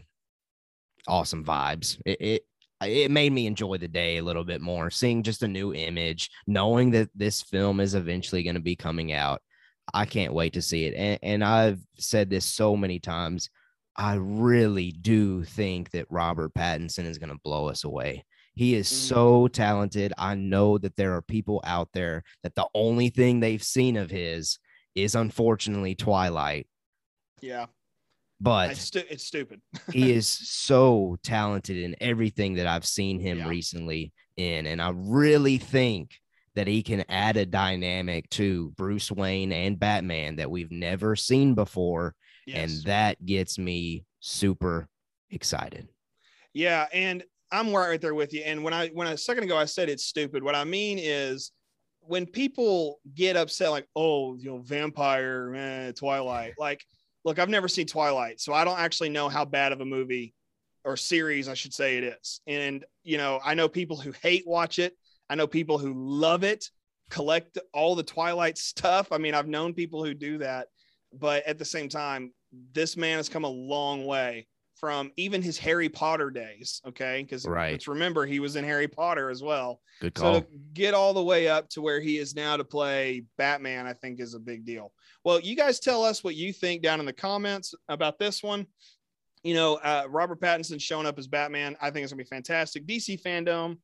awesome 1.07 1.45
vibes. 1.45 1.99
It, 2.05 2.21
it 2.21 2.41
it 2.83 3.11
made 3.11 3.31
me 3.31 3.45
enjoy 3.45 3.77
the 3.77 3.87
day 3.87 4.17
a 4.17 4.23
little 4.23 4.43
bit 4.43 4.59
more, 4.59 4.89
seeing 4.89 5.21
just 5.21 5.43
a 5.43 5.47
new 5.47 5.71
image, 5.71 6.31
knowing 6.47 6.89
that 6.91 7.09
this 7.13 7.43
film 7.43 7.79
is 7.79 7.93
eventually 7.93 8.41
going 8.41 8.55
to 8.55 8.61
be 8.61 8.75
coming 8.75 9.13
out. 9.13 9.39
I 9.93 10.05
can't 10.05 10.33
wait 10.33 10.53
to 10.53 10.63
see 10.63 10.85
it. 10.85 10.95
And, 10.95 11.19
and 11.21 11.43
I've 11.43 11.79
said 11.99 12.31
this 12.31 12.43
so 12.43 12.75
many 12.75 12.99
times. 12.99 13.51
I 13.95 14.15
really 14.15 14.91
do 14.91 15.43
think 15.43 15.91
that 15.91 16.09
Robert 16.09 16.55
Pattinson 16.55 17.05
is 17.05 17.19
going 17.19 17.29
to 17.29 17.39
blow 17.43 17.67
us 17.69 17.83
away. 17.83 18.25
He 18.53 18.75
is 18.75 18.87
mm-hmm. 18.87 19.15
so 19.15 19.47
talented. 19.47 20.13
I 20.17 20.35
know 20.35 20.77
that 20.77 20.95
there 20.95 21.15
are 21.15 21.21
people 21.21 21.61
out 21.63 21.89
there 21.93 22.23
that 22.43 22.55
the 22.55 22.67
only 22.73 23.09
thing 23.09 23.39
they've 23.39 23.63
seen 23.63 23.97
of 23.97 24.11
his 24.11 24.59
is 24.95 25.15
unfortunately 25.15 25.95
Twilight. 25.95 26.67
Yeah. 27.41 27.67
But 28.39 28.71
it's, 28.71 28.81
stu- 28.81 29.03
it's 29.09 29.23
stupid. 29.23 29.61
he 29.91 30.11
is 30.11 30.27
so 30.49 31.17
talented 31.23 31.77
in 31.77 31.95
everything 32.01 32.55
that 32.55 32.67
I've 32.67 32.85
seen 32.85 33.19
him 33.19 33.39
yeah. 33.39 33.47
recently 33.47 34.13
in. 34.35 34.65
And 34.65 34.81
I 34.81 34.91
really 34.93 35.57
think 35.57 36.15
that 36.55 36.67
he 36.67 36.83
can 36.83 37.05
add 37.07 37.37
a 37.37 37.45
dynamic 37.45 38.29
to 38.31 38.71
Bruce 38.71 39.11
Wayne 39.11 39.53
and 39.53 39.79
Batman 39.79 40.37
that 40.37 40.51
we've 40.51 40.71
never 40.71 41.15
seen 41.15 41.53
before. 41.53 42.15
Yes. 42.45 42.57
And 42.57 42.83
that 42.85 43.23
gets 43.23 43.57
me 43.57 44.05
super 44.19 44.89
excited. 45.29 45.87
Yeah. 46.53 46.87
And 46.91 47.23
I'm 47.51 47.73
right 47.73 47.99
there 47.99 48.13
with 48.13 48.33
you. 48.33 48.41
And 48.41 48.63
when 48.63 48.73
I, 48.73 48.89
when 48.89 49.07
a 49.07 49.17
second 49.17 49.43
ago 49.43 49.57
I 49.57 49.65
said 49.65 49.89
it's 49.89 50.05
stupid, 50.05 50.43
what 50.43 50.55
I 50.55 50.63
mean 50.63 50.99
is 50.99 51.51
when 52.01 52.25
people 52.25 52.99
get 53.13 53.35
upset, 53.35 53.71
like, 53.71 53.87
oh, 53.95 54.35
you 54.35 54.49
know, 54.49 54.59
vampire, 54.59 55.53
eh, 55.55 55.91
Twilight, 55.91 56.53
like, 56.57 56.83
look, 57.23 57.39
I've 57.39 57.49
never 57.49 57.67
seen 57.67 57.87
Twilight, 57.87 58.39
so 58.39 58.53
I 58.53 58.63
don't 58.63 58.79
actually 58.79 59.09
know 59.09 59.29
how 59.29 59.45
bad 59.45 59.71
of 59.71 59.81
a 59.81 59.85
movie 59.85 60.33
or 60.83 60.97
series, 60.97 61.47
I 61.47 61.53
should 61.53 61.73
say, 61.73 61.97
it 61.97 62.03
is. 62.03 62.41
And, 62.47 62.83
you 63.03 63.17
know, 63.17 63.39
I 63.43 63.53
know 63.53 63.69
people 63.69 63.97
who 63.97 64.13
hate 64.23 64.47
watch 64.47 64.79
it, 64.79 64.97
I 65.29 65.35
know 65.35 65.45
people 65.45 65.77
who 65.77 65.93
love 65.95 66.43
it, 66.43 66.69
collect 67.09 67.57
all 67.73 67.95
the 67.95 68.03
Twilight 68.03 68.57
stuff. 68.57 69.11
I 69.11 69.17
mean, 69.17 69.35
I've 69.35 69.47
known 69.47 69.73
people 69.73 70.03
who 70.03 70.13
do 70.13 70.39
that, 70.39 70.67
but 71.13 71.45
at 71.45 71.59
the 71.59 71.65
same 71.65 71.89
time, 71.89 72.33
this 72.73 72.97
man 72.97 73.17
has 73.17 73.29
come 73.29 73.43
a 73.43 73.49
long 73.49 74.05
way 74.05 74.47
from 74.81 75.11
even 75.15 75.43
his 75.43 75.57
Harry 75.59 75.87
Potter 75.87 76.31
days. 76.31 76.81
Okay. 76.85 77.21
Because 77.21 77.45
right. 77.45 77.71
let's 77.71 77.87
remember 77.87 78.25
he 78.25 78.39
was 78.39 78.57
in 78.57 78.65
Harry 78.65 78.87
Potter 78.87 79.29
as 79.29 79.41
well. 79.41 79.79
Good 80.01 80.15
call. 80.15 80.33
So 80.33 80.41
to 80.41 80.47
get 80.73 80.95
all 80.95 81.13
the 81.13 81.23
way 81.23 81.47
up 81.47 81.69
to 81.69 81.81
where 81.81 82.01
he 82.01 82.17
is 82.17 82.35
now 82.35 82.57
to 82.57 82.65
play 82.65 83.23
Batman, 83.37 83.85
I 83.85 83.93
think 83.93 84.19
is 84.19 84.33
a 84.33 84.39
big 84.39 84.65
deal. 84.65 84.91
Well, 85.23 85.39
you 85.39 85.55
guys 85.55 85.79
tell 85.79 86.03
us 86.03 86.23
what 86.23 86.35
you 86.35 86.51
think 86.51 86.81
down 86.81 86.99
in 86.99 87.05
the 87.05 87.13
comments 87.13 87.75
about 87.87 88.17
this 88.17 88.41
one. 88.41 88.65
You 89.43 89.53
know, 89.53 89.75
uh, 89.75 90.05
Robert 90.09 90.41
Pattinson 90.41 90.81
showing 90.81 91.05
up 91.05 91.17
as 91.17 91.27
Batman, 91.27 91.77
I 91.79 91.91
think 91.91 92.03
it's 92.03 92.11
gonna 92.11 92.23
be 92.23 92.27
fantastic. 92.27 92.85
DC 92.85 93.21
fandom, 93.21 93.77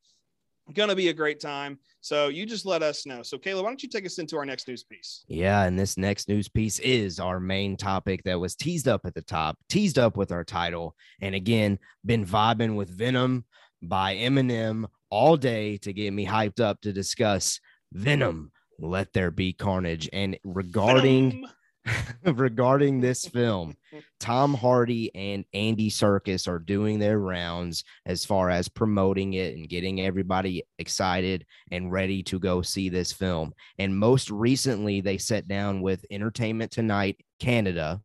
gonna 0.73 0.95
be 0.95 1.09
a 1.09 1.13
great 1.13 1.39
time. 1.39 1.79
So 2.07 2.29
you 2.29 2.45
just 2.45 2.65
let 2.65 2.81
us 2.83 3.05
know. 3.05 3.21
So 3.21 3.37
Kayla, 3.37 3.61
why 3.61 3.69
don't 3.69 3.83
you 3.83 3.89
take 3.89 4.05
us 4.05 4.17
into 4.17 4.37
our 4.37 4.45
next 4.45 4.65
news 4.65 4.81
piece? 4.81 5.25
Yeah, 5.27 5.63
and 5.63 5.77
this 5.77 5.97
next 5.97 6.29
news 6.29 6.47
piece 6.47 6.79
is 6.79 7.19
our 7.19 7.37
main 7.37 7.75
topic 7.75 8.23
that 8.23 8.39
was 8.39 8.55
teased 8.55 8.87
up 8.87 9.01
at 9.05 9.13
the 9.13 9.21
top, 9.21 9.57
teased 9.67 9.99
up 9.99 10.15
with 10.15 10.31
our 10.31 10.45
title, 10.45 10.95
and 11.19 11.35
again, 11.35 11.77
been 12.05 12.25
vibing 12.25 12.77
with 12.77 12.89
Venom 12.89 13.43
by 13.81 14.15
Eminem 14.15 14.85
all 15.09 15.35
day 15.35 15.75
to 15.79 15.91
get 15.91 16.13
me 16.13 16.25
hyped 16.25 16.61
up 16.61 16.79
to 16.79 16.93
discuss 16.93 17.59
Venom. 17.91 18.53
Let 18.79 19.11
there 19.11 19.31
be 19.31 19.51
carnage. 19.51 20.07
And 20.13 20.39
regarding 20.45 21.31
Venom. 21.31 21.51
regarding 22.25 22.99
this 22.99 23.25
film. 23.25 23.75
Tom 24.19 24.53
Hardy 24.53 25.13
and 25.15 25.45
Andy 25.53 25.89
Serkis 25.89 26.47
are 26.47 26.59
doing 26.59 26.99
their 26.99 27.19
rounds 27.19 27.83
as 28.05 28.25
far 28.25 28.49
as 28.49 28.67
promoting 28.67 29.33
it 29.33 29.55
and 29.55 29.69
getting 29.69 30.01
everybody 30.01 30.63
excited 30.79 31.45
and 31.71 31.91
ready 31.91 32.23
to 32.23 32.39
go 32.39 32.61
see 32.61 32.89
this 32.89 33.11
film. 33.11 33.53
And 33.77 33.97
most 33.97 34.29
recently, 34.29 35.01
they 35.01 35.17
sat 35.17 35.47
down 35.47 35.81
with 35.81 36.05
Entertainment 36.11 36.71
Tonight 36.71 37.19
Canada 37.39 38.01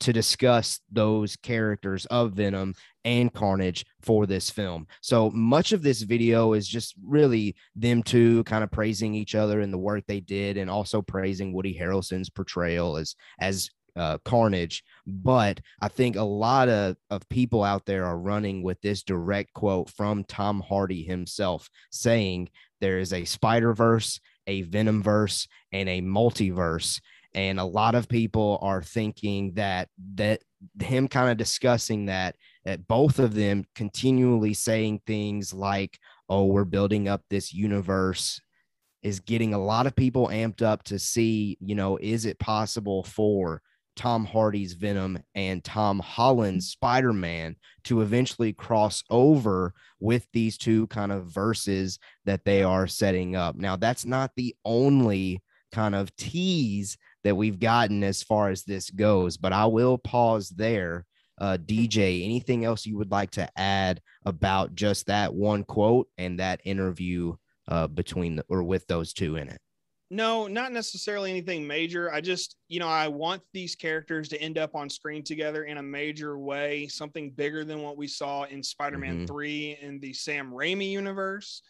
to 0.00 0.12
discuss 0.12 0.80
those 0.90 1.36
characters 1.36 2.06
of 2.06 2.32
Venom 2.32 2.74
and 3.04 3.32
Carnage 3.32 3.84
for 4.00 4.26
this 4.26 4.50
film. 4.50 4.86
So 5.00 5.30
much 5.30 5.72
of 5.72 5.82
this 5.82 6.02
video 6.02 6.54
is 6.54 6.66
just 6.66 6.94
really 7.04 7.56
them 7.74 8.02
two 8.02 8.42
kind 8.44 8.64
of 8.64 8.70
praising 8.70 9.14
each 9.14 9.34
other 9.34 9.60
and 9.60 9.72
the 9.72 9.78
work 9.78 10.04
they 10.06 10.20
did, 10.20 10.56
and 10.56 10.70
also 10.70 11.02
praising 11.02 11.52
Woody 11.52 11.78
Harrelson's 11.78 12.30
portrayal 12.30 12.96
as 12.96 13.14
as 13.38 13.70
uh, 13.96 14.18
Carnage. 14.24 14.84
But 15.06 15.60
I 15.80 15.88
think 15.88 16.16
a 16.16 16.22
lot 16.22 16.68
of, 16.68 16.96
of 17.10 17.28
people 17.28 17.64
out 17.64 17.86
there 17.86 18.04
are 18.04 18.18
running 18.18 18.62
with 18.62 18.80
this 18.82 19.02
direct 19.02 19.52
quote 19.54 19.90
from 19.90 20.24
Tom 20.24 20.60
Hardy 20.60 21.02
himself 21.02 21.68
saying 21.90 22.50
there 22.80 22.98
is 22.98 23.12
a 23.12 23.24
Spider 23.24 23.72
Verse, 23.72 24.20
a 24.46 24.62
Venom 24.62 25.02
verse, 25.02 25.48
and 25.72 25.88
a 25.88 26.02
multiverse 26.02 27.00
and 27.36 27.60
a 27.60 27.64
lot 27.64 27.94
of 27.94 28.08
people 28.08 28.58
are 28.62 28.82
thinking 28.82 29.52
that 29.52 29.88
that 30.14 30.42
him 30.80 31.06
kind 31.06 31.30
of 31.30 31.36
discussing 31.36 32.06
that 32.06 32.34
that 32.64 32.88
both 32.88 33.18
of 33.20 33.34
them 33.34 33.64
continually 33.74 34.54
saying 34.54 35.00
things 35.06 35.52
like 35.52 35.98
oh 36.28 36.46
we're 36.46 36.64
building 36.64 37.06
up 37.06 37.22
this 37.28 37.52
universe 37.52 38.40
is 39.02 39.20
getting 39.20 39.54
a 39.54 39.62
lot 39.62 39.86
of 39.86 39.94
people 39.94 40.28
amped 40.28 40.62
up 40.62 40.82
to 40.82 40.98
see 40.98 41.56
you 41.60 41.74
know 41.76 41.98
is 42.00 42.24
it 42.24 42.38
possible 42.40 43.04
for 43.04 43.62
Tom 43.94 44.26
Hardy's 44.26 44.74
Venom 44.74 45.18
and 45.34 45.64
Tom 45.64 46.00
Holland's 46.00 46.68
Spider-Man 46.68 47.56
to 47.84 48.02
eventually 48.02 48.52
cross 48.52 49.02
over 49.08 49.72
with 50.00 50.26
these 50.34 50.58
two 50.58 50.86
kind 50.88 51.10
of 51.10 51.32
verses 51.32 51.98
that 52.26 52.44
they 52.44 52.62
are 52.62 52.86
setting 52.86 53.36
up. 53.36 53.56
Now 53.56 53.76
that's 53.76 54.04
not 54.04 54.32
the 54.36 54.54
only 54.66 55.42
kind 55.72 55.94
of 55.94 56.14
tease 56.16 56.98
that 57.26 57.34
we've 57.34 57.58
gotten 57.58 58.04
as 58.04 58.22
far 58.22 58.50
as 58.50 58.62
this 58.62 58.88
goes. 58.88 59.36
But 59.36 59.52
I 59.52 59.66
will 59.66 59.98
pause 59.98 60.48
there. 60.48 61.04
Uh, 61.38 61.58
DJ, 61.60 62.24
anything 62.24 62.64
else 62.64 62.86
you 62.86 62.96
would 62.96 63.10
like 63.10 63.32
to 63.32 63.48
add 63.58 64.00
about 64.24 64.76
just 64.76 65.06
that 65.06 65.34
one 65.34 65.64
quote 65.64 66.08
and 66.16 66.38
that 66.38 66.60
interview 66.64 67.34
uh, 67.66 67.88
between 67.88 68.36
the, 68.36 68.44
or 68.48 68.62
with 68.62 68.86
those 68.86 69.12
two 69.12 69.34
in 69.34 69.48
it? 69.48 69.60
No, 70.08 70.46
not 70.46 70.72
necessarily 70.72 71.30
anything 71.30 71.66
major. 71.66 72.12
I 72.12 72.20
just, 72.20 72.54
you 72.68 72.78
know, 72.78 72.88
I 72.88 73.08
want 73.08 73.42
these 73.52 73.74
characters 73.74 74.28
to 74.28 74.40
end 74.40 74.56
up 74.56 74.76
on 74.76 74.88
screen 74.88 75.24
together 75.24 75.64
in 75.64 75.78
a 75.78 75.82
major 75.82 76.38
way, 76.38 76.86
something 76.86 77.32
bigger 77.32 77.64
than 77.64 77.82
what 77.82 77.96
we 77.96 78.06
saw 78.06 78.44
in 78.44 78.62
Spider 78.62 78.98
Man 78.98 79.16
mm-hmm. 79.16 79.26
3 79.26 79.78
in 79.82 79.98
the 79.98 80.12
Sam 80.12 80.52
Raimi 80.52 80.88
universe. 80.90 81.60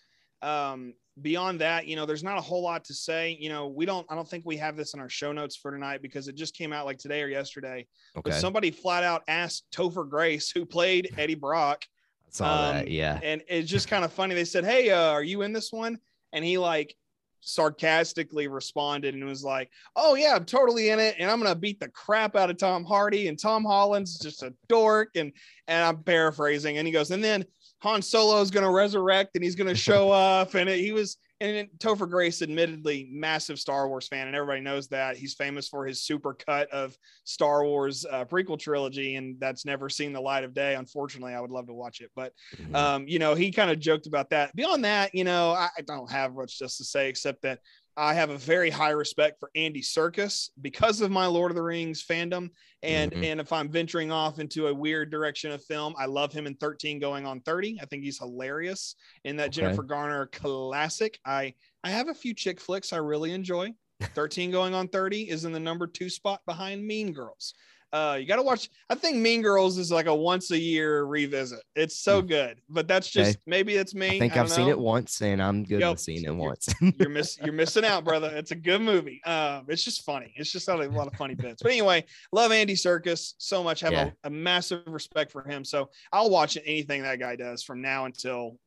Um, 0.43 0.95
beyond 1.23 1.61
that, 1.61 1.87
you 1.87 1.97
know, 1.97 2.07
there's 2.07 2.23
not 2.23 2.39
a 2.39 2.43
whole 2.43 2.63
lot 2.63 2.85
to 2.85 2.95
say. 2.95 3.37
You 3.41 3.49
know, 3.49 3.69
we 3.69 3.87
don't, 3.87 4.07
I 4.11 4.15
don't 4.15 4.29
think 4.29 4.45
we 4.45 4.57
have 4.59 4.77
this 4.77 4.95
in 4.95 5.01
our 5.01 5.09
show 5.09 5.33
notes 5.33 5.57
for 5.57 5.71
tonight 5.71 6.03
because 6.03 6.29
it 6.29 6.35
just 6.35 6.55
came 6.55 6.73
out 6.73 6.85
like 6.85 6.99
today 6.99 7.23
or 7.23 7.29
yesterday. 7.29 7.87
Okay. 8.17 8.31
But 8.31 8.35
somebody 8.35 8.71
flat 8.71 9.05
out 9.05 9.23
asked 9.29 9.65
Topher 9.73 10.09
Grace, 10.09 10.51
who 10.51 10.67
played 10.67 11.15
Eddie 11.19 11.35
Brock. 11.35 11.85
I 12.27 12.31
saw 12.31 12.69
um, 12.69 12.75
that, 12.75 12.89
yeah. 12.89 13.19
And 13.23 13.43
it's 13.49 13.71
just 13.71 13.89
kind 13.89 14.05
of 14.05 14.13
funny. 14.13 14.35
They 14.35 14.45
said, 14.45 14.65
Hey, 14.65 14.91
uh, 14.91 15.11
are 15.11 15.23
you 15.23 15.43
in 15.43 15.53
this 15.53 15.73
one? 15.73 15.99
And 16.33 16.45
he 16.45 16.59
like 16.59 16.95
sarcastically 17.41 18.49
responded 18.49 19.15
and 19.15 19.25
was 19.25 19.45
like, 19.45 19.71
Oh, 19.95 20.17
yeah, 20.17 20.35
I'm 20.35 20.45
totally 20.45 20.91
in 20.91 20.99
it. 20.99 21.17
And 21.19 21.31
I'm 21.31 21.41
going 21.41 21.53
to 21.53 21.59
beat 21.59 21.81
the 21.81 21.89
crap 21.89 22.37
out 22.37 22.51
of 22.51 22.59
Tom 22.59 22.85
Hardy. 22.85 23.29
And 23.29 23.39
Tom 23.39 23.65
Holland's 23.65 24.19
just 24.19 24.43
a 24.43 24.53
dork. 24.69 25.11
And, 25.15 25.33
and 25.69 25.83
I'm 25.83 26.03
paraphrasing. 26.03 26.77
And 26.77 26.87
he 26.87 26.93
goes, 26.93 27.11
And 27.11 27.25
then 27.25 27.45
Han 27.81 28.03
Solo 28.03 28.41
is 28.41 28.51
going 28.51 28.65
to 28.65 28.71
resurrect 28.71 29.35
and 29.35 29.45
he's 29.45 29.55
going 29.55 29.69
to 29.75 29.75
show 29.75 30.11
up. 30.11 30.55
And 30.55 30.69
it, 30.69 30.81
he 30.81 30.93
was, 30.93 31.19
and 31.41 31.69
Topher 31.79 32.09
Grace, 32.09 32.41
admittedly, 32.41 33.09
massive 33.11 33.59
Star 33.59 33.89
Wars 33.89 34.09
fan, 34.09 34.27
and 34.27 34.35
everybody 34.35 34.63
knows 34.63 34.89
that 34.89 35.19
he's 35.19 35.35
famous 35.35 35.69
for 35.69 35.85
his 35.85 36.03
super 36.03 36.33
cut 36.33 36.71
of 36.71 36.97
Star 37.25 37.63
Wars 37.63 38.07
uh, 38.11 38.25
prequel 38.25 38.59
trilogy, 38.59 39.17
and 39.17 39.39
that's 39.39 39.67
never 39.67 39.91
seen 39.91 40.15
the 40.15 40.21
light 40.21 40.45
of 40.45 40.55
day. 40.55 40.77
Unfortunately, 40.77 41.35
I 41.35 41.41
would 41.41 41.51
love 41.51 41.67
to 41.67 41.75
watch 41.75 42.01
it, 42.01 42.11
but 42.17 42.33
mm-hmm. 42.57 42.75
um, 42.75 43.07
you 43.07 43.19
know, 43.19 43.35
he 43.35 43.53
kind 43.53 43.71
of 43.71 43.79
joked 43.79 44.07
about 44.07 44.31
that. 44.31 44.57
Beyond 44.57 44.87
that, 44.87 45.15
you 45.15 45.25
know, 45.25 45.51
I, 45.51 45.69
I 45.77 45.83
don't 45.83 46.11
have 46.11 46.35
much 46.35 46.59
just 46.59 46.79
to 46.79 46.85
say 46.85 47.11
except 47.11 47.43
that 47.43 47.59
I 47.97 48.15
have 48.15 48.31
a 48.31 48.37
very 48.37 48.69
high 48.69 48.91
respect 48.91 49.41
for 49.41 49.51
Andy 49.55 49.81
Serkis 49.81 50.51
because 50.61 51.01
of 51.01 51.11
my 51.11 51.27
Lord 51.27 51.51
of 51.51 51.55
the 51.55 51.63
Rings 51.63 52.05
fandom. 52.05 52.51
And 52.83 53.13
mm-hmm. 53.13 53.25
and 53.25 53.41
if 53.41 53.53
I'm 53.53 53.69
venturing 53.69 54.13
off 54.13 54.39
into 54.39 54.67
a 54.67 54.75
weird 54.75 55.11
direction 55.11 55.51
of 55.53 55.65
film, 55.65 55.95
I 55.99 56.07
love 56.07 56.33
him 56.33 56.47
in 56.47 56.55
13 56.57 56.99
going 56.99 57.27
on 57.27 57.41
30. 57.41 57.79
I 57.81 57.87
think 57.87 58.05
he's 58.05 58.19
hilarious 58.19 58.97
in 59.25 59.37
that 59.37 59.49
okay. 59.49 59.63
Jennifer 59.63 59.83
Garner 59.83 60.27
classic. 60.27 61.19
I 61.25 61.55
I 61.85 61.91
have 61.91 62.09
a 62.09 62.15
few 62.15 62.35
chick 62.35 62.61
flicks 62.61 62.93
I 62.93 62.99
really 62.99 63.33
enjoy. 63.33 63.73
13 64.15 64.51
going 64.51 64.75
on 64.75 64.89
30 64.89 65.31
is 65.31 65.47
in 65.47 65.53
the 65.53 65.61
number 65.61 65.87
2 65.87 66.11
spot 66.11 66.43
behind 66.45 66.87
Mean 66.87 67.13
Girls. 67.13 67.55
Uh, 67.93 68.17
you 68.21 68.27
got 68.27 68.37
to 68.37 68.43
watch. 68.43 68.69
I 68.91 68.95
think 68.95 69.17
Mean 69.17 69.43
Girls 69.43 69.79
is 69.79 69.91
like 69.91 70.07
a 70.07 70.15
once 70.15 70.51
a 70.51 70.59
year 70.59 71.05
revisit. 71.05 71.63
It's 71.75 71.97
so 71.97 72.21
mm. 72.21 72.29
good, 72.29 72.61
but 72.69 72.89
that's 72.89 73.09
just 73.09 73.31
okay. 73.31 73.41
maybe 73.47 73.77
it's 73.77 73.95
me. 73.95 74.17
I 74.17 74.19
think 74.19 74.33
I 74.33 74.37
have 74.37 74.51
seen 74.51 74.69
it 74.69 74.79
once, 74.79 75.23
and 75.23 75.41
I'm 75.41 75.63
good 75.63 75.81
yep. 75.81 75.93
with 75.93 76.01
seeing 76.01 76.25
it 76.25 76.35
once. 76.35 76.69
you're, 76.81 76.93
you're 76.99 77.09
miss 77.09 77.39
you're 77.39 77.55
missing 77.55 77.85
out, 77.85 78.05
brother. 78.05 78.31
It's 78.35 78.51
a 78.51 78.57
good 78.57 78.81
movie. 78.81 79.23
Um, 79.25 79.67
it's 79.69 79.85
just 79.85 80.05
funny. 80.05 80.35
It's 80.37 80.51
just 80.51 80.69
a 80.69 80.75
lot 80.75 81.07
of 81.07 81.15
funny 81.15 81.35
bits. 81.35 81.63
But 81.63 81.73
anyway, 81.73 82.05
love 82.33 82.53
Andy 82.53 82.75
Serkis 82.75 83.35
so 83.39 83.63
much. 83.63 83.81
Have 83.81 83.93
yeah. 83.93 84.11
a, 84.25 84.27
a 84.27 84.31
massive 84.31 84.83
respect 84.87 85.31
for 85.31 85.49
him. 85.49 85.65
So 85.65 85.91
I'll 86.13 86.31
watch 86.31 86.59
anything 86.67 87.03
that 87.03 87.19
guy 87.19 87.37
does 87.37 87.63
from 87.63 87.81
now 87.81 88.05
until 88.05 88.59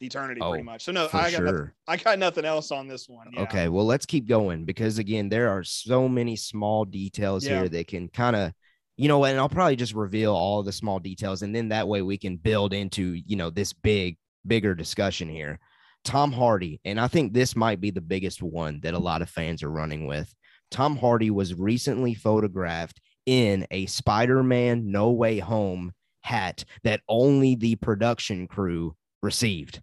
eternity 0.00 0.40
oh, 0.40 0.50
pretty 0.50 0.64
much. 0.64 0.84
So 0.84 0.92
no, 0.92 1.08
I 1.12 1.30
got 1.30 1.32
sure. 1.32 1.44
nothing, 1.44 1.70
I 1.88 1.96
got 1.96 2.18
nothing 2.18 2.44
else 2.44 2.70
on 2.70 2.88
this 2.88 3.08
one. 3.08 3.28
Yeah. 3.32 3.42
Okay, 3.42 3.68
well 3.68 3.86
let's 3.86 4.06
keep 4.06 4.26
going 4.26 4.64
because 4.64 4.98
again 4.98 5.28
there 5.28 5.48
are 5.48 5.64
so 5.64 6.08
many 6.08 6.36
small 6.36 6.84
details 6.84 7.46
yeah. 7.46 7.60
here 7.60 7.68
that 7.68 7.86
can 7.86 8.08
kind 8.08 8.36
of 8.36 8.52
you 8.96 9.08
know, 9.08 9.24
and 9.24 9.38
I'll 9.38 9.48
probably 9.48 9.76
just 9.76 9.94
reveal 9.94 10.34
all 10.34 10.62
the 10.62 10.72
small 10.72 10.98
details, 10.98 11.42
and 11.42 11.54
then 11.54 11.68
that 11.68 11.88
way 11.88 12.02
we 12.02 12.18
can 12.18 12.36
build 12.36 12.72
into 12.72 13.20
you 13.26 13.36
know 13.36 13.50
this 13.50 13.72
big, 13.72 14.16
bigger 14.46 14.74
discussion 14.74 15.28
here. 15.28 15.58
Tom 16.04 16.32
Hardy, 16.32 16.80
and 16.84 17.00
I 17.00 17.08
think 17.08 17.32
this 17.32 17.56
might 17.56 17.80
be 17.80 17.90
the 17.90 18.00
biggest 18.00 18.42
one 18.42 18.80
that 18.82 18.94
a 18.94 18.98
lot 18.98 19.22
of 19.22 19.30
fans 19.30 19.62
are 19.62 19.70
running 19.70 20.06
with. 20.06 20.32
Tom 20.70 20.96
Hardy 20.96 21.30
was 21.30 21.54
recently 21.54 22.14
photographed 22.14 23.00
in 23.26 23.66
a 23.70 23.86
Spider-Man 23.86 24.90
No 24.90 25.12
Way 25.12 25.38
Home 25.38 25.92
hat 26.20 26.64
that 26.82 27.00
only 27.08 27.54
the 27.54 27.76
production 27.76 28.46
crew 28.46 28.94
received. 29.22 29.80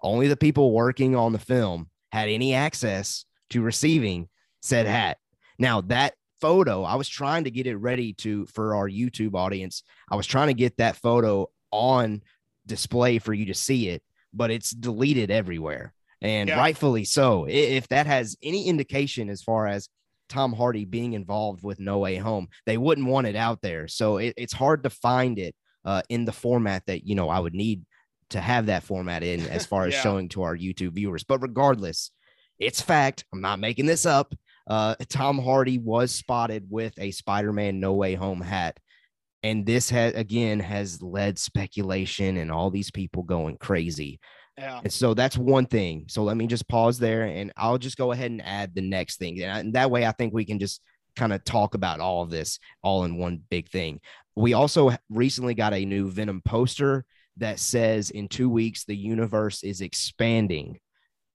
Only 0.00 0.28
the 0.28 0.36
people 0.36 0.72
working 0.72 1.16
on 1.16 1.32
the 1.32 1.38
film 1.38 1.88
had 2.12 2.28
any 2.28 2.54
access 2.54 3.24
to 3.50 3.62
receiving 3.62 4.28
said 4.60 4.86
hat. 4.86 5.18
Now 5.58 5.80
that 5.82 6.14
photo. 6.40 6.82
I 6.82 6.94
was 6.96 7.08
trying 7.08 7.44
to 7.44 7.50
get 7.50 7.66
it 7.66 7.76
ready 7.76 8.12
to 8.14 8.46
for 8.46 8.74
our 8.74 8.88
YouTube 8.88 9.34
audience. 9.34 9.82
I 10.10 10.16
was 10.16 10.26
trying 10.26 10.48
to 10.48 10.54
get 10.54 10.76
that 10.78 10.96
photo 10.96 11.48
on 11.70 12.22
display 12.66 13.18
for 13.18 13.32
you 13.34 13.46
to 13.46 13.54
see 13.54 13.88
it, 13.88 14.02
but 14.32 14.50
it's 14.50 14.70
deleted 14.70 15.30
everywhere. 15.30 15.92
and 16.20 16.48
Yeah. 16.48 16.58
rightfully 16.58 17.04
so. 17.04 17.46
If 17.48 17.86
that 17.88 18.06
has 18.08 18.36
any 18.42 18.66
indication 18.66 19.30
as 19.30 19.40
far 19.40 19.68
as 19.68 19.88
Tom 20.28 20.52
Hardy 20.52 20.84
being 20.84 21.12
involved 21.12 21.62
with 21.62 21.78
No 21.78 21.98
Way 21.98 22.16
Home, 22.16 22.48
they 22.66 22.76
wouldn't 22.76 23.06
want 23.06 23.28
it 23.28 23.36
out 23.36 23.62
there. 23.62 23.86
So 23.86 24.16
it, 24.16 24.34
it's 24.36 24.52
hard 24.52 24.82
to 24.82 24.90
find 24.90 25.38
it 25.38 25.54
uh, 25.84 26.02
in 26.08 26.24
the 26.24 26.32
format 26.32 26.84
that 26.86 27.06
you 27.06 27.14
know 27.14 27.28
I 27.28 27.38
would 27.38 27.54
need 27.54 27.84
to 28.30 28.40
have 28.40 28.66
that 28.66 28.82
format 28.82 29.22
in 29.22 29.46
as 29.46 29.64
far 29.72 29.86
as 29.86 29.94
Yeah. 29.94 30.00
showing 30.02 30.28
to 30.30 30.42
our 30.42 30.56
YouTube 30.56 30.92
viewers. 30.94 31.22
But 31.22 31.40
regardless, 31.40 32.10
it's 32.58 32.80
fact. 32.82 33.24
I'm 33.32 33.40
not 33.40 33.60
making 33.60 33.86
this 33.86 34.04
up. 34.04 34.34
Uh, 34.68 34.94
Tom 35.08 35.38
Hardy 35.38 35.78
was 35.78 36.12
spotted 36.12 36.66
with 36.68 36.92
a 36.98 37.10
Spider-Man 37.10 37.80
No 37.80 37.94
Way 37.94 38.14
Home 38.14 38.40
hat. 38.40 38.78
And 39.42 39.64
this 39.64 39.88
has 39.90 40.14
again 40.14 40.60
has 40.60 41.00
led 41.00 41.38
speculation 41.38 42.36
and 42.38 42.50
all 42.52 42.70
these 42.70 42.90
people 42.90 43.22
going 43.22 43.56
crazy. 43.56 44.20
Yeah. 44.58 44.80
And 44.82 44.92
so 44.92 45.14
that's 45.14 45.38
one 45.38 45.66
thing. 45.66 46.06
So 46.08 46.24
let 46.24 46.36
me 46.36 46.48
just 46.48 46.66
pause 46.68 46.98
there 46.98 47.22
and 47.22 47.52
I'll 47.56 47.78
just 47.78 47.96
go 47.96 48.10
ahead 48.10 48.32
and 48.32 48.44
add 48.44 48.74
the 48.74 48.80
next 48.82 49.18
thing. 49.18 49.40
And, 49.40 49.52
I- 49.52 49.60
and 49.60 49.72
that 49.74 49.90
way 49.90 50.04
I 50.04 50.12
think 50.12 50.34
we 50.34 50.44
can 50.44 50.58
just 50.58 50.80
kind 51.14 51.32
of 51.32 51.44
talk 51.44 51.74
about 51.74 52.00
all 52.00 52.22
of 52.22 52.30
this 52.30 52.58
all 52.82 53.04
in 53.04 53.16
one 53.16 53.40
big 53.48 53.68
thing. 53.68 54.00
We 54.34 54.54
also 54.54 54.90
recently 55.08 55.54
got 55.54 55.72
a 55.72 55.84
new 55.84 56.10
Venom 56.10 56.42
poster 56.44 57.04
that 57.36 57.60
says 57.60 58.10
in 58.10 58.26
two 58.26 58.50
weeks 58.50 58.84
the 58.84 58.96
universe 58.96 59.62
is 59.62 59.80
expanding. 59.80 60.80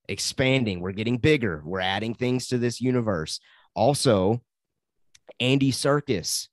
Expanding. 0.08 0.80
We're 0.80 0.92
getting 0.92 1.18
bigger. 1.18 1.62
We're 1.64 1.80
adding 1.80 2.14
things 2.14 2.48
to 2.48 2.58
this 2.58 2.80
universe. 2.80 3.40
Also, 3.74 4.42
Andy 5.40 5.72
Serkis 5.72 6.48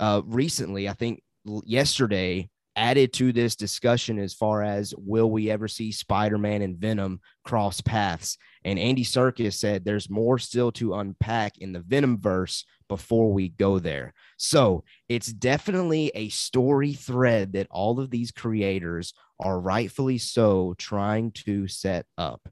uh, 0.00 0.22
recently, 0.24 0.88
I 0.88 0.92
think 0.92 1.22
yesterday, 1.44 2.48
added 2.76 3.12
to 3.12 3.32
this 3.32 3.56
discussion 3.56 4.20
as 4.20 4.34
far 4.34 4.62
as 4.62 4.94
will 4.96 5.28
we 5.30 5.50
ever 5.50 5.66
see 5.66 5.90
Spider-Man 5.90 6.62
and 6.62 6.78
Venom 6.78 7.20
cross 7.44 7.80
paths? 7.80 8.38
And 8.64 8.78
Andy 8.78 9.04
Serkis 9.04 9.54
said 9.54 9.84
there's 9.84 10.08
more 10.08 10.38
still 10.38 10.70
to 10.72 10.94
unpack 10.94 11.58
in 11.58 11.72
the 11.72 11.80
Venom 11.80 12.20
verse 12.20 12.64
before 12.88 13.32
we 13.32 13.48
go 13.48 13.80
there. 13.80 14.14
So 14.36 14.84
it's 15.08 15.32
definitely 15.32 16.12
a 16.14 16.28
story 16.28 16.92
thread 16.92 17.52
that 17.54 17.66
all 17.70 17.98
of 17.98 18.10
these 18.10 18.30
creators 18.30 19.12
are 19.40 19.60
rightfully 19.60 20.18
so 20.18 20.74
trying 20.78 21.32
to 21.32 21.66
set 21.66 22.06
up. 22.16 22.48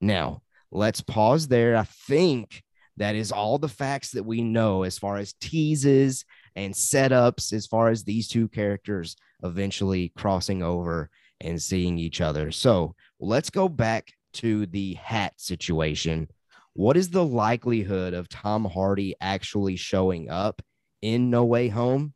Now, 0.00 0.42
let's 0.70 1.00
pause 1.00 1.48
there. 1.48 1.76
I 1.76 1.84
think 1.84 2.62
that 2.96 3.14
is 3.14 3.32
all 3.32 3.58
the 3.58 3.68
facts 3.68 4.12
that 4.12 4.24
we 4.24 4.42
know 4.42 4.82
as 4.82 4.98
far 4.98 5.16
as 5.16 5.34
teases 5.34 6.24
and 6.54 6.72
setups, 6.72 7.52
as 7.52 7.66
far 7.66 7.88
as 7.88 8.04
these 8.04 8.28
two 8.28 8.48
characters 8.48 9.16
eventually 9.42 10.12
crossing 10.16 10.62
over 10.62 11.10
and 11.40 11.62
seeing 11.62 11.98
each 11.98 12.20
other. 12.20 12.50
So 12.50 12.94
let's 13.20 13.50
go 13.50 13.68
back 13.68 14.12
to 14.34 14.66
the 14.66 14.94
hat 14.94 15.34
situation. 15.36 16.28
What 16.72 16.96
is 16.96 17.10
the 17.10 17.24
likelihood 17.24 18.14
of 18.14 18.28
Tom 18.28 18.64
Hardy 18.64 19.14
actually 19.20 19.76
showing 19.76 20.30
up 20.30 20.62
in 21.02 21.30
No 21.30 21.44
Way 21.44 21.68
Home? 21.68 22.14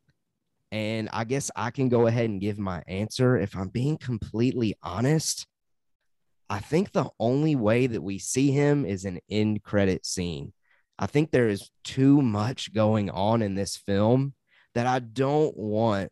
And 0.72 1.08
I 1.12 1.24
guess 1.24 1.50
I 1.56 1.70
can 1.70 1.88
go 1.88 2.06
ahead 2.06 2.30
and 2.30 2.40
give 2.40 2.58
my 2.58 2.82
answer. 2.86 3.36
If 3.36 3.56
I'm 3.56 3.68
being 3.68 3.98
completely 3.98 4.76
honest, 4.82 5.46
I 6.50 6.58
think 6.58 6.90
the 6.90 7.08
only 7.20 7.54
way 7.54 7.86
that 7.86 8.02
we 8.02 8.18
see 8.18 8.50
him 8.50 8.84
is 8.84 9.04
an 9.04 9.20
end 9.30 9.62
credit 9.62 10.04
scene. 10.04 10.52
I 10.98 11.06
think 11.06 11.30
there 11.30 11.48
is 11.48 11.70
too 11.84 12.20
much 12.20 12.74
going 12.74 13.08
on 13.08 13.40
in 13.40 13.54
this 13.54 13.76
film 13.76 14.34
that 14.74 14.86
I 14.86 14.98
don't 14.98 15.56
want 15.56 16.10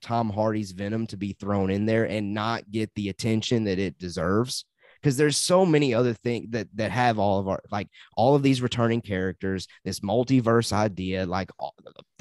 Tom 0.00 0.30
Hardy's 0.30 0.72
Venom 0.72 1.06
to 1.08 1.18
be 1.18 1.34
thrown 1.34 1.70
in 1.70 1.84
there 1.84 2.04
and 2.04 2.32
not 2.32 2.70
get 2.70 2.90
the 2.94 3.10
attention 3.10 3.64
that 3.64 3.78
it 3.78 3.98
deserves. 3.98 4.64
Because 5.00 5.18
there's 5.18 5.36
so 5.36 5.66
many 5.66 5.92
other 5.92 6.14
things 6.14 6.46
that 6.52 6.66
that 6.76 6.90
have 6.90 7.18
all 7.18 7.38
of 7.38 7.46
our 7.46 7.60
like 7.70 7.88
all 8.16 8.34
of 8.34 8.42
these 8.42 8.62
returning 8.62 9.02
characters, 9.02 9.68
this 9.84 10.00
multiverse 10.00 10.72
idea, 10.72 11.26
like 11.26 11.50
all, 11.58 11.74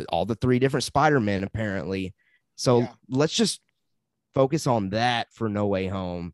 all 0.10 0.26
the 0.26 0.36
three 0.36 0.60
different 0.60 0.84
Spider-Men 0.84 1.46
apparently. 1.46 2.14
So 2.58 2.80
Yeah. 2.80 2.92
let's 3.08 3.34
just 3.34 3.62
focus 4.34 4.68
on 4.68 4.90
that 4.90 5.28
for 5.32 5.48
No 5.48 5.68
Way 5.68 5.88
Home 5.88 6.34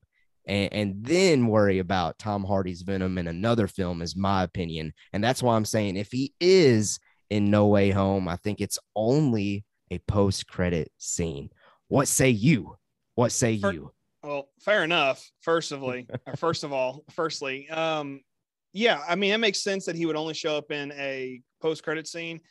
and, 0.50 0.74
and 0.74 1.06
then 1.06 1.48
worry 1.48 1.80
about 1.80 2.18
Tom 2.18 2.44
Hardy's 2.44 2.82
Venom 2.82 3.18
in 3.18 3.28
another 3.28 3.68
film, 3.68 4.02
is 4.02 4.16
my 4.16 4.44
opinion. 4.44 4.94
And 5.14 5.24
that's 5.24 5.44
why 5.44 5.56
I'm 5.56 5.66
saying 5.66 5.96
if 5.96 6.12
he 6.12 6.34
is 6.42 7.00
in 7.30 7.52
No 7.52 7.68
Way 7.68 7.92
Home, 7.92 8.28
I 8.28 8.36
think 8.38 8.60
it's 8.60 8.80
only 8.96 9.64
a 9.92 10.00
post 10.00 10.48
credit 10.48 10.92
scene. 10.98 11.50
What 11.88 12.08
say 12.08 12.30
you? 12.30 12.76
What 13.16 13.32
say 13.32 13.52
you? 13.52 13.92
Well, 14.24 14.50
fair 14.60 14.84
enough. 14.84 15.30
First 15.42 15.72
of 15.74 15.84
all, 15.84 16.02
first 16.36 16.64
of 16.64 16.74
all, 16.74 17.06
firstly, 17.12 17.70
um, 17.70 18.22
yeah, 18.74 19.02
I 19.08 19.16
mean, 19.16 19.34
it 19.34 19.40
makes 19.40 19.64
sense 19.64 19.86
that 19.86 19.96
he 19.96 20.06
would 20.06 20.16
only 20.16 20.34
show 20.34 20.58
up 20.58 20.72
in 20.72 20.92
a 20.94 21.42
post-credit 21.62 22.08
scene. 22.08 22.42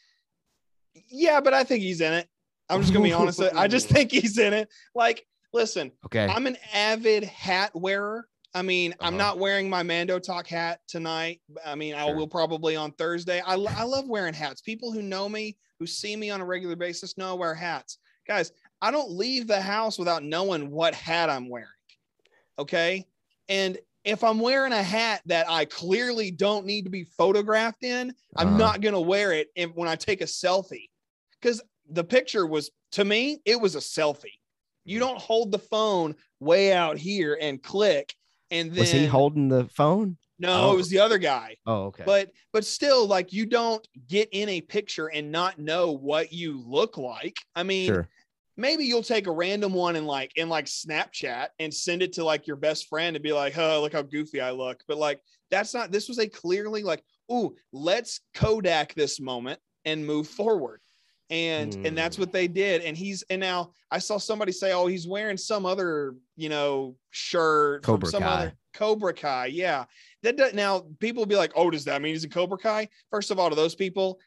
Yeah, 1.10 1.40
but 1.40 1.54
I 1.54 1.64
think 1.64 1.82
he's 1.82 2.00
in 2.00 2.12
it. 2.12 2.28
I'm 2.68 2.80
just 2.80 2.92
gonna 2.92 3.04
be 3.04 3.12
honest. 3.12 3.40
I 3.40 3.66
just 3.68 3.88
think 3.90 4.10
he's 4.10 4.38
in 4.38 4.52
it. 4.52 4.68
Like, 4.94 5.24
listen, 5.52 5.92
Okay. 6.06 6.26
I'm 6.26 6.46
an 6.46 6.56
avid 6.72 7.24
hat 7.24 7.70
wearer. 7.74 8.28
I 8.54 8.62
mean, 8.62 8.94
I'm 9.00 9.14
Uh-huh. 9.14 9.16
not 9.18 9.38
wearing 9.38 9.68
my 9.68 9.82
Mando 9.82 10.18
Talk 10.18 10.46
hat 10.46 10.80
tonight. 10.88 11.40
I 11.64 11.74
mean, 11.74 11.94
I 11.94 12.04
will 12.06 12.26
probably 12.26 12.76
on 12.76 12.92
Thursday. 12.92 13.40
I, 13.40 13.54
I 13.54 13.82
love 13.84 14.08
wearing 14.08 14.34
hats. 14.34 14.60
People 14.62 14.90
who 14.90 15.02
know 15.02 15.28
me, 15.28 15.56
who 15.78 15.86
see 15.86 16.16
me 16.16 16.30
on 16.30 16.40
a 16.40 16.44
regular 16.46 16.74
basis, 16.76 17.18
know 17.18 17.30
I 17.30 17.34
wear 17.34 17.54
hats. 17.54 17.98
Guys, 18.26 18.52
I 18.80 18.90
don't 18.90 19.10
leave 19.10 19.46
the 19.46 19.60
house 19.60 19.98
without 19.98 20.22
knowing 20.22 20.70
what 20.70 20.94
hat 20.94 21.28
I'm 21.30 21.48
wearing. 21.48 21.68
Okay. 22.58 23.06
And 23.48 23.78
if 24.04 24.24
I'm 24.24 24.38
wearing 24.40 24.72
a 24.72 24.82
hat 24.82 25.20
that 25.26 25.48
I 25.48 25.64
clearly 25.66 26.30
don't 26.30 26.64
need 26.64 26.84
to 26.84 26.90
be 26.90 27.04
photographed 27.04 27.84
in, 27.84 28.14
I'm 28.36 28.48
Uh-huh. 28.48 28.56
not 28.56 28.80
going 28.80 28.94
to 28.94 29.00
wear 29.00 29.32
it 29.32 29.48
if, 29.56 29.70
when 29.74 29.88
I 29.88 29.96
take 29.96 30.20
a 30.22 30.24
selfie. 30.26 30.88
Because 31.40 31.60
the 31.90 32.04
picture 32.04 32.46
was, 32.46 32.70
to 32.92 33.04
me, 33.04 33.40
it 33.44 33.60
was 33.60 33.74
a 33.76 33.80
selfie. 33.80 34.37
You 34.88 34.98
don't 34.98 35.20
hold 35.20 35.52
the 35.52 35.58
phone 35.58 36.14
way 36.40 36.72
out 36.72 36.98
here 36.98 37.38
and 37.40 37.62
click. 37.62 38.14
And 38.50 38.70
then 38.70 38.80
Was 38.80 38.90
he 38.92 39.06
holding 39.06 39.48
the 39.48 39.66
phone? 39.68 40.16
no, 40.38 40.68
Oh. 40.68 40.72
it 40.72 40.76
was 40.76 40.88
the 40.88 41.00
other 41.00 41.18
guy. 41.18 41.56
Oh, 41.66 41.86
okay. 41.86 42.04
But 42.06 42.30
but 42.52 42.64
still, 42.64 43.06
like 43.06 43.32
you 43.32 43.44
don't 43.44 43.86
get 44.08 44.28
in 44.32 44.48
a 44.48 44.60
picture 44.60 45.08
and 45.08 45.30
not 45.30 45.58
know 45.58 45.92
what 45.92 46.32
you 46.32 46.62
look 46.64 46.96
like. 46.96 47.36
I 47.54 47.64
mean, 47.64 47.86
sure. 47.86 48.08
maybe 48.56 48.84
you'll 48.84 49.02
take 49.02 49.26
a 49.26 49.32
random 49.32 49.74
one 49.74 49.96
and 49.96 50.06
like 50.06 50.32
in 50.36 50.48
like 50.48 50.66
Snapchat 50.66 51.48
and 51.58 51.74
send 51.74 52.02
it 52.02 52.14
to 52.14 52.24
like 52.24 52.46
your 52.46 52.56
best 52.56 52.88
friend 52.88 53.14
and 53.16 53.22
be 53.22 53.32
like, 53.32 53.58
oh, 53.58 53.80
look 53.82 53.92
how 53.92 54.02
goofy 54.02 54.40
I 54.40 54.52
look. 54.52 54.82
But 54.88 54.96
like 54.96 55.20
that's 55.50 55.74
not 55.74 55.90
this 55.92 56.08
was 56.08 56.18
a 56.18 56.28
clearly 56.28 56.82
like, 56.82 57.02
oh, 57.28 57.54
let's 57.72 58.20
Kodak 58.34 58.94
this 58.94 59.20
moment 59.20 59.58
and 59.84 60.06
move 60.06 60.28
forward. 60.28 60.80
And 61.30 61.74
and 61.86 61.96
that's 61.96 62.16
Hmm. 62.16 62.22
what 62.22 62.32
they 62.32 62.48
did. 62.48 62.82
And 62.82 62.96
he's 62.96 63.22
and 63.30 63.40
now 63.40 63.72
I 63.90 63.98
saw 63.98 64.16
somebody 64.18 64.52
say, 64.52 64.72
oh, 64.72 64.86
he's 64.86 65.06
wearing 65.06 65.36
some 65.36 65.66
other, 65.66 66.14
you 66.36 66.48
know, 66.48 66.96
shirt 67.10 67.82
Cobra 67.82 68.06
from 68.06 68.10
some 68.10 68.22
Kai. 68.22 68.28
other 68.28 68.52
Cobra 68.74 69.12
Kai. 69.12 69.46
Yeah. 69.46 69.84
That 70.22 70.36
does, 70.36 70.54
now 70.54 70.86
people 71.00 71.20
will 71.20 71.26
be 71.26 71.36
like, 71.36 71.52
oh, 71.54 71.70
does 71.70 71.84
that 71.84 72.00
mean 72.02 72.14
he's 72.14 72.24
a 72.24 72.28
Cobra 72.28 72.58
Kai? 72.58 72.88
First 73.10 73.30
of 73.30 73.38
all, 73.38 73.50
to 73.50 73.56
those 73.56 73.74
people, 73.74 74.18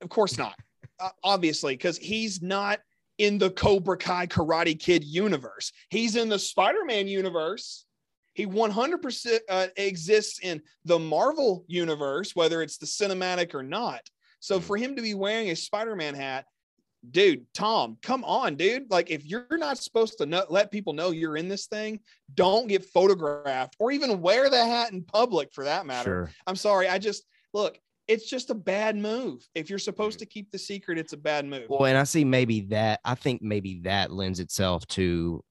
of 0.00 0.08
course 0.08 0.38
not. 0.38 0.54
Uh, 1.00 1.08
obviously, 1.24 1.74
because 1.74 1.96
he's 1.96 2.42
not 2.42 2.78
in 3.18 3.36
the 3.36 3.50
Cobra 3.50 3.96
Kai 3.96 4.26
Karate 4.26 4.78
Kid 4.78 5.02
universe. 5.02 5.72
He's 5.90 6.14
in 6.14 6.28
the 6.28 6.38
Spider 6.38 6.84
Man 6.84 7.08
universe. 7.08 7.86
He 8.34 8.46
100% 8.46 9.38
uh, 9.48 9.66
exists 9.76 10.38
in 10.40 10.62
the 10.84 10.98
Marvel 11.00 11.64
universe, 11.66 12.36
whether 12.36 12.62
it's 12.62 12.76
the 12.76 12.86
cinematic 12.86 13.52
or 13.54 13.64
not. 13.64 14.02
So 14.42 14.58
Mhm. 14.58 14.62
for 14.64 14.76
him 14.76 14.96
to 14.96 15.02
be 15.02 15.14
wearing 15.14 15.50
a 15.50 15.56
Spider 15.56 15.94
Man 15.94 16.14
hat, 16.16 16.46
dude, 17.08 17.46
Tom, 17.54 17.96
come 18.02 18.24
on, 18.24 18.56
dude. 18.56 18.90
Like, 18.90 19.08
if 19.08 19.24
you're 19.24 19.46
not 19.52 19.78
supposed 19.78 20.18
to 20.18 20.26
know, 20.26 20.44
let 20.50 20.72
people 20.72 20.92
know 20.92 21.10
you're 21.10 21.36
in 21.36 21.48
this 21.48 21.66
thing, 21.66 22.00
don't 22.34 22.66
get 22.66 22.84
photographed 22.84 23.76
or 23.78 23.92
even 23.92 24.20
wear 24.20 24.50
the 24.50 24.64
hat 24.64 24.92
in 24.92 25.04
public 25.04 25.52
for 25.52 25.64
that 25.64 25.86
matter. 25.86 26.26
Sure. 26.26 26.30
I'm 26.46 26.56
sorry. 26.56 26.88
I 26.88 26.98
just 26.98 27.24
look, 27.54 27.78
it's 28.08 28.28
just 28.28 28.50
a 28.50 28.54
bad 28.54 28.96
move. 28.96 29.46
If 29.54 29.70
you're 29.70 29.78
supposed 29.78 30.18
to 30.18 30.26
keep 30.26 30.50
the 30.50 30.58
secret, 30.58 30.98
it's 30.98 31.12
a 31.12 31.16
bad 31.16 31.46
move. 31.46 31.66
Well, 31.68 31.84
and 31.84 31.96
I 31.96 32.02
see 32.04 32.24
maybe 32.24 32.62
that 32.62 32.98
I 33.04 33.14
think 33.14 33.42
maybe 33.42 33.80
that 33.84 34.10
lends 34.10 34.40
itself 34.40 34.84
to 34.88 35.44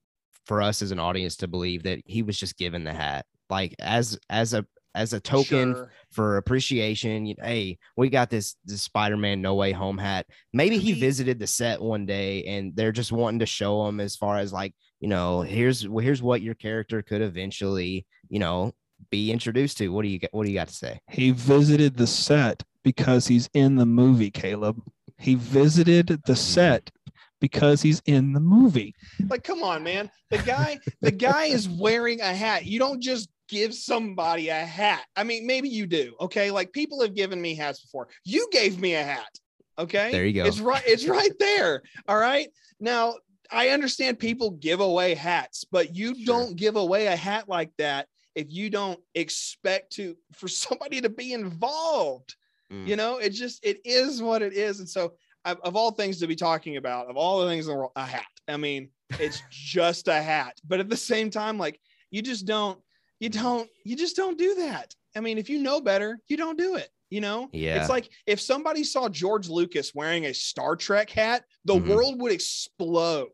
for 0.45 0.61
us 0.61 0.81
as 0.81 0.91
an 0.91 0.99
audience 0.99 1.37
to 1.37 1.47
believe 1.47 1.83
that 1.83 2.01
he 2.05 2.23
was 2.23 2.37
just 2.37 2.57
given 2.57 2.83
the 2.83 2.93
hat, 2.93 3.25
like 3.49 3.73
as 3.79 4.19
as 4.29 4.53
a 4.53 4.65
as 4.95 5.13
a 5.13 5.19
token 5.19 5.73
Sure. 5.73 5.91
for 6.09 6.37
appreciation. 6.37 7.25
you- 7.25 7.35
Hey, 7.41 7.77
we 7.97 8.09
got 8.09 8.29
this 8.29 8.55
this 8.65 8.81
Spider-Man 8.81 9.41
No 9.41 9.55
Way 9.55 9.71
Home 9.71 9.97
hat. 9.97 10.25
Maybe 10.53 10.77
he 10.77 10.93
visited 10.93 11.39
the 11.39 11.47
set 11.47 11.81
one 11.81 12.05
day 12.05 12.43
and 12.45 12.75
they're 12.75 12.91
just 12.91 13.11
wanting 13.11 13.39
to 13.39 13.45
show 13.45 13.87
him 13.87 13.99
as 13.99 14.15
far 14.15 14.37
as 14.37 14.51
like, 14.53 14.73
you 14.99 15.07
know, 15.07 15.41
here's 15.41 15.81
here's 15.81 16.21
what 16.21 16.41
your 16.41 16.55
character 16.55 17.01
could 17.01 17.21
eventually, 17.21 18.05
you 18.29 18.39
know, 18.39 18.73
be 19.09 19.31
introduced 19.31 19.77
to. 19.79 19.89
What 19.89 20.03
do 20.03 20.09
you 20.09 20.19
get? 20.19 20.33
What 20.33 20.45
do 20.45 20.51
you 20.51 20.57
got 20.57 20.67
to 20.67 20.73
say? 20.73 20.99
He 21.09 21.31
visited 21.31 21.95
the 21.95 22.07
set 22.07 22.63
because 22.83 23.27
he's 23.27 23.49
in 23.53 23.75
the 23.75 23.85
movie, 23.85 24.31
Caleb. 24.31 24.81
He 25.17 25.35
visited 25.35 26.07
the 26.25 26.33
hmm. 26.33 26.33
set 26.33 26.91
because 27.39 27.81
he's 27.81 28.01
in 28.05 28.33
the 28.33 28.39
movie. 28.39 28.93
Like, 29.27 29.43
come 29.43 29.63
on, 29.63 29.83
man. 29.83 30.09
The 30.29 30.37
guy, 30.39 30.79
the 31.01 31.11
guy 31.11 31.45
is 31.45 31.67
wearing 31.67 32.21
a 32.21 32.33
hat. 32.33 32.65
You 32.65 32.79
don't 32.79 33.01
just 33.01 33.29
give 33.51 33.73
somebody 33.73 34.49
a 34.49 34.55
hat. 34.55 35.05
I 35.15 35.23
mean, 35.23 35.45
maybe 35.45 35.69
you 35.69 35.85
do. 35.85 36.15
Okay. 36.21 36.49
Like 36.49 36.71
people 36.71 37.01
have 37.01 37.13
given 37.13 37.41
me 37.41 37.53
hats 37.53 37.81
before. 37.81 38.07
You 38.23 38.47
gave 38.51 38.79
me 38.79 38.95
a 38.95 39.03
hat. 39.03 39.29
Okay. 39.77 40.11
There 40.11 40.25
you 40.25 40.33
go. 40.33 40.45
It's 40.45 40.59
right. 40.59 40.83
It's 40.87 41.05
right 41.05 41.33
there. 41.37 41.83
All 42.07 42.17
right. 42.17 42.47
Now 42.79 43.15
I 43.51 43.69
understand 43.69 44.17
people 44.17 44.51
give 44.51 44.79
away 44.79 45.13
hats, 45.13 45.65
but 45.69 45.95
you 45.95 46.15
sure. 46.15 46.25
don't 46.25 46.55
give 46.55 46.77
away 46.77 47.07
a 47.07 47.15
hat 47.15 47.49
like 47.49 47.71
that 47.77 48.07
if 48.33 48.47
you 48.49 48.69
don't 48.69 48.99
expect 49.13 49.93
to 49.93 50.15
for 50.33 50.47
somebody 50.47 51.01
to 51.01 51.09
be 51.09 51.33
involved. 51.33 52.35
Mm. 52.71 52.87
You 52.87 52.95
know, 52.95 53.17
it 53.17 53.31
just 53.31 53.63
it 53.65 53.81
is 53.83 54.21
what 54.21 54.41
it 54.41 54.53
is. 54.53 54.79
And 54.79 54.89
so 54.89 55.13
of 55.43 55.75
all 55.75 55.91
things 55.91 56.19
to 56.19 56.27
be 56.27 56.35
talking 56.35 56.77
about, 56.77 57.09
of 57.09 57.17
all 57.17 57.41
the 57.41 57.47
things 57.47 57.65
in 57.65 57.71
the 57.71 57.77
world, 57.77 57.91
a 57.95 58.05
hat. 58.05 58.25
I 58.47 58.57
mean, 58.57 58.89
it's 59.19 59.41
just 59.51 60.07
a 60.07 60.21
hat. 60.21 60.57
But 60.65 60.79
at 60.79 60.89
the 60.89 60.97
same 60.97 61.29
time, 61.29 61.57
like 61.57 61.79
you 62.11 62.21
just 62.21 62.45
don't, 62.45 62.79
you 63.21 63.29
don't, 63.29 63.69
you 63.85 63.95
just 63.95 64.17
don't 64.17 64.37
do 64.37 64.55
that. 64.55 64.93
I 65.15 65.21
mean, 65.21 65.37
if 65.37 65.49
you 65.49 65.61
know 65.61 65.79
better, 65.79 66.19
you 66.27 66.35
don't 66.35 66.57
do 66.57 66.75
it. 66.75 66.89
You 67.09 67.21
know, 67.21 67.49
yeah. 67.51 67.79
It's 67.79 67.89
like 67.89 68.09
if 68.25 68.39
somebody 68.39 68.85
saw 68.85 69.09
George 69.09 69.49
Lucas 69.49 69.93
wearing 69.93 70.25
a 70.25 70.33
Star 70.33 70.77
Trek 70.77 71.09
hat, 71.09 71.43
the 71.65 71.75
mm-hmm. 71.75 71.89
world 71.89 72.21
would 72.21 72.31
explode 72.31 73.27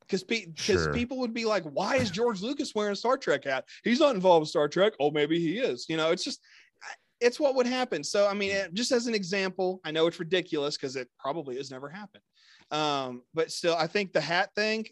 because 0.00 0.24
pe- 0.24 0.46
sure. 0.56 0.92
people 0.94 1.18
would 1.18 1.34
be 1.34 1.44
like, 1.44 1.64
"Why 1.64 1.96
is 1.96 2.10
George 2.10 2.40
Lucas 2.40 2.74
wearing 2.74 2.92
a 2.92 2.96
Star 2.96 3.18
Trek 3.18 3.44
hat? 3.44 3.66
He's 3.84 4.00
not 4.00 4.14
involved 4.14 4.40
with 4.40 4.48
Star 4.48 4.68
Trek. 4.68 4.94
Oh, 5.00 5.10
maybe 5.10 5.38
he 5.38 5.58
is." 5.58 5.84
You 5.86 5.98
know, 5.98 6.12
it's 6.12 6.24
just 6.24 6.40
it's 7.20 7.38
what 7.38 7.54
would 7.56 7.66
happen. 7.66 8.02
So, 8.04 8.26
I 8.26 8.34
mean, 8.34 8.54
just 8.72 8.90
as 8.90 9.06
an 9.06 9.14
example, 9.14 9.80
I 9.84 9.90
know 9.90 10.06
it's 10.06 10.18
ridiculous 10.18 10.76
because 10.76 10.96
it 10.96 11.08
probably 11.18 11.56
has 11.56 11.70
never 11.70 11.88
happened. 11.88 12.22
Um, 12.70 13.22
but 13.34 13.50
still, 13.50 13.76
I 13.76 13.86
think 13.86 14.12
the 14.12 14.20
hat 14.20 14.50
thing, 14.54 14.86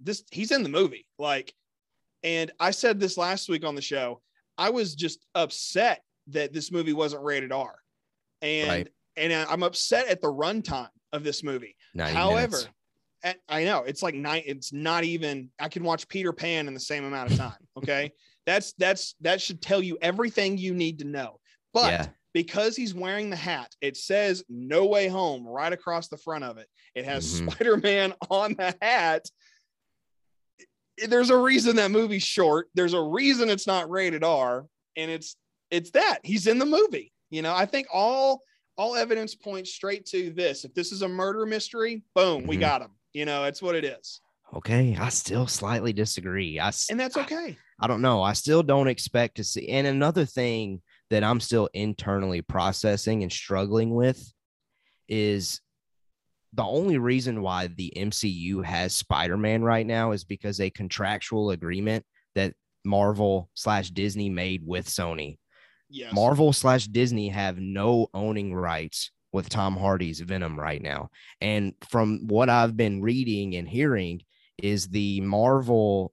this 0.00 0.22
he's 0.30 0.50
in 0.50 0.62
the 0.62 0.68
movie. 0.68 1.06
Like, 1.18 1.52
and 2.24 2.50
I 2.58 2.70
said 2.72 2.98
this 2.98 3.16
last 3.16 3.48
week 3.48 3.64
on 3.64 3.74
the 3.74 3.82
show. 3.82 4.20
I 4.56 4.70
was 4.70 4.94
just 4.94 5.24
upset 5.34 6.02
that 6.28 6.52
this 6.52 6.72
movie 6.72 6.94
wasn't 6.94 7.22
rated 7.22 7.52
R. 7.52 7.74
And 8.42 8.68
right. 8.68 8.88
and 9.16 9.32
I'm 9.32 9.62
upset 9.62 10.08
at 10.08 10.20
the 10.20 10.32
runtime 10.32 10.88
of 11.12 11.22
this 11.22 11.42
movie. 11.42 11.76
However, 11.98 12.58
at, 13.22 13.36
I 13.48 13.64
know 13.64 13.84
it's 13.84 14.02
like 14.02 14.14
nine, 14.14 14.42
it's 14.46 14.72
not 14.72 15.04
even 15.04 15.50
I 15.58 15.68
can 15.68 15.84
watch 15.84 16.08
Peter 16.08 16.32
Pan 16.32 16.66
in 16.66 16.74
the 16.74 16.80
same 16.80 17.04
amount 17.04 17.30
of 17.30 17.38
time. 17.38 17.54
Okay. 17.76 18.12
that's 18.46 18.72
that's 18.74 19.16
that 19.20 19.42
should 19.42 19.60
tell 19.60 19.82
you 19.82 19.98
everything 20.00 20.56
you 20.56 20.74
need 20.74 21.00
to 21.00 21.04
know. 21.04 21.40
But 21.72 21.92
yeah. 21.92 22.06
because 22.32 22.76
he's 22.76 22.94
wearing 22.94 23.30
the 23.30 23.36
hat, 23.36 23.74
it 23.80 23.96
says 23.96 24.44
No 24.48 24.86
Way 24.86 25.08
Home 25.08 25.46
right 25.46 25.72
across 25.72 26.08
the 26.08 26.16
front 26.16 26.44
of 26.44 26.56
it. 26.58 26.68
It 26.94 27.04
has 27.04 27.26
mm-hmm. 27.26 27.48
Spider-Man 27.48 28.14
on 28.30 28.54
the 28.54 28.74
hat. 28.80 29.26
There's 31.08 31.30
a 31.30 31.36
reason 31.36 31.76
that 31.76 31.90
movie's 31.90 32.22
short. 32.22 32.68
There's 32.74 32.94
a 32.94 33.02
reason 33.02 33.50
it's 33.50 33.66
not 33.66 33.90
rated 33.90 34.24
R. 34.24 34.66
And 34.96 35.10
it's 35.10 35.36
it's 35.70 35.90
that 35.92 36.20
he's 36.22 36.46
in 36.46 36.58
the 36.58 36.66
movie. 36.66 37.12
You 37.30 37.42
know, 37.42 37.54
I 37.54 37.66
think 37.66 37.88
all 37.92 38.42
all 38.76 38.96
evidence 38.96 39.34
points 39.34 39.72
straight 39.72 40.06
to 40.06 40.30
this. 40.30 40.64
If 40.64 40.74
this 40.74 40.92
is 40.92 41.02
a 41.02 41.08
murder 41.08 41.46
mystery, 41.46 42.02
boom, 42.14 42.40
mm-hmm. 42.40 42.48
we 42.48 42.56
got 42.56 42.82
him. 42.82 42.90
You 43.12 43.24
know, 43.24 43.44
it's 43.44 43.62
what 43.62 43.74
it 43.74 43.84
is. 43.84 44.20
Okay, 44.54 44.96
I 44.98 45.08
still 45.08 45.46
slightly 45.46 45.92
disagree. 45.92 46.60
I 46.60 46.70
and 46.90 46.98
that's 46.98 47.16
okay. 47.16 47.56
I, 47.80 47.84
I 47.84 47.86
don't 47.88 48.02
know. 48.02 48.22
I 48.22 48.34
still 48.34 48.62
don't 48.62 48.88
expect 48.88 49.36
to 49.36 49.44
see. 49.44 49.68
And 49.68 49.86
another 49.86 50.24
thing 50.24 50.80
that 51.10 51.24
I'm 51.24 51.40
still 51.40 51.68
internally 51.74 52.42
processing 52.42 53.22
and 53.22 53.32
struggling 53.32 53.94
with 53.94 54.32
is 55.08 55.60
the 56.54 56.64
only 56.64 56.98
reason 56.98 57.42
why 57.42 57.66
the 57.66 57.92
MCU 57.96 58.64
has 58.64 58.94
Spider-Man 58.94 59.62
right 59.62 59.86
now 59.86 60.12
is 60.12 60.24
because 60.24 60.60
a 60.60 60.70
contractual 60.70 61.50
agreement 61.50 62.04
that 62.34 62.54
Marvel 62.84 63.50
slash 63.54 63.90
Disney 63.90 64.30
made 64.30 64.62
with 64.64 64.86
Sony. 64.86 65.38
Yes. 65.88 66.12
Marvel 66.12 66.52
slash 66.52 66.86
Disney 66.86 67.28
have 67.28 67.58
no 67.58 68.08
owning 68.14 68.54
rights 68.54 69.10
with 69.32 69.48
Tom 69.48 69.76
Hardy's 69.76 70.20
Venom 70.20 70.58
right 70.58 70.80
now. 70.80 71.10
And 71.40 71.74
from 71.90 72.26
what 72.28 72.48
I've 72.48 72.76
been 72.76 73.02
reading 73.02 73.56
and 73.56 73.68
hearing, 73.68 74.22
is 74.62 74.88
the 74.88 75.20
Marvel 75.20 76.12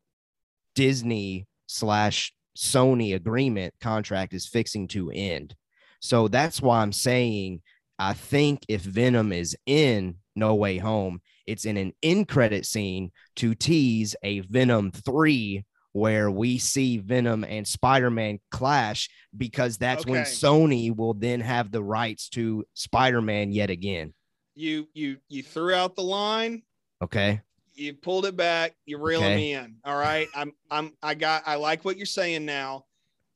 Disney 0.75 1.47
slash 1.67 2.33
Sony 2.57 3.15
agreement 3.15 3.73
contract 3.79 4.33
is 4.33 4.47
fixing 4.47 4.87
to 4.89 5.11
end. 5.11 5.55
So 5.99 6.27
that's 6.27 6.61
why 6.61 6.81
I'm 6.81 6.91
saying 6.91 7.61
I 7.99 8.13
think 8.13 8.63
if 8.67 8.81
Venom 8.81 9.31
is 9.31 9.55
in 9.65 10.15
No 10.35 10.55
Way 10.55 10.77
Home, 10.77 11.21
it's 11.45 11.65
in 11.65 11.77
an 11.77 11.93
end 12.01 12.27
credit 12.27 12.65
scene 12.65 13.11
to 13.37 13.55
tease 13.55 14.15
a 14.23 14.39
Venom 14.41 14.91
3 14.91 15.65
where 15.93 16.31
we 16.31 16.57
see 16.57 16.97
Venom 16.97 17.43
and 17.43 17.67
Spider-Man 17.67 18.39
clash 18.49 19.09
because 19.35 19.77
that's 19.77 20.03
okay. 20.03 20.11
when 20.11 20.23
Sony 20.23 20.95
will 20.95 21.13
then 21.13 21.41
have 21.41 21.71
the 21.71 21.83
rights 21.83 22.29
to 22.29 22.65
Spider-Man 22.73 23.51
yet 23.51 23.69
again. 23.69 24.13
You 24.55 24.87
you 24.93 25.17
you 25.29 25.43
threw 25.43 25.73
out 25.73 25.95
the 25.95 26.03
line. 26.03 26.63
Okay. 27.01 27.41
You 27.73 27.93
pulled 27.93 28.25
it 28.25 28.35
back. 28.35 28.75
You're 28.85 28.99
reeling 29.01 29.25
okay. 29.25 29.35
me 29.35 29.53
in. 29.53 29.75
All 29.85 29.97
right. 29.97 30.27
I'm 30.35 30.51
I'm 30.69 30.93
I 31.01 31.13
got 31.15 31.43
I 31.45 31.55
like 31.55 31.85
what 31.85 31.97
you're 31.97 32.05
saying 32.05 32.45
now. 32.45 32.85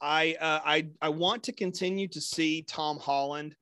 I 0.02 0.36
uh, 0.40 0.60
I 0.64 0.88
I 1.02 1.10
want 1.10 1.44
to 1.44 1.52
continue 1.54 2.08
to 2.10 2.22
see 2.22 2.64
Tom 2.64 3.00
Holland 3.00 3.56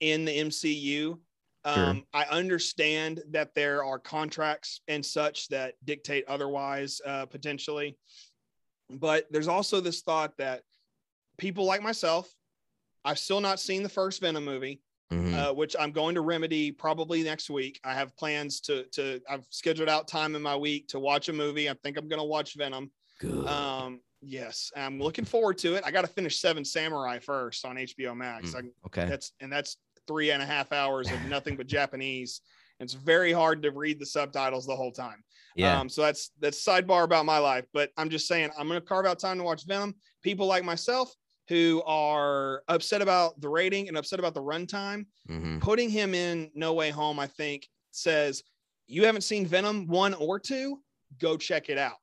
in 0.00 0.24
the 0.24 0.36
MCU. 0.36 1.18
Um, 1.66 2.04
I 2.14 2.22
understand 2.24 3.22
that 3.30 3.54
there 3.54 3.84
are 3.84 3.98
contracts 3.98 4.82
and 4.86 5.04
such 5.04 5.48
that 5.48 5.74
dictate 5.84 6.24
otherwise, 6.28 7.00
uh, 7.04 7.26
potentially. 7.26 7.98
But 8.88 9.26
there's 9.32 9.48
also 9.48 9.80
this 9.80 10.02
thought 10.02 10.36
that 10.38 10.62
people 11.38 11.64
like 11.64 11.82
myself, 11.82 12.32
I've 13.04 13.18
still 13.18 13.40
not 13.40 13.58
seen 13.58 13.82
the 13.82 13.88
first 13.88 14.20
Venom 14.20 14.44
movie, 14.44 14.80
mm-hmm. 15.12 15.34
uh, 15.34 15.52
which 15.54 15.74
I'm 15.78 15.90
going 15.90 16.14
to 16.14 16.20
remedy 16.20 16.70
probably 16.70 17.24
next 17.24 17.50
week. 17.50 17.80
I 17.84 17.94
have 17.94 18.16
plans 18.16 18.60
to 18.62 18.84
to 18.92 19.20
I've 19.28 19.44
scheduled 19.50 19.88
out 19.88 20.06
time 20.06 20.36
in 20.36 20.42
my 20.42 20.56
week 20.56 20.86
to 20.88 21.00
watch 21.00 21.28
a 21.28 21.32
movie. 21.32 21.68
I 21.68 21.74
think 21.82 21.96
I'm 21.96 22.08
going 22.08 22.20
to 22.20 22.24
watch 22.26 22.54
Venom. 22.56 22.92
Good. 23.18 23.46
Um, 23.46 24.00
yes, 24.20 24.70
I'm 24.76 25.00
looking 25.00 25.24
forward 25.24 25.58
to 25.58 25.74
it. 25.74 25.82
I 25.84 25.90
got 25.90 26.02
to 26.02 26.08
finish 26.08 26.38
Seven 26.38 26.64
Samurai 26.64 27.18
first 27.18 27.64
on 27.64 27.76
HBO 27.76 28.16
Max. 28.16 28.54
Mm, 28.54 28.70
okay, 28.86 29.06
that's 29.06 29.32
and 29.40 29.52
that's 29.52 29.76
three 30.06 30.30
and 30.30 30.42
a 30.42 30.46
half 30.46 30.72
hours 30.72 31.10
of 31.10 31.22
nothing 31.24 31.56
but 31.56 31.66
Japanese. 31.66 32.40
It's 32.78 32.94
very 32.94 33.32
hard 33.32 33.62
to 33.62 33.70
read 33.70 33.98
the 33.98 34.06
subtitles 34.06 34.66
the 34.66 34.76
whole 34.76 34.92
time. 34.92 35.24
Yeah. 35.54 35.80
Um, 35.80 35.88
so 35.88 36.02
that's 36.02 36.30
that's 36.40 36.62
sidebar 36.62 37.04
about 37.04 37.24
my 37.24 37.38
life. 37.38 37.64
But 37.72 37.90
I'm 37.96 38.10
just 38.10 38.28
saying 38.28 38.50
I'm 38.58 38.68
gonna 38.68 38.80
carve 38.80 39.06
out 39.06 39.18
time 39.18 39.38
to 39.38 39.44
watch 39.44 39.66
Venom. 39.66 39.94
People 40.22 40.46
like 40.46 40.64
myself 40.64 41.14
who 41.48 41.82
are 41.86 42.62
upset 42.68 43.02
about 43.02 43.40
the 43.40 43.48
rating 43.48 43.88
and 43.88 43.96
upset 43.96 44.18
about 44.18 44.34
the 44.34 44.42
runtime, 44.42 45.06
mm-hmm. 45.28 45.58
putting 45.58 45.88
him 45.88 46.14
in 46.14 46.50
No 46.54 46.74
Way 46.74 46.90
Home, 46.90 47.18
I 47.20 47.28
think, 47.28 47.68
says 47.92 48.42
you 48.88 49.04
haven't 49.04 49.22
seen 49.22 49.46
Venom 49.46 49.86
one 49.86 50.14
or 50.14 50.38
two, 50.38 50.80
go 51.20 51.36
check 51.36 51.68
it 51.68 51.78
out. 51.78 51.94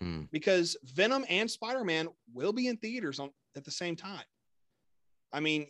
Hmm. 0.00 0.22
Because 0.30 0.76
Venom 0.84 1.24
and 1.28 1.50
Spider-Man 1.50 2.08
will 2.32 2.52
be 2.52 2.68
in 2.68 2.76
theaters 2.76 3.18
on 3.18 3.30
at 3.56 3.64
the 3.64 3.70
same 3.70 3.96
time. 3.96 4.22
I 5.32 5.40
mean, 5.40 5.66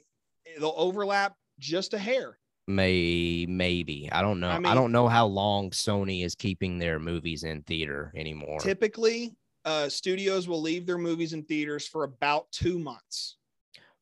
they'll 0.59 0.75
overlap 0.77 1.35
just 1.59 1.95
a 1.95 1.99
hair. 1.99 2.39
May 2.67 3.47
maybe 3.49 4.11
I 4.13 4.21
don't 4.21 4.41
know. 4.41 4.51
I, 4.51 4.59
mean, 4.59 4.67
I 4.67 4.75
don't 4.75 4.93
know 4.93 5.09
how 5.09 5.27
long 5.27 5.71
Sony 5.71 6.25
is 6.25 6.35
keeping 6.35 6.79
their 6.79 6.99
movies 6.99 7.45
in 7.45 7.63
theater 7.63 8.13
anymore. 8.15 8.61
Typically, 8.61 9.37
uh, 9.65 9.89
studios 9.89 10.49
will 10.49 10.61
leave 10.61 10.87
their 10.87 10.99
movies 10.99 11.33
in 11.33 11.45
theaters 11.45 11.89
for 11.89 12.05
about 12.05 12.51
two 12.53 12.79
months. 12.79 13.37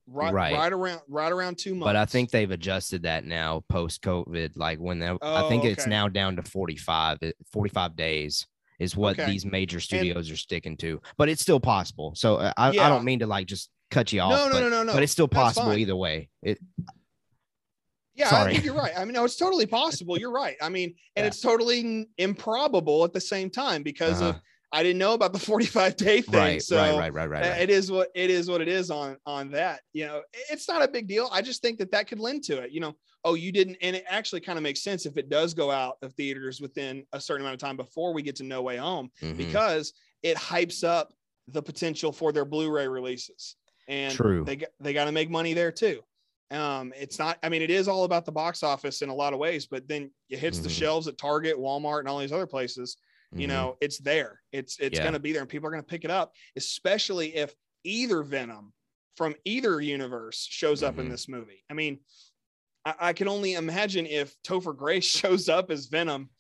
Right, 0.09 0.33
right, 0.33 0.55
right 0.55 0.73
around, 0.73 1.01
right 1.09 1.33
around 1.33 1.59
two 1.59 1.75
months. 1.75 1.87
But 1.87 1.97
I 1.97 2.05
think 2.05 2.31
they've 2.31 2.51
adjusted 2.51 3.03
that 3.03 3.25
now 3.25 3.65
post 3.69 4.03
COVID. 4.03 4.53
Like 4.57 4.79
when 4.79 5.01
they, 5.01 5.09
oh, 5.09 5.19
I 5.23 5.49
think 5.49 5.65
okay. 5.65 5.73
it's 5.73 5.87
now 5.87 6.07
down 6.09 6.37
to 6.37 6.43
45, 6.43 7.19
45 7.53 7.97
days 7.97 8.47
is 8.79 8.97
what 8.97 9.19
okay. 9.19 9.31
these 9.31 9.45
major 9.45 9.81
studios 9.81 10.29
and, 10.29 10.35
are 10.35 10.39
sticking 10.39 10.77
to. 10.79 11.01
But 11.17 11.29
it's 11.29 11.43
still 11.43 11.59
possible. 11.59 12.15
So 12.15 12.37
uh, 12.37 12.53
I, 12.57 12.71
yeah. 12.71 12.87
I 12.87 12.89
don't 12.89 13.05
mean 13.05 13.19
to 13.21 13.27
like 13.27 13.47
just 13.47 13.71
cut 13.91 14.13
you 14.13 14.21
off. 14.21 14.31
No, 14.31 14.47
no, 14.47 14.53
but, 14.53 14.61
no, 14.61 14.69
no, 14.69 14.83
no. 14.85 14.93
But 14.93 15.03
it's 15.03 15.13
still 15.13 15.29
possible 15.29 15.73
either 15.73 15.97
way. 15.97 16.29
It, 16.43 16.59
yeah, 18.17 18.29
Sorry. 18.31 18.51
I 18.51 18.53
think 18.55 18.65
you're 18.65 18.75
right. 18.75 18.93
I 18.97 19.05
mean, 19.05 19.13
no, 19.13 19.25
it's 19.25 19.37
totally 19.37 19.67
possible. 19.67 20.19
You're 20.19 20.33
right. 20.33 20.57
I 20.63 20.69
mean, 20.69 20.95
and 21.17 21.25
yeah. 21.25 21.27
it's 21.27 21.41
totally 21.41 22.09
improbable 22.19 23.05
at 23.05 23.13
the 23.13 23.21
same 23.21 23.51
time 23.51 23.83
because 23.83 24.23
uh-huh. 24.23 24.31
of 24.31 24.41
I 24.73 24.83
didn't 24.83 24.99
know 24.99 25.15
about 25.15 25.33
the 25.33 25.39
45 25.41 25.97
day 25.97 26.23
thing. 26.23 26.35
Right, 26.35 26.63
so 26.63 26.77
right, 26.77 26.97
right, 26.97 27.13
right, 27.13 27.31
right, 27.31 27.43
right. 27.43 27.61
It 27.61 27.71
is 27.71 27.91
what 27.91 28.09
it 28.15 28.31
is. 28.31 28.49
What 28.49 28.61
it 28.61 28.69
is 28.69 28.91
on 28.91 29.17
on 29.27 29.51
that. 29.53 29.81
You 29.93 30.07
know, 30.07 30.23
it's 30.51 30.69
not 30.69 30.83
a 30.83 30.89
big 30.89 31.09
deal. 31.09 31.29
I 31.31 31.43
just 31.43 31.63
think 31.63 31.79
that 31.79 31.91
that 31.93 32.09
could 32.09 32.19
lend 32.19 32.43
to 32.45 32.59
it. 32.63 32.73
You 32.73 32.81
know, 32.81 32.97
oh, 33.25 33.35
you 33.35 33.53
didn't, 33.53 33.77
and 33.83 33.95
it 33.95 34.05
actually 34.09 34.41
kind 34.41 34.59
of 34.59 34.63
makes 34.63 34.83
sense 34.83 35.05
if 35.05 35.17
it 35.17 35.29
does 35.29 35.53
go 35.53 35.71
out 35.71 35.97
of 36.03 36.15
theaters 36.15 36.61
within 36.61 37.05
a 37.13 37.21
certain 37.21 37.43
amount 37.45 37.55
of 37.55 37.61
time 37.61 37.77
before 37.77 38.15
we 38.15 38.23
get 38.23 38.37
to 38.37 38.45
No 38.45 38.63
Way 38.63 38.77
Home, 38.77 39.11
mm-hmm. 39.23 39.37
because 39.37 39.93
it 40.23 40.37
hypes 40.37 40.85
up 40.85 41.13
the 41.49 41.63
potential 41.63 42.13
for 42.13 42.33
their 42.33 42.45
Blu-ray 42.45 42.89
releases. 42.89 43.57
And 43.89 44.13
True. 44.13 44.45
they 44.45 44.65
they 44.81 44.93
got 44.93 45.05
to 45.05 45.13
make 45.13 45.31
money 45.31 45.55
there 45.55 45.71
too. 45.71 46.01
Um, 46.51 46.93
it's 46.97 47.19
not, 47.19 47.39
I 47.43 47.49
mean, 47.49 47.63
it 47.63 47.71
is 47.71 47.89
all 47.89 48.05
about 48.05 48.25
the 48.25 48.33
box 48.33 48.63
office 48.63 49.03
in 49.03 49.09
a 49.09 49.15
lot 49.15 49.33
of 49.33 49.39
ways, 49.39 49.67
but 49.67 49.89
then 49.89 50.11
it 50.31 50.39
hits 50.39 50.59
mm-hmm. 50.59 50.65
the 50.65 50.71
shelves 50.71 51.09
at 51.09 51.19
Target, 51.19 51.57
Walmart, 51.57 52.01
and 52.01 52.09
all 52.09 52.19
these 52.19 52.33
other 52.33 52.47
places. 52.47 52.97
Mm-hmm. 53.33 53.41
You 53.41 53.47
know, 53.49 53.77
it's 53.81 53.99
there. 53.99 54.41
It's 54.53 54.79
it's 54.79 54.99
yeah. 54.99 55.03
going 55.03 55.15
to 55.15 55.21
be 55.21 55.33
there, 55.33 55.43
and 55.43 55.51
people 55.51 55.67
are 55.67 55.73
going 55.73 55.83
to 55.83 55.89
pick 55.89 56.05
it 56.05 56.11
up, 56.11 56.33
especially 56.57 57.35
if 57.35 57.53
either 57.83 58.23
Venom 58.23 58.73
from 59.17 59.35
either 59.45 59.81
universe 59.81 60.47
shows 60.49 60.83
up 60.83 60.97
Mhm. 60.97 61.01
in 61.01 61.09
this 61.09 61.29
movie. 61.29 61.65
I 61.71 61.75
mean, 61.75 62.01
I, 62.85 62.95
I 63.01 63.13
can 63.13 63.29
only 63.29 63.55
imagine 63.55 64.07
if 64.07 64.35
Topher 64.43 64.77
Grace 64.77 65.05
shows 65.23 65.49
up 65.49 65.71
as 65.71 65.87
Venom 65.87 66.31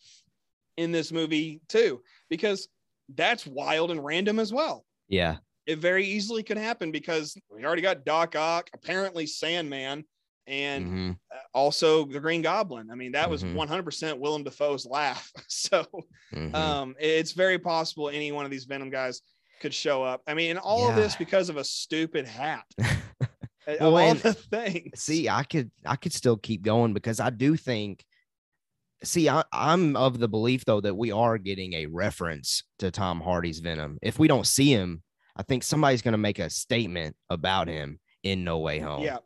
in 0.76 0.92
this 0.92 1.10
movie 1.10 1.62
too, 1.68 2.02
because 2.28 2.68
that's 3.14 3.46
wild 3.46 3.90
and 3.90 4.04
random 4.04 4.38
as 4.38 4.52
well. 4.52 4.84
Yeah. 5.08 5.38
It 5.66 5.78
very 5.78 6.06
easily 6.06 6.42
could 6.42 6.56
happen 6.58 6.92
because 6.92 7.36
we 7.50 7.64
already 7.64 7.82
got 7.82 8.04
Doc 8.04 8.36
Ock, 8.36 8.70
apparently 8.72 9.26
Sandman, 9.26 10.04
and 10.46 10.86
Mhm. 10.86 11.18
uh, 11.32 11.38
also 11.52 12.04
the 12.04 12.20
Green 12.20 12.40
Goblin. 12.42 12.88
I 12.90 12.94
mean, 12.94 13.12
that 13.12 13.28
was 13.28 13.42
Mhm. 13.42 13.54
100% 13.54 14.18
Willem 14.20 14.44
Dafoe's 14.44 14.86
laugh. 14.86 15.30
So 15.48 15.84
Mhm. 16.32 16.54
um, 16.54 16.96
it's 17.00 17.32
very 17.32 17.58
possible 17.58 18.08
any 18.08 18.30
one 18.30 18.44
of 18.44 18.50
these 18.50 18.64
Venom 18.64 18.90
guys 18.90 19.22
could 19.60 19.74
show 19.74 20.04
up. 20.04 20.22
I 20.26 20.34
mean, 20.34 20.50
and 20.50 20.58
all 20.58 20.88
of 20.90 20.94
this 20.96 21.16
because 21.16 21.48
of 21.48 21.56
a 21.56 21.64
stupid 21.64 22.26
hat. 22.26 22.64
of 23.66 23.80
Well, 23.80 23.96
all 23.96 24.14
the 24.14 24.32
things. 24.34 25.02
see 25.02 25.28
i 25.28 25.42
could 25.42 25.72
i 25.84 25.96
could 25.96 26.12
still 26.12 26.36
keep 26.36 26.62
going 26.62 26.94
because 26.94 27.18
i 27.18 27.30
do 27.30 27.56
think 27.56 28.04
see 29.02 29.28
I, 29.28 29.42
i'm 29.52 29.96
of 29.96 30.20
the 30.20 30.28
belief 30.28 30.64
though 30.64 30.80
that 30.80 30.94
we 30.94 31.10
are 31.10 31.36
getting 31.36 31.72
a 31.72 31.86
reference 31.86 32.62
to 32.78 32.92
tom 32.92 33.20
hardy's 33.20 33.58
venom 33.58 33.98
if 34.02 34.20
we 34.20 34.28
don't 34.28 34.46
see 34.46 34.70
him 34.70 35.02
i 35.36 35.42
think 35.42 35.62
somebody's 35.62 36.02
going 36.02 36.12
to 36.12 36.18
make 36.18 36.38
a 36.38 36.50
statement 36.50 37.16
about 37.30 37.68
him 37.68 37.98
in 38.22 38.42
no 38.42 38.58
way 38.58 38.80
home. 38.80 39.02
Yeah, 39.02 39.18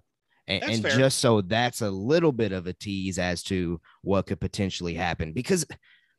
and, 0.47 0.63
and 0.65 0.83
just 0.83 1.19
so 1.19 1.41
that's 1.41 1.81
a 1.81 1.91
little 1.91 2.33
bit 2.33 2.53
of 2.53 2.67
a 2.67 2.73
tease 2.73 3.19
as 3.19 3.43
to 3.45 3.81
what 4.03 4.27
could 4.27 4.41
potentially 4.41 4.95
happen 4.95 5.33
because 5.33 5.65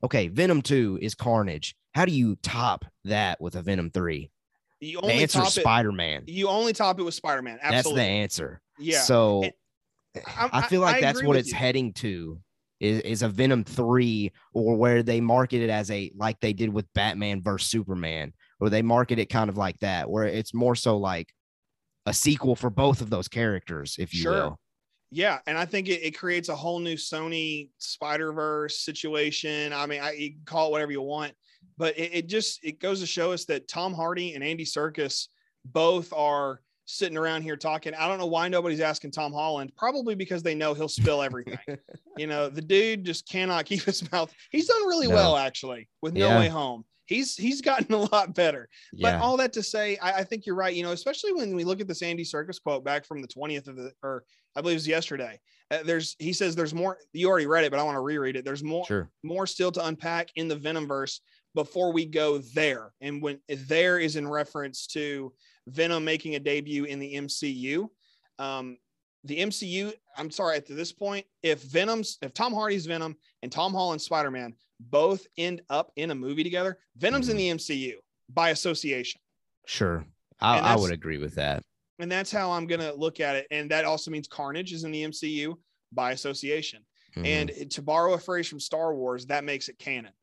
okay 0.04 0.28
venom 0.28 0.62
2 0.62 1.00
is 1.02 1.16
carnage. 1.16 1.76
How 1.94 2.06
do 2.06 2.12
you 2.12 2.38
top 2.38 2.86
that 3.04 3.40
with 3.42 3.56
a 3.56 3.62
venom 3.62 3.92
3 3.92 4.32
you 4.80 5.00
the 5.02 5.08
answer 5.08 5.40
top 5.40 5.48
is 5.48 5.54
spider-man. 5.54 6.24
You 6.26 6.48
only 6.48 6.74
top 6.74 7.00
it 7.00 7.04
with 7.04 7.14
Spider-Man. 7.14 7.60
that's 7.62 7.92
the 7.92 8.02
answer. 8.02 8.62
Yeah. 8.80 9.02
so 9.02 9.44
And 9.44 9.54
I 10.26 10.64
feel 10.64 10.82
like 10.82 10.98
I 10.98 11.02
that's 11.02 11.24
what 11.24 11.38
it's 11.38 11.52
you. 11.52 11.56
heading 11.56 11.94
to 11.94 12.40
is, 12.80 13.02
is 13.02 13.22
a 13.22 13.30
Venom 13.30 13.64
3 13.64 14.32
or 14.54 14.76
where 14.76 15.04
they 15.04 15.22
market 15.22 15.62
it 15.62 15.70
as 15.70 15.92
a 15.92 16.12
like 16.16 16.40
they 16.40 16.54
did 16.54 16.74
with 16.74 16.92
Batman 16.94 17.42
versus 17.42 17.70
Superman, 17.70 18.34
or 18.62 18.70
they 18.70 18.82
market 18.82 19.20
it 19.20 19.26
kind 19.26 19.50
of 19.50 19.58
like 19.58 19.78
that, 19.80 20.10
where 20.10 20.24
it's 20.24 20.54
more 20.54 20.76
so 20.76 20.98
like 20.98 21.34
a 22.06 22.14
sequel 22.14 22.56
for 22.56 22.70
both 22.70 23.02
of 23.02 23.10
those 23.10 23.28
characters, 23.28 23.98
if 24.00 24.14
you 24.14 24.22
Sure. 24.22 24.32
will. 24.32 24.60
Yeah, 25.14 25.40
and 25.46 25.58
I 25.58 25.66
think 25.66 25.90
it, 25.90 26.02
it 26.04 26.12
creates 26.18 26.48
a 26.48 26.56
whole 26.56 26.80
new 26.80 26.96
Sony 26.96 27.70
Spider 27.80 28.32
Verse 28.32 28.80
situation. 28.80 29.74
I 29.74 29.86
mean, 29.86 30.02
I 30.02 30.14
you 30.14 30.30
can 30.32 30.42
call 30.46 30.70
it 30.70 30.72
whatever 30.72 30.94
you 30.94 31.02
want, 31.02 31.34
but 31.78 31.98
it, 32.00 32.12
it 32.14 32.28
just 32.30 32.64
it 32.64 32.80
goes 32.80 33.02
to 33.02 33.06
show 33.06 33.34
us 33.34 33.44
that 33.46 33.68
Tom 33.68 33.94
Hardy 33.94 34.36
and 34.36 34.44
Andy 34.44 34.64
Serkis 34.64 35.28
both 35.66 36.14
are 36.14 36.62
sitting 36.86 37.18
around 37.18 37.42
here 37.42 37.58
talking. 37.58 37.94
I 37.94 38.08
don't 38.08 38.20
know 38.20 38.26
why 38.26 38.48
nobody's 38.48 38.80
asking 38.80 39.12
Tom 39.12 39.34
Holland. 39.34 39.74
Probably 39.78 40.16
because 40.16 40.44
they 40.44 40.56
know 40.56 40.74
he'll 40.74 40.88
spill 40.88 41.22
everything. 41.22 41.60
you 42.18 42.28
know, 42.28 42.48
the 42.50 42.62
dude 42.62 43.04
just 43.04 43.28
cannot 43.28 43.66
keep 43.72 43.82
his 43.84 44.10
mouth. 44.14 44.34
He's 44.50 44.68
done 44.68 44.88
really 44.88 45.08
No. 45.08 45.16
well 45.16 45.36
actually 45.38 45.90
with 46.02 46.14
No 46.14 46.28
Yeah. 46.28 46.40
Way 46.40 46.48
Home. 46.48 46.86
He's 47.12 47.36
he's 47.36 47.62
gotten 47.62 47.94
a 47.94 47.98
lot 48.12 48.34
better. 48.34 48.70
Yeah. 48.94 49.12
But 49.12 49.24
all 49.24 49.38
that 49.38 49.54
to 49.54 49.64
say, 49.64 49.98
I, 49.98 50.20
I 50.20 50.24
think 50.24 50.46
you're 50.46 50.56
right. 50.56 50.74
You 50.74 50.84
know, 50.84 50.92
especially 50.92 51.34
when 51.34 51.56
we 51.56 51.64
look 51.64 51.82
at 51.82 51.88
this 51.88 52.02
Andy 52.02 52.24
Serkis 52.24 52.62
quote 52.62 52.86
back 52.86 53.06
from 53.06 53.22
the 53.22 53.28
20th 53.28 53.68
of 53.68 53.76
the, 53.76 53.92
or 54.02 54.24
I 54.56 54.62
believe 54.62 54.76
it 54.76 54.78
was 54.78 54.88
yesterday. 54.88 55.40
Uh, 55.70 55.80
there's, 55.84 56.16
he 56.20 56.34
says, 56.34 56.56
there's 56.56 56.74
more. 56.74 56.98
You 57.14 57.30
already 57.30 57.48
read 57.48 57.66
it, 57.66 57.72
but 57.72 57.80
I 57.80 57.84
want 57.84 57.96
to 57.96 58.02
reread 58.02 58.36
it. 58.36 58.46
There's 58.46 58.64
more, 58.64 58.86
sure. 58.86 59.10
more 59.24 59.46
still 59.46 59.72
to 59.74 59.86
unpack 59.86 60.30
in 60.36 60.48
the 60.48 60.56
Venomverse 60.56 61.20
before 61.54 61.92
we 61.92 62.06
go 62.06 62.38
there. 62.38 62.92
And 63.02 63.22
when 63.22 63.40
there 63.50 64.00
is 64.00 64.16
in 64.16 64.28
reference 64.28 64.88
to 64.88 65.34
Venom 65.68 66.04
making 66.04 66.36
a 66.36 66.40
debut 66.40 66.86
in 66.86 67.00
the 67.00 67.16
MCU. 67.16 67.88
Um, 68.40 68.78
the 69.24 69.40
MCU, 69.40 69.94
I'm 70.18 70.32
sorry, 70.32 70.58
at 70.58 70.66
this 70.66 70.92
point, 70.92 71.26
if 71.44 71.62
Venom's, 71.64 72.18
if 72.22 72.34
Tom 72.34 72.54
Hardy's 72.54 72.88
Venom 72.88 73.16
and 73.44 73.52
Tom 73.52 73.74
Holland's 73.74 74.04
Spider 74.04 74.32
Man 74.32 74.56
both 74.90 75.26
end 75.38 75.62
up 75.70 75.92
in 75.96 76.12
a 76.12 76.16
movie 76.16 76.44
together, 76.44 76.80
Venom's 76.98 77.30
in 77.30 77.38
the 77.38 77.50
MCU 77.50 77.94
by 78.30 78.50
association. 78.50 79.22
Sure. 79.66 80.06
I, 80.40 80.60
I 80.60 80.76
would 80.76 80.92
agree 80.92 81.18
with 81.20 81.36
that. 81.36 81.62
And 82.00 82.12
that's 82.12 82.32
how 82.32 82.52
I'm 82.52 82.66
going 82.66 82.82
to 82.82 82.94
look 82.94 83.20
at 83.20 83.36
it. 83.36 83.48
And 83.52 83.70
that 83.70 83.86
also 83.86 84.10
means 84.10 84.28
Carnage 84.28 84.74
is 84.74 84.84
in 84.84 84.92
the 84.92 85.04
MCU 85.04 85.54
by 85.92 86.12
association. 86.14 86.84
Mhm. 87.16 87.26
And 87.26 87.72
to 87.72 87.82
borrow 87.82 88.14
a 88.14 88.18
phrase 88.18 88.48
from 88.48 88.60
Star 88.60 88.96
Wars, 88.96 89.26
that 89.28 89.44
makes 89.44 89.70
it 89.70 89.78
canon. 89.78 90.14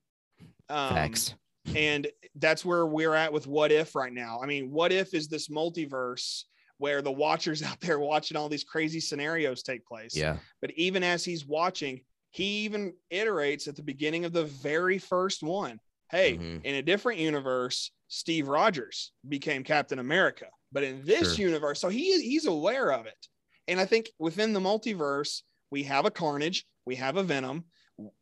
Um, 0.70 0.94
facts. 0.94 1.34
and 1.76 2.06
that's 2.34 2.64
where 2.64 2.86
we're 2.86 3.14
at 3.14 3.32
with 3.32 3.46
what 3.46 3.70
if 3.70 3.94
right 3.94 4.12
now. 4.12 4.40
I 4.42 4.46
mean, 4.46 4.70
what 4.70 4.90
if 4.92 5.14
is 5.14 5.28
this 5.28 5.48
multiverse 5.48 6.44
where 6.78 7.00
the 7.02 7.12
watchers 7.12 7.62
out 7.68 7.80
there 7.80 7.98
watching 8.00 8.36
all 8.36 8.48
these 8.48 8.64
crazy 8.64 9.00
scenarios 9.00 9.62
take 9.62 9.86
place? 9.86 10.16
Yeah. 10.16 10.38
But 10.60 10.72
even 10.72 11.04
as 11.04 11.24
he's 11.24 11.46
watching, 11.46 12.00
he 12.30 12.64
even 12.64 12.94
iterates 13.12 13.68
at 13.68 13.76
the 13.76 13.82
beginning 13.82 14.24
of 14.24 14.32
the 14.32 14.44
very 14.44 14.98
first 14.98 15.42
one. 15.42 15.80
Hey, 16.10 16.36
Mhm. 16.38 16.64
in 16.64 16.74
a 16.76 16.82
different 16.82 17.20
universe, 17.20 17.90
Steve 18.08 18.48
Rogers 18.48 19.12
became 19.28 19.62
Captain 19.64 19.98
America. 19.98 20.46
But 20.72 20.84
in 20.84 21.04
this 21.04 21.36
Sure. 21.36 21.46
universe, 21.46 21.80
so 21.80 21.88
he 21.88 22.20
he's 22.22 22.46
aware 22.46 22.92
of 22.92 23.06
it. 23.06 23.28
And 23.68 23.80
I 23.80 23.84
think 23.86 24.10
within 24.18 24.52
the 24.52 24.60
multiverse, 24.60 25.42
we 25.70 25.82
have 25.84 26.04
a 26.06 26.10
Carnage, 26.10 26.66
we 26.86 26.96
have 26.96 27.16
a 27.16 27.22
Venom. 27.22 27.64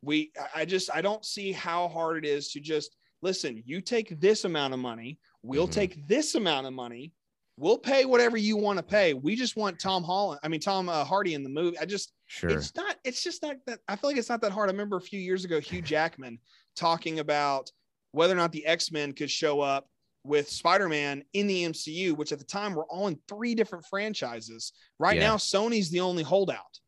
We 0.03 0.33
I 0.55 0.65
just 0.65 0.89
I 0.95 1.03
don't 1.03 1.25
see 1.25 1.53
how 1.53 1.89
hard 1.89 2.25
it 2.25 2.29
is 2.29 2.51
to 2.53 2.61
just 2.61 2.97
listen, 3.23 3.63
you 3.67 3.81
take 3.81 4.21
this 4.21 4.45
amount 4.45 4.75
of 4.75 4.81
money, 4.81 5.19
we'll 5.43 5.69
Mhm. 5.69 5.73
take 5.73 6.07
this 6.07 6.35
amount 6.35 6.67
of 6.67 6.73
money. 6.73 7.13
We'll 7.57 7.79
pay 7.79 8.05
whatever 8.05 8.37
you 8.37 8.57
want 8.57 8.79
to 8.79 8.83
pay. 8.83 9.15
We 9.15 9.35
just 9.37 9.57
want 9.57 9.81
Tom 9.81 10.03
Holland, 10.05 10.41
I 10.43 10.49
mean 10.49 10.61
Tom 10.61 10.89
uh, 10.89 11.05
Hardy 11.05 11.35
in 11.35 11.43
the 11.43 11.49
movie. 11.49 11.79
I 11.79 11.85
just 11.85 12.13
Sure. 12.29 12.51
it's 12.51 12.75
not 12.75 12.97
it's 13.05 13.23
just 13.23 13.43
not 13.43 13.57
that 13.67 13.79
i 13.89 13.95
feel 13.95 14.11
like 14.11 14.17
it's 14.19 14.29
not 14.29 14.41
that 14.41 14.51
hard 14.51 14.69
i 14.69 14.73
remember 14.73 14.97
a 14.97 15.01
few 15.01 15.21
years 15.21 15.45
ago 15.45 15.61
hugh 15.61 15.81
jackman 15.95 16.39
talking 16.75 17.21
about 17.21 17.71
whether 18.13 18.33
or 18.33 18.37
not 18.37 18.51
the 18.53 18.67
x-men 18.67 19.13
could 19.13 19.31
show 19.31 19.61
up 19.61 19.89
with 20.25 20.49
spider-man 20.49 21.23
in 21.35 21.47
the 21.47 21.63
mcu 21.65 22.13
which 22.17 22.33
at 22.33 22.39
the 22.39 22.45
time 22.45 22.75
were 22.75 22.87
all 22.87 23.07
in 23.07 23.17
three 23.29 23.55
different 23.55 23.85
franchises 23.87 24.73
right 24.99 25.17
Yeah. 25.19 25.29
now 25.29 25.37
sony's 25.37 25.89
the 25.91 26.01
only 26.01 26.25
holdout 26.25 26.81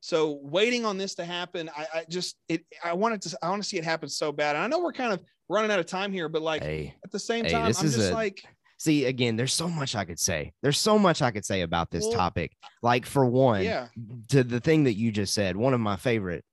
so 0.00 0.38
waiting 0.42 0.86
on 0.86 0.96
this 0.96 1.14
to 1.16 1.24
happen 1.24 1.68
i, 1.76 1.86
I 1.94 2.04
just 2.08 2.36
it 2.48 2.64
i 2.82 2.94
wanted 2.94 3.20
to 3.22 3.38
i 3.42 3.50
want 3.50 3.62
to 3.62 3.68
see 3.68 3.76
it 3.76 3.84
happen 3.84 4.08
so 4.08 4.32
bad 4.32 4.56
and 4.56 4.64
i 4.64 4.68
know 4.68 4.78
we're 4.82 4.92
kind 4.92 5.12
of 5.12 5.20
running 5.50 5.70
out 5.70 5.80
of 5.80 5.86
time 5.86 6.12
here 6.12 6.28
but 6.30 6.40
like 6.40 6.62
hey. 6.62 6.94
at 7.04 7.10
the 7.10 7.18
same 7.18 7.44
hey, 7.44 7.50
time 7.50 7.66
i'm 7.66 7.72
just 7.72 7.98
a- 7.98 8.14
like 8.14 8.42
See, 8.78 9.04
again, 9.06 9.36
there's 9.36 9.52
so 9.52 9.68
much 9.68 9.94
I 9.96 10.04
could 10.04 10.18
say. 10.20 10.52
There's 10.62 10.78
so 10.78 10.98
much 10.98 11.20
I 11.20 11.30
could 11.32 11.44
say 11.44 11.62
about 11.62 11.90
this 11.90 12.04
Well, 12.04 12.12
topic. 12.12 12.52
Like, 12.82 13.04
for 13.06 13.26
one, 13.26 13.62
yeah 13.64 13.88
to 14.28 14.44
the 14.44 14.60
thing 14.60 14.84
that 14.84 14.94
you 14.96 15.10
just 15.12 15.34
said, 15.34 15.56
one 15.56 15.74
of 15.74 15.80
my 15.80 15.96
favorite 15.96 16.44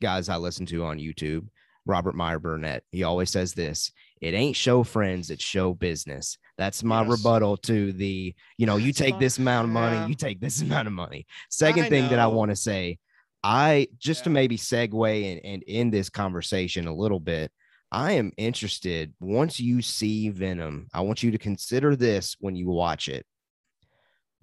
guys 0.00 0.28
I 0.28 0.36
listen 0.36 0.66
to 0.66 0.84
on 0.84 0.98
YouTube, 0.98 1.48
Robert 1.86 2.14
Meyer 2.14 2.38
Burnett, 2.38 2.82
he 2.92 3.02
always 3.02 3.30
says 3.30 3.52
this 3.54 3.90
it 4.20 4.32
ain't 4.32 4.56
show 4.56 4.82
friends, 4.82 5.30
it's 5.30 5.44
show 5.44 5.74
business. 5.74 6.38
That's 6.56 6.82
my 6.82 7.02
Yes. 7.02 7.10
rebuttal 7.18 7.56
to 7.58 7.92
the, 7.92 8.34
you 8.56 8.66
know, 8.66 8.76
you 8.76 8.92
take 8.92 9.14
fine. 9.14 9.20
this 9.20 9.38
amount 9.38 9.66
of 9.66 9.72
money, 9.72 9.96
Yeah. 9.96 10.06
you 10.06 10.14
take 10.14 10.40
this 10.40 10.62
amount 10.62 10.86
of 10.88 10.94
money. 10.94 11.26
Second 11.50 11.84
I 11.84 11.88
thing 11.88 12.08
that 12.08 12.18
I 12.18 12.28
want 12.28 12.50
to 12.50 12.56
say, 12.56 12.98
I 13.44 13.88
just 13.98 14.24
to 14.24 14.30
maybe 14.30 14.56
segue 14.56 15.32
and, 15.32 15.40
and 15.44 15.64
end 15.68 15.92
this 15.92 16.08
conversation 16.10 16.86
a 16.86 16.94
little 16.94 17.20
bit. 17.20 17.52
I 17.92 18.12
am 18.12 18.32
interested 18.36 19.14
once 19.20 19.60
you 19.60 19.80
see 19.82 20.28
Venom, 20.28 20.88
I 20.92 21.00
want 21.02 21.22
you 21.22 21.30
to 21.30 21.38
consider 21.38 21.94
this 21.96 22.36
when 22.40 22.56
you 22.56 22.68
watch 22.68 23.08
it 23.08 23.26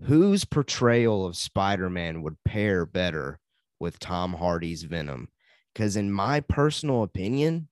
whose 0.02 0.44
portrayal 0.44 1.26
of 1.26 1.38
Spider-Man 1.38 2.24
would 2.24 2.36
pair 2.44 2.86
better 2.86 3.40
with 3.80 4.00
Tom 4.00 4.34
Hardy's 4.34 4.84
Venom? 4.84 5.30
Because 5.74 5.96
in 5.96 6.12
my 6.12 6.42
personal 6.42 7.04
opinion, 7.04 7.70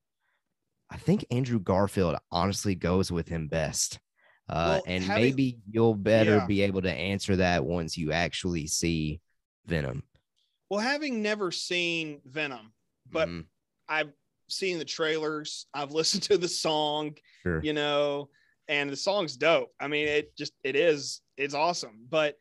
I 0.90 0.98
think 0.98 1.26
Andrew 1.30 1.60
Garfield 1.60 2.16
honestly 2.32 2.74
goes 2.76 3.12
with 3.12 3.28
him 3.28 3.48
best. 3.50 4.00
Uh, 4.48 4.80
Well, 4.80 4.84
and 4.88 5.04
having- 5.04 5.24
maybe 5.24 5.60
you'll 5.70 5.96
better 5.96 6.38
Yeah. 6.38 6.46
be 6.46 6.62
able 6.62 6.82
to 6.84 6.92
answer 6.94 7.36
that 7.38 7.66
once 7.66 7.98
you 7.98 8.12
actually 8.14 8.68
see 8.68 9.20
Venom. 9.66 10.04
well 10.70 10.80
having 10.80 11.22
never 11.22 11.52
seen 11.52 12.22
venom 12.24 12.72
but 13.10 13.28
Mhm, 13.28 13.46
I've 13.90 14.14
seen 14.52 14.80
the 14.80 14.86
trailers, 14.86 15.68
I've 15.74 15.92
listened 15.92 16.24
to 16.24 16.38
the 16.38 16.48
song, 16.48 17.16
sure. 17.44 17.62
you 17.64 17.74
know, 17.74 18.30
and 18.68 18.90
the 18.90 18.96
song's 18.96 19.38
dope. 19.38 19.72
I 19.80 19.88
mean, 19.88 20.08
it 20.08 20.36
just 20.38 20.54
it 20.64 20.76
is 20.76 21.22
it's 21.38 21.54
awesome. 21.54 22.06
But 22.10 22.36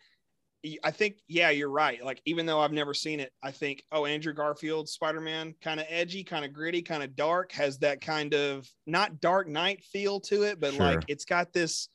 I 0.84 0.90
think 0.90 1.16
yeah, 1.26 1.50
you're 1.50 1.70
right. 1.70 2.04
Like 2.04 2.20
even 2.26 2.44
though 2.44 2.60
I've 2.60 2.72
never 2.72 2.92
seen 2.92 3.18
it, 3.20 3.32
I 3.42 3.50
think 3.50 3.82
oh, 3.92 4.04
Andrew 4.04 4.34
Garfield 4.34 4.88
Spider-Man 4.88 5.54
kind 5.62 5.80
of 5.80 5.86
edgy, 5.88 6.22
kind 6.22 6.44
of 6.44 6.52
gritty, 6.52 6.82
kind 6.82 7.02
of 7.02 7.16
dark, 7.16 7.52
has 7.52 7.78
that 7.78 8.00
kind 8.00 8.34
of 8.34 8.68
not 8.86 9.20
Dark 9.20 9.48
Knight 9.48 9.82
feel 9.84 10.20
to 10.20 10.42
it, 10.42 10.60
but 10.60 10.74
Sure. 10.74 10.86
like 10.86 11.04
it's 11.08 11.24
got 11.24 11.52
this 11.52 11.88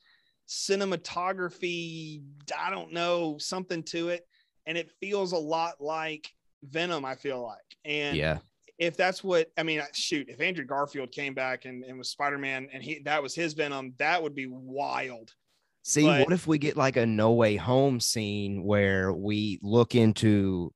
cinematography, 0.48 2.22
I 2.58 2.70
don't 2.70 2.92
know, 2.92 3.36
something 3.38 3.82
to 3.84 4.08
it 4.10 4.26
and 4.66 4.76
it 4.76 4.90
feels 5.00 5.32
a 5.32 5.38
lot 5.38 5.80
like 5.80 6.28
Venom, 6.62 7.04
I 7.04 7.14
feel 7.14 7.42
like. 7.42 7.60
And 7.84 8.16
yeah. 8.16 8.38
If 8.78 8.96
that's 8.96 9.24
what 9.24 9.50
I 9.56 9.62
mean, 9.62 9.80
shoot, 9.94 10.28
if 10.28 10.40
Andrew 10.40 10.64
Garfield 10.64 11.10
came 11.12 11.34
back 11.34 11.64
and, 11.64 11.82
and 11.84 11.96
was 11.98 12.10
Spider 12.10 12.38
Man 12.38 12.68
and 12.72 12.82
he 12.82 13.00
that 13.04 13.22
was 13.22 13.34
his 13.34 13.54
Venom, 13.54 13.94
that 13.98 14.22
would 14.22 14.34
be 14.34 14.46
wild. 14.48 15.32
See, 15.82 16.04
But- 16.04 16.24
what 16.24 16.32
if 16.32 16.46
we 16.46 16.58
get 16.58 16.76
like 16.76 16.96
a 16.96 17.06
no 17.06 17.32
way 17.32 17.56
home 17.56 18.00
scene 18.00 18.64
where 18.64 19.12
we 19.12 19.58
look 19.62 19.94
into 19.94 20.72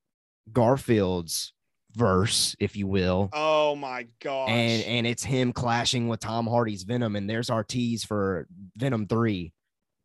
Garfield's 0.52 1.52
verse, 1.92 2.54
if 2.60 2.76
you 2.76 2.86
will, 2.86 3.28
Oh 3.32 3.74
my 3.76 4.06
god! 4.22 4.48
and 4.50 4.82
and 4.84 5.06
it's 5.06 5.24
him 5.24 5.52
clashing 5.52 6.08
with 6.08 6.20
Tom 6.20 6.46
Hardy's 6.46 6.82
Venom, 6.84 7.16
and 7.16 7.28
there's 7.28 7.50
our 7.50 7.64
tease 7.64 8.04
for 8.04 8.46
Venom 8.76 9.06
Three. 9.06 9.52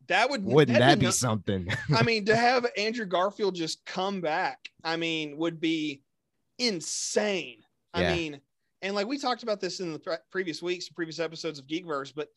that 0.08 0.30
would 0.30 0.44
Wouldn't 0.44 0.78
that 0.80 1.00
be 1.00 1.12
something? 1.12 1.68
I 1.96 2.04
mean, 2.04 2.26
to 2.26 2.36
have 2.36 2.66
Andrew 2.78 3.06
Garfield 3.06 3.56
just 3.56 3.86
come 3.86 4.22
back, 4.22 4.60
I 4.84 4.98
mean, 4.98 5.38
would 5.38 5.60
be 5.60 6.02
insane. 6.60 7.58
I 7.96 8.02
Yeah. 8.02 8.16
mean, 8.16 8.42
and 8.82 8.94
like 8.94 9.08
we 9.08 9.18
talked 9.18 9.42
about 9.44 9.62
this 9.62 9.80
in 9.80 9.94
the 9.94 10.00
pre- 10.00 10.18
previous 10.32 10.62
weeks, 10.62 10.90
previous 10.90 11.20
episodes 11.20 11.58
of 11.60 11.66
Geekverse, 11.66 12.14
but 12.14 12.28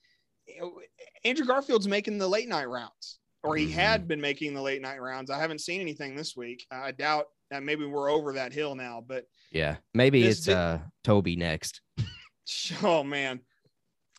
Andrew 1.24 1.44
Garfield's 1.44 1.88
making 1.88 2.16
the 2.18 2.28
late 2.28 2.48
night 2.48 2.66
rounds, 2.68 3.18
or 3.42 3.56
he 3.56 3.66
Mhm. 3.66 3.70
had 3.72 4.08
been 4.08 4.20
making 4.20 4.54
the 4.54 4.62
late 4.62 4.80
night 4.80 5.00
rounds. 5.02 5.30
I 5.30 5.38
haven't 5.38 5.60
seen 5.60 5.80
anything 5.80 6.14
this 6.14 6.36
week. 6.36 6.64
I 6.70 6.92
doubt 6.92 7.26
that 7.50 7.62
maybe 7.62 7.84
we're 7.84 8.10
over 8.10 8.32
that 8.34 8.52
hill 8.52 8.74
now, 8.74 9.00
but 9.06 9.26
yeah, 9.50 9.76
maybe 9.94 10.22
it's 10.24 10.46
big- 10.46 10.54
uh 10.54 10.78
Tobey 11.04 11.36
next. 11.36 11.80
oh 12.82 13.02
man. 13.02 13.40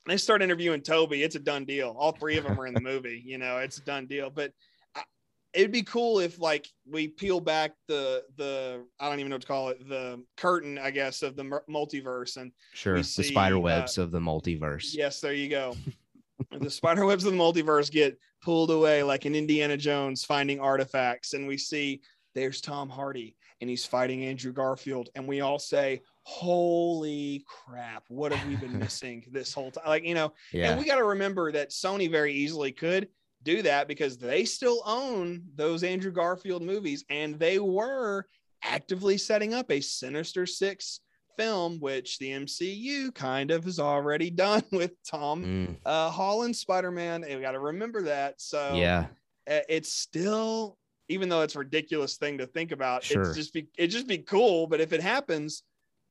They 0.05 0.17
start 0.17 0.41
interviewing 0.41 0.81
Tobey. 0.81 1.23
It's 1.23 1.35
a 1.35 1.39
done 1.39 1.65
deal. 1.65 1.95
All 1.97 2.11
three 2.11 2.37
of 2.37 2.43
them 2.43 2.59
are 2.59 2.65
in 2.67 2.73
the 2.73 2.81
movie. 2.81 3.21
You 3.23 3.37
know, 3.37 3.57
it's 3.57 3.77
a 3.77 3.81
done 3.81 4.07
deal. 4.07 4.29
But 4.29 4.53
it'd 5.53 5.71
be 5.71 5.83
cool 5.83 6.19
if 6.19 6.39
like 6.39 6.67
we 6.87 7.07
peel 7.07 7.39
back 7.39 7.71
the 7.87 8.23
the 8.37 8.85
I 8.99 9.09
don't 9.09 9.19
even 9.19 9.29
know 9.29 9.35
what 9.35 9.41
to 9.41 9.47
call 9.47 9.69
it 9.69 9.87
the 9.87 10.23
curtain, 10.37 10.77
I 10.77 10.91
guess, 10.91 11.21
of 11.23 11.35
the 11.35 11.43
multiverse. 11.69 12.37
And 12.37 12.51
Sure, 12.73 12.95
We 12.95 13.01
the 13.01 13.05
see, 13.05 13.23
spider 13.23 13.55
uh, 13.57 13.59
webs 13.59 13.97
of 13.97 14.11
the 14.11 14.19
multiverse. 14.19 14.93
yes, 14.93 15.21
there 15.21 15.33
you 15.33 15.49
go. 15.49 15.75
the 16.51 16.69
spider 16.69 17.05
webs 17.05 17.25
of 17.25 17.33
the 17.33 17.37
multiverse 17.37 17.91
get 17.91 18.17
pulled 18.41 18.71
away 18.71 19.03
like 19.03 19.25
in 19.25 19.35
Indiana 19.35 19.77
Jones 19.77 20.23
finding 20.23 20.59
artifacts, 20.59 21.33
and 21.33 21.47
we 21.47 21.57
see 21.57 22.01
there's 22.35 22.61
Tom 22.61 22.89
Hardy 22.89 23.35
and 23.61 23.69
he's 23.69 23.85
fighting 23.85 24.23
Andrew 24.23 24.53
Garfield, 24.53 25.09
and 25.15 25.27
we 25.27 25.41
all 25.41 25.59
say, 25.59 26.01
"Holy 26.23 27.43
crap! 27.45 28.05
What 28.07 28.31
have 28.31 28.47
we 28.47 28.55
been 28.55 28.79
missing 28.79 29.25
this 29.31 29.53
whole 29.53 29.71
time?" 29.71 29.83
Like 29.87 30.05
you 30.05 30.13
know, 30.13 30.33
Yeah, 30.53 30.71
and 30.71 30.79
we 30.79 30.85
got 30.85 30.95
to 30.95 31.03
remember 31.03 31.51
that 31.51 31.71
Sony 31.71 32.09
very 32.09 32.33
easily 32.33 32.71
could 32.71 33.09
do 33.43 33.61
that 33.61 33.87
because 33.87 34.17
they 34.17 34.45
still 34.45 34.81
own 34.85 35.43
those 35.55 35.83
Andrew 35.83 36.11
Garfield 36.11 36.61
movies 36.63 37.05
and 37.09 37.39
they 37.39 37.59
were 37.59 38.25
actively 38.63 39.17
setting 39.17 39.53
up 39.53 39.71
a 39.71 39.79
Sinister 39.81 40.45
Six 40.45 40.99
film, 41.37 41.79
which 41.79 42.19
the 42.19 42.31
MCU 42.31 43.13
kind 43.15 43.51
of 43.51 43.63
has 43.63 43.79
already 43.79 44.29
done 44.45 44.63
with 44.71 44.91
Tom 45.09 45.43
Mm, 45.43 45.75
uh, 45.85 46.09
Holland 46.09 46.55
Spider 46.55 46.91
Man. 46.91 47.21
We 47.27 47.39
got 47.39 47.51
to 47.53 47.59
remember 47.59 48.01
that. 48.03 48.41
So 48.41 48.73
yeah, 48.75 49.05
uh, 49.49 49.59
it's 49.69 49.91
still, 49.93 50.77
even 51.07 51.29
though 51.29 51.41
it's 51.41 51.55
a 51.55 51.59
ridiculous 51.59 52.17
thing 52.17 52.37
to 52.39 52.45
think 52.45 52.71
about, 52.73 53.03
Sure. 53.05 53.21
it's 53.21 53.35
just 53.35 53.53
be 53.53 53.67
it 53.77 53.87
just 53.87 54.07
be 54.07 54.17
cool. 54.17 54.67
But 54.67 54.81
if 54.81 54.91
it 54.91 55.01
happens, 55.01 55.63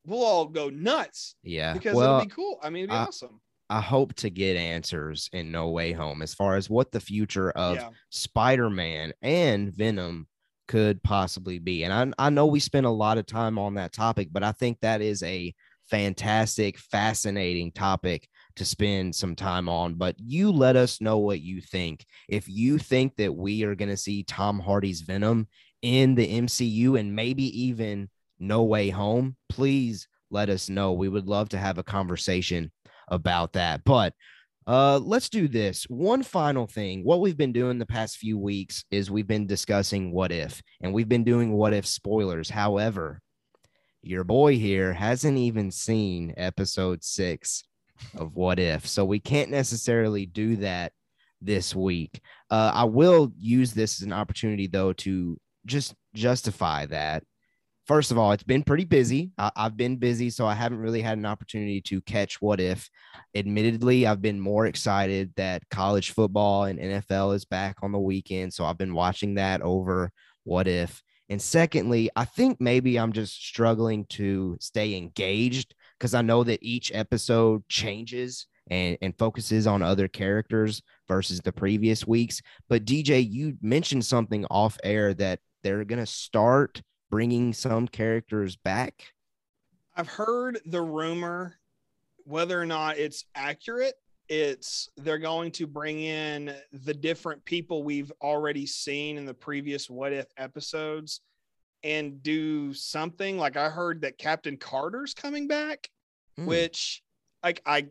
we'll 0.07 0.23
all 0.25 0.47
go 0.47 0.69
nuts 0.69 1.35
yeah. 1.43 1.73
because 1.73 1.93
well, 1.95 2.15
it'll 2.15 2.25
be 2.25 2.31
cool. 2.31 2.59
I 2.63 2.71
mean, 2.71 2.85
it'd 2.85 2.89
be 2.89 2.95
I- 2.95 3.03
awesome. 3.05 3.39
I 3.69 3.81
hope 3.81 4.15
to 4.15 4.29
get 4.29 4.57
answers 4.57 5.29
in 5.31 5.51
No 5.51 5.69
Way 5.69 5.91
Home 5.91 6.21
as 6.21 6.33
far 6.33 6.55
as 6.55 6.69
what 6.69 6.91
the 6.91 6.99
future 6.99 7.51
of 7.51 7.75
yeah. 7.75 7.89
Spider-Man 8.09 9.13
and 9.21 9.71
Venom 9.71 10.27
could 10.67 11.01
possibly 11.03 11.59
be. 11.59 11.83
And 11.83 11.93
I, 11.93 12.27
I 12.27 12.29
know 12.29 12.45
we 12.47 12.59
spent 12.59 12.85
a 12.85 12.91
lot 12.91 13.17
of 13.17 13.25
time 13.25 13.59
on 13.59 13.75
that 13.75 13.93
topic, 13.93 14.29
but 14.31 14.43
I 14.43 14.51
think 14.53 14.79
that 14.81 15.01
is 15.01 15.21
a 15.23 15.53
fantastic, 15.89 16.77
fascinating 16.77 17.71
topic 17.71 18.27
to 18.55 18.65
spend 18.65 19.15
some 19.15 19.35
time 19.35 19.67
on. 19.67 19.95
But 19.95 20.15
you 20.19 20.51
let 20.51 20.75
us 20.75 21.01
know 21.01 21.17
what 21.17 21.41
you 21.41 21.61
think. 21.61 22.05
If 22.27 22.47
you 22.47 22.77
think 22.77 23.15
that 23.17 23.33
we 23.33 23.63
are 23.63 23.75
going 23.75 23.89
to 23.89 23.97
see 23.97 24.23
Tom 24.23 24.59
Hardy's 24.59 25.01
Venom 25.01 25.47
in 25.81 26.15
the 26.15 26.41
MCU 26.41 26.99
and 26.99 27.15
maybe 27.15 27.45
even 27.63 28.09
No 28.39 28.63
Way 28.63 28.89
Home, 28.89 29.35
please 29.47 30.07
let 30.31 30.49
us 30.49 30.69
know. 30.69 30.93
We 30.93 31.09
would 31.09 31.27
love 31.27 31.49
to 31.49 31.57
have 31.57 31.77
a 31.77 31.83
conversation 31.83 32.71
about 33.09 33.53
that. 33.53 33.83
But 33.83 34.13
uh, 34.67 34.99
let's 34.99 35.29
do 35.29 35.47
this. 35.47 35.85
One 35.85 36.21
final 36.21 36.67
thing. 36.67 37.03
What 37.03 37.21
we've 37.21 37.37
been 37.37 37.51
doing 37.53 37.79
the 37.79 37.85
past 37.85 38.17
few 38.17 38.37
weeks 38.37 38.85
is 38.91 39.09
we've 39.09 39.27
been 39.27 39.47
discussing 39.47 40.11
what 40.11 40.31
if, 40.31 40.61
and 40.81 40.93
we've 40.93 41.09
been 41.09 41.23
doing 41.23 41.51
what 41.53 41.73
if 41.73 41.87
spoilers. 41.87 42.49
However, 42.49 43.19
your 44.01 44.23
boy 44.23 44.57
here 44.57 44.93
hasn't 44.93 45.37
even 45.37 45.71
seen 45.71 46.33
episode 46.37 47.03
six 47.03 47.63
of 48.15 48.35
what 48.35 48.59
if, 48.59 48.87
so 48.87 49.03
we 49.05 49.19
can't 49.19 49.49
necessarily 49.49 50.25
do 50.25 50.55
that 50.57 50.93
this 51.41 51.75
week. 51.75 52.21
Uh, 52.51 52.71
I 52.73 52.83
will 52.83 53.31
use 53.37 53.73
this 53.73 53.99
as 53.99 54.05
an 54.05 54.13
opportunity, 54.13 54.67
though, 54.67 54.93
to 54.93 55.39
just 55.65 55.95
justify 56.13 56.85
that. 56.87 57.23
First 57.89 58.11
of 58.11 58.19
all, 58.19 58.33
it's 58.33 58.43
been 58.43 58.61
pretty 58.61 58.85
busy. 58.85 59.31
I- 59.39 59.51
I've 59.55 59.75
been 59.75 59.97
busy, 59.97 60.29
so 60.29 60.45
I 60.45 60.53
haven't 60.53 60.77
really 60.77 61.01
had 61.01 61.17
an 61.17 61.25
opportunity 61.25 61.81
to 61.81 62.01
catch 62.01 62.39
what 62.39 62.59
if 62.59 62.87
admittedly, 63.33 64.05
I've 64.05 64.21
been 64.21 64.39
more 64.39 64.67
excited 64.67 65.33
that 65.37 65.67
college 65.71 66.11
football 66.11 66.65
and 66.65 66.77
NFL 66.77 67.33
is 67.33 67.45
back 67.45 67.77
on 67.81 67.91
the 67.91 67.97
weekend. 67.97 68.53
So 68.53 68.63
I've 68.63 68.77
been 68.77 68.93
watching 68.93 69.33
that 69.35 69.63
over 69.63 70.11
what 70.43 70.67
if. 70.67 71.01
And 71.29 71.41
secondly, 71.41 72.11
I 72.15 72.25
think 72.25 72.61
maybe 72.61 72.99
I'm 72.99 73.11
just 73.11 73.33
struggling 73.43 74.05
to 74.09 74.55
stay 74.59 74.95
engaged 74.95 75.73
because 75.97 76.13
I 76.13 76.21
know 76.21 76.43
that 76.43 76.61
each 76.61 76.91
episode 76.93 77.67
changes 77.69 78.45
and, 78.69 78.99
and 79.01 79.17
focuses 79.17 79.65
on 79.65 79.81
other 79.81 80.07
characters 80.07 80.83
versus 81.07 81.39
the 81.39 81.51
previous 81.51 82.05
weeks. 82.05 82.39
But 82.69 82.85
DJ, 82.85 83.27
you 83.27 83.57
mentioned 83.63 84.05
something 84.05 84.45
off 84.51 84.77
air 84.83 85.15
that 85.15 85.39
they're 85.63 85.85
going 85.85 85.97
to 85.97 86.05
start 86.05 86.83
bringing 87.09 87.53
some 87.53 87.87
characters 87.87 88.55
back. 88.55 89.13
I've 89.95 90.07
heard 90.07 90.59
the 90.65 90.81
rumor, 90.81 91.55
whether 92.23 92.59
or 92.59 92.65
not 92.65 92.97
it's 92.97 93.25
accurate, 93.35 93.95
it's 94.29 94.89
they're 94.97 95.17
going 95.17 95.51
to 95.53 95.65
bring 95.65 95.99
in 96.01 96.53
the 96.71 96.93
different 96.93 97.43
people 97.45 97.83
we've 97.83 98.11
already 98.21 98.65
seen 98.67 99.17
in 99.17 99.25
the 99.25 99.33
previous 99.33 99.89
what 99.89 100.13
if 100.13 100.27
episodes 100.37 101.21
and 101.83 102.21
do 102.21 102.73
something 102.73 103.37
like 103.37 103.57
I 103.57 103.69
heard 103.69 104.01
that 104.01 104.17
Captain 104.17 104.55
Carter's 104.57 105.13
coming 105.13 105.47
back, 105.47 105.89
Hmm. 106.37 106.45
which 106.45 107.01
like 107.43 107.61
I 107.65 107.87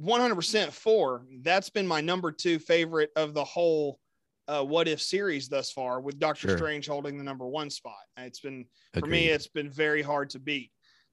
100% 0.00 0.72
for. 0.72 1.24
That's 1.42 1.68
been 1.70 1.86
my 1.86 2.00
number 2.00 2.32
2 2.32 2.58
favorite 2.58 3.10
of 3.14 3.34
the 3.34 3.44
whole 3.44 4.00
uh, 4.48 4.62
what 4.62 4.88
if 4.88 5.00
series 5.00 5.48
thus 5.48 5.70
far 5.72 6.00
with 6.00 6.18
Doctor 6.18 6.48
Sure. 6.48 6.56
Strange 6.58 6.86
holding 6.86 7.16
the 7.16 7.24
number 7.24 7.46
1 7.46 7.70
spot. 7.70 7.94
It's 8.18 8.40
been 8.40 8.66
for 8.92 9.06
me 9.06 9.26
it's 9.28 9.48
been 9.48 9.70
very 9.70 10.02
hard 10.02 10.30
to 10.30 10.38
beat 10.38 10.70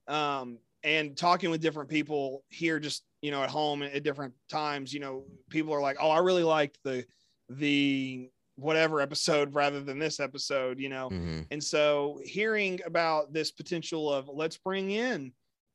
um 0.07 0.57
and 0.83 1.15
talking 1.15 1.51
with 1.51 1.61
different 1.61 1.89
people 1.89 2.43
here 2.49 2.79
just 2.79 3.03
you 3.21 3.29
know 3.31 3.43
at 3.43 3.49
home 3.51 3.83
at 3.83 4.03
different 4.03 4.33
times 4.49 4.91
you 4.93 4.99
know 4.99 5.23
people 5.49 5.73
are 5.73 5.79
like 5.81 5.95
oh 6.01 6.09
i 6.09 6.17
really 6.17 6.43
liked 6.43 6.79
the 6.83 7.05
the 7.49 8.27
whatever 8.55 8.99
episode 8.99 9.53
rather 9.53 9.79
than 9.81 9.99
this 9.99 10.19
episode 10.19 10.79
you 10.79 10.89
know 10.89 11.09
Mhm. 11.09 11.45
and 11.51 11.63
so 11.63 12.19
hearing 12.25 12.79
about 12.85 13.31
this 13.31 13.51
potential 13.51 14.11
of 14.11 14.27
let's 14.27 14.57
bring 14.57 14.89
in 14.91 15.31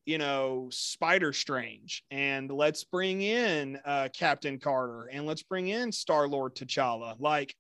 you 0.07 0.19
know 0.19 0.69
spider 0.71 1.33
strange 1.33 2.03
and 2.11 2.51
let's 2.51 2.85
bring 2.85 3.21
in 3.23 3.79
uh 3.85 4.09
captain 4.15 4.59
carter 4.59 5.09
and 5.13 5.27
let's 5.27 5.43
bring 5.43 5.69
in 5.69 5.93
star 5.93 6.27
lord 6.27 6.55
t'challa 6.55 7.15
like 7.19 7.55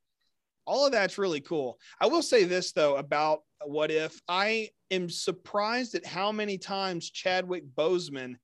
all 0.67 0.85
of 0.85 0.93
that's 0.93 1.19
really 1.19 1.41
cool. 1.41 1.79
I 2.01 2.07
will 2.07 2.23
say 2.23 2.45
this 2.45 2.73
though 2.73 2.97
about 2.97 3.41
what 3.65 3.91
if 3.91 4.21
I 4.29 4.71
am 4.91 5.09
surprised 5.09 5.95
at 5.95 6.05
how 6.05 6.33
many 6.33 6.59
times 6.59 7.11
Chadwick 7.11 7.65
Boseman 7.77 8.35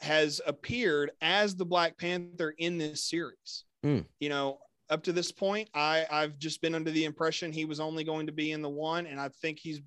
has 0.00 0.40
appeared 0.46 1.10
as 1.20 1.56
the 1.56 1.64
Black 1.64 1.98
Panther 1.98 2.54
in 2.58 2.78
this 2.78 3.04
series. 3.04 3.64
Hmm. 3.82 4.00
You 4.20 4.28
know, 4.28 4.58
up 4.90 5.02
to 5.04 5.12
this 5.12 5.32
point, 5.32 5.68
I 5.74 6.06
I've 6.10 6.38
just 6.38 6.60
been 6.60 6.74
under 6.74 6.90
the 6.90 7.04
impression 7.04 7.52
he 7.52 7.64
was 7.64 7.80
only 7.80 8.04
going 8.04 8.26
to 8.26 8.32
be 8.32 8.52
in 8.52 8.62
the 8.62 8.68
one, 8.68 9.06
and 9.06 9.20
I 9.20 9.28
think 9.28 9.58
he's 9.58 9.80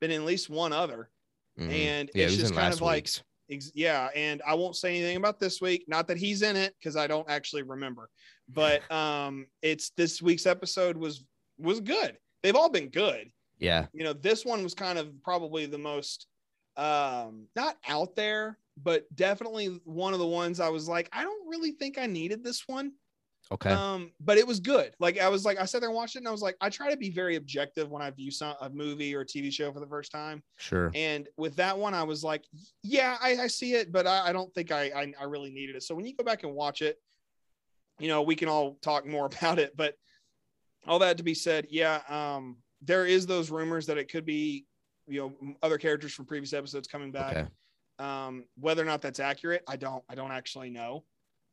been 0.00 0.10
in 0.10 0.22
at 0.22 0.26
least 0.26 0.50
one 0.50 0.72
other. 0.72 1.10
Mhm. 1.58 1.70
And 1.70 2.10
yeah, 2.14 2.24
it's 2.26 2.36
just 2.36 2.54
kind 2.54 2.72
of 2.72 2.80
like. 2.80 3.08
Ex- 3.50 3.72
yeah, 3.74 4.08
and 4.14 4.40
I 4.46 4.54
won't 4.54 4.74
say 4.74 4.96
anything 4.96 5.18
about 5.18 5.38
this 5.38 5.60
week. 5.60 5.84
Not 5.86 6.08
that 6.08 6.16
he's 6.16 6.40
in 6.40 6.56
it 6.56 6.74
because 6.78 6.96
I 6.96 7.06
don't 7.06 7.28
actually 7.28 7.62
remember. 7.62 8.08
But 8.48 8.90
um, 8.90 9.46
it's 9.60 9.90
this 9.90 10.22
week's 10.22 10.46
episode 10.46 10.96
was 10.96 11.24
was 11.58 11.80
good. 11.80 12.16
They've 12.42 12.56
all 12.56 12.70
been 12.70 12.88
good. 12.88 13.30
Yeah. 13.58 13.86
You 13.92 14.04
know, 14.04 14.14
this 14.14 14.44
one 14.44 14.62
was 14.62 14.74
kind 14.74 14.98
of 14.98 15.12
probably 15.22 15.66
the 15.66 15.78
most 15.78 16.26
um 16.76 17.46
not 17.54 17.76
out 17.86 18.16
there, 18.16 18.58
but 18.82 19.04
definitely 19.14 19.78
one 19.84 20.12
of 20.12 20.18
the 20.18 20.26
ones 20.26 20.58
I 20.58 20.70
was 20.70 20.88
like, 20.88 21.08
I 21.12 21.22
don't 21.22 21.48
really 21.48 21.72
think 21.72 21.98
I 21.98 22.06
needed 22.06 22.42
this 22.42 22.64
one. 22.66 22.92
Okay. 23.52 23.70
Um, 23.70 24.10
but 24.20 24.38
it 24.38 24.46
was 24.46 24.58
good. 24.58 24.94
Like 25.00 25.20
I 25.20 25.28
was 25.28 25.44
like, 25.44 25.58
I 25.60 25.64
sat 25.66 25.80
there 25.80 25.90
and 25.90 25.96
watched 25.96 26.16
it, 26.16 26.20
and 26.20 26.28
I 26.28 26.30
was 26.30 26.42
like, 26.42 26.56
I 26.60 26.70
try 26.70 26.90
to 26.90 26.96
be 26.96 27.10
very 27.10 27.36
objective 27.36 27.90
when 27.90 28.02
I 28.02 28.10
view 28.10 28.30
some 28.30 28.54
a 28.60 28.70
movie 28.70 29.14
or 29.14 29.20
a 29.20 29.26
TV 29.26 29.52
show 29.52 29.72
for 29.72 29.80
the 29.80 29.86
first 29.86 30.10
time. 30.10 30.42
sure. 30.56 30.90
And 30.94 31.28
with 31.36 31.54
that 31.56 31.76
one, 31.76 31.94
I 31.94 32.02
was 32.02 32.24
like, 32.24 32.44
yeah, 32.82 33.16
I, 33.20 33.36
I 33.42 33.46
see 33.46 33.74
it, 33.74 33.92
but 33.92 34.06
I, 34.06 34.28
I 34.28 34.32
don't 34.32 34.52
think 34.54 34.72
I, 34.72 34.84
I 34.96 35.12
I 35.20 35.24
really 35.24 35.50
needed 35.50 35.76
it. 35.76 35.82
So 35.82 35.94
when 35.94 36.06
you 36.06 36.14
go 36.16 36.24
back 36.24 36.42
and 36.42 36.54
watch 36.54 36.80
it, 36.80 36.98
you 37.98 38.08
know, 38.08 38.22
we 38.22 38.34
can 38.34 38.48
all 38.48 38.78
talk 38.82 39.06
more 39.06 39.26
about 39.40 39.58
it. 39.58 39.76
But 39.76 39.94
all 40.86 40.98
that 41.00 41.18
to 41.18 41.22
be 41.22 41.34
said, 41.34 41.66
yeah, 41.70 42.00
um, 42.08 42.56
there 42.82 43.06
is 43.06 43.26
those 43.26 43.50
rumors 43.50 43.86
that 43.86 43.98
it 43.98 44.10
could 44.10 44.24
be, 44.24 44.66
you 45.06 45.20
know, 45.20 45.54
other 45.62 45.78
characters 45.78 46.12
from 46.12 46.26
previous 46.26 46.52
episodes 46.52 46.88
coming 46.88 47.12
back. 47.12 47.36
Okay. 47.36 47.48
Um, 47.98 48.44
whether 48.58 48.82
or 48.82 48.86
not 48.86 49.02
that's 49.02 49.20
accurate, 49.20 49.62
I 49.68 49.76
don't, 49.76 50.02
I 50.08 50.14
don't 50.14 50.32
actually 50.32 50.70
know. 50.70 51.04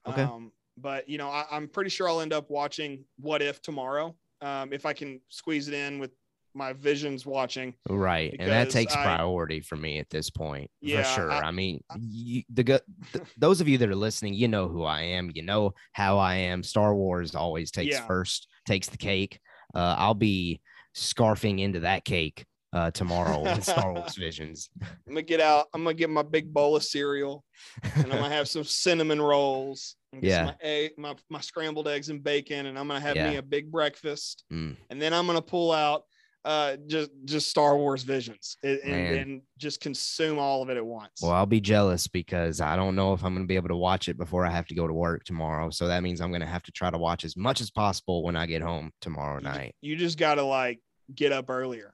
Okay. 0.07 0.23
Um, 0.23 0.51
but 0.77 1.07
you 1.09 1.17
know, 1.17 1.29
I, 1.29 1.45
I'm 1.51 1.67
pretty 1.67 1.89
sure 1.89 2.07
I'll 2.09 2.21
end 2.21 2.33
up 2.33 2.49
watching 2.49 3.03
What 3.19 3.41
If 3.41 3.61
tomorrow, 3.61 4.15
um, 4.41 4.73
if 4.73 4.85
I 4.85 4.93
can 4.93 5.21
squeeze 5.29 5.67
it 5.67 5.73
in 5.73 5.99
with 5.99 6.11
my 6.53 6.73
visions 6.73 7.25
watching. 7.25 7.73
Right. 7.89 8.35
And 8.37 8.49
that 8.51 8.69
takes 8.69 8.93
I- 8.93 9.03
priority 9.03 9.61
for 9.61 9.77
me 9.77 9.99
at 9.99 10.09
this 10.09 10.29
point. 10.29 10.69
Yeah, 10.81 11.03
for 11.03 11.21
sure. 11.21 11.31
I, 11.31 11.39
I- 11.47 11.51
mean, 11.51 11.81
you, 11.97 12.43
the, 12.53 12.63
gu- 12.63 12.79
th- 13.13 13.25
those 13.37 13.61
of 13.61 13.69
you 13.69 13.77
that 13.77 13.89
are 13.89 13.95
listening, 13.95 14.33
you 14.33 14.49
know 14.49 14.67
who 14.67 14.83
I 14.83 15.01
am. 15.01 15.31
You 15.33 15.43
know 15.43 15.73
how 15.93 16.17
I 16.17 16.35
am. 16.35 16.61
Star 16.63 16.93
Wars 16.93 17.35
always 17.35 17.71
takes 17.71 17.95
Yeah. 17.95 18.05
first, 18.05 18.47
takes 18.65 18.89
the 18.89 18.97
cake. 18.97 19.39
Uh, 19.73 19.95
I'll 19.97 20.13
be 20.13 20.59
scarfing 20.93 21.61
into 21.61 21.79
that 21.81 22.03
cake 22.03 22.43
uh, 22.73 22.91
tomorrow 22.91 23.41
with 23.43 23.63
Star 23.63 23.93
Wars 23.93 24.15
Visions. 24.15 24.69
I'm 24.81 24.87
gonna 25.13 25.21
get 25.21 25.39
out. 25.39 25.67
I'm 25.73 25.83
gonna 25.83 25.93
get 25.93 26.09
my 26.09 26.21
big 26.23 26.53
bowl 26.53 26.75
of 26.75 26.83
cereal, 26.83 27.43
and 27.83 28.03
I'm 28.05 28.09
gonna 28.19 28.29
have 28.29 28.49
some 28.49 28.63
cinnamon 28.65 29.21
rolls. 29.21 29.95
Yeah. 30.19 30.45
My, 30.45 30.55
egg, 30.61 30.91
my 30.97 31.15
my 31.29 31.41
scrambled 31.41 31.87
eggs 31.87 32.09
and 32.09 32.23
bacon, 32.23 32.65
and 32.65 32.77
I'm 32.77 32.87
gonna 32.87 32.99
have 32.99 33.15
me 33.15 33.37
a 33.37 33.41
big 33.41 33.71
breakfast, 33.71 34.43
Mm. 34.51 34.75
and 34.89 35.01
then 35.01 35.13
I'm 35.13 35.25
gonna 35.27 35.41
pull 35.41 35.71
out 35.71 36.03
uh 36.43 36.75
just 36.87 37.11
just 37.25 37.49
Star 37.51 37.77
Wars 37.77 38.01
visions 38.01 38.57
and, 38.63 38.79
and, 38.79 39.15
and 39.15 39.41
just 39.59 39.79
consume 39.79 40.39
all 40.39 40.63
of 40.63 40.69
it 40.69 40.77
at 40.77 40.83
once. 40.85 41.19
Well, 41.21 41.31
I'll 41.31 41.45
be 41.45 41.61
jealous 41.61 42.07
because 42.07 42.59
I 42.59 42.75
don't 42.75 42.95
know 42.95 43.13
if 43.13 43.23
I'm 43.23 43.35
going 43.35 43.45
to 43.45 43.47
be 43.47 43.57
able 43.57 43.67
to 43.67 43.75
watch 43.75 44.09
it 44.09 44.17
before 44.17 44.43
I 44.43 44.49
have 44.49 44.65
to 44.67 44.73
go 44.75 44.87
to 44.87 44.93
work 44.93 45.23
tomorrow. 45.23 45.69
So 45.69 45.87
that 45.87 46.01
means 46.01 46.19
I'm 46.19 46.31
going 46.31 46.41
to 46.41 46.47
have 46.47 46.63
to 46.63 46.71
try 46.71 46.89
to 46.89 46.97
watch 46.97 47.25
as 47.25 47.37
much 47.37 47.61
as 47.61 47.69
possible 47.69 48.23
when 48.23 48.35
I 48.35 48.47
get 48.47 48.63
home 48.63 48.89
tomorrow 49.01 49.37
night. 49.39 49.75
you 49.81 49.95
just 49.95 50.17
gotta 50.17 50.41
like 50.41 50.79
get 51.13 51.31
up 51.31 51.47
earlier 51.51 51.93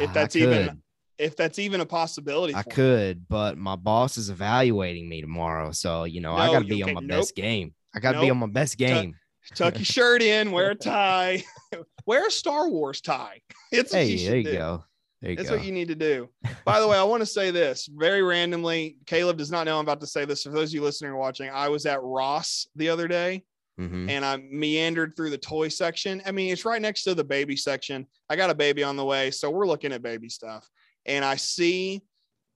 if 0.00 0.12
that's 0.14 0.34
even-. 0.34 0.82
If 1.18 1.36
that's 1.36 1.58
even 1.58 1.80
a 1.80 1.86
possibility. 1.86 2.54
I 2.54 2.62
could, 2.62 3.28
but 3.28 3.58
my 3.58 3.76
boss 3.76 4.16
is 4.18 4.30
evaluating 4.30 5.08
me 5.08 5.20
tomorrow. 5.20 5.72
So, 5.72 6.04
you 6.04 6.20
know, 6.20 6.34
I 6.34 6.46
got 6.52 6.60
to 6.60 6.64
be 6.64 6.82
okay, 6.82 6.90
on 6.92 6.94
my 6.94 7.00
nope. 7.00 7.20
best 7.20 7.34
game. 7.34 7.74
I 7.94 8.00
got 8.00 8.12
to 8.12 8.20
be 8.20 8.30
on 8.30 8.36
my 8.38 8.46
best 8.46 8.76
game. 8.78 9.14
Tuck 9.54 9.76
your 9.76 9.84
shirt 9.84 10.22
in, 10.22 10.52
wear 10.52 10.70
a 10.70 10.74
tie, 10.76 11.42
wear 12.06 12.26
a 12.26 12.30
Star 12.30 12.68
Wars 12.68 13.00
tie. 13.00 13.40
It's 13.72 13.92
Hey, 13.92 14.06
you 14.12 14.28
there 14.28 14.36
you 14.38 14.44
do. 14.44 14.52
go. 14.52 14.84
There 15.20 15.30
you 15.32 15.36
That's 15.36 15.48
go. 15.50 15.56
what 15.56 15.64
you 15.64 15.72
need 15.72 15.88
to 15.88 15.94
do. 15.96 16.28
By 16.64 16.78
the 16.80 16.86
way, 16.86 16.96
I 16.96 17.02
want 17.02 17.22
to 17.22 17.26
say 17.26 17.50
this 17.50 17.88
very 17.92 18.22
randomly. 18.22 18.98
Caleb 19.06 19.36
does 19.36 19.50
not 19.50 19.64
know 19.66 19.76
I'm 19.78 19.84
about 19.84 20.00
to 20.02 20.06
say 20.06 20.24
this. 20.24 20.44
For 20.44 20.50
those 20.50 20.70
of 20.70 20.74
you 20.74 20.82
listening 20.82 21.10
or 21.10 21.16
watching, 21.16 21.50
I 21.50 21.68
was 21.68 21.86
at 21.86 22.00
Ross 22.02 22.68
the 22.76 22.88
other 22.88 23.08
day 23.08 23.42
Mhm. 23.80 24.08
and 24.10 24.24
I 24.24 24.36
meandered 24.36 25.14
through 25.16 25.30
the 25.30 25.38
toy 25.38 25.68
section. 25.68 26.22
I 26.26 26.30
mean, 26.32 26.52
it's 26.52 26.64
right 26.64 26.80
next 26.80 27.02
to 27.04 27.14
the 27.14 27.24
baby 27.24 27.56
section. 27.56 28.06
I 28.30 28.36
got 28.36 28.50
a 28.50 28.54
baby 28.54 28.82
on 28.84 28.96
the 28.96 29.04
way, 29.04 29.30
so 29.32 29.50
we're 29.50 29.66
looking 29.66 29.92
at 29.92 30.02
baby 30.02 30.28
stuff. 30.28 30.68
And 31.08 31.24
I 31.24 31.36
see 31.36 32.02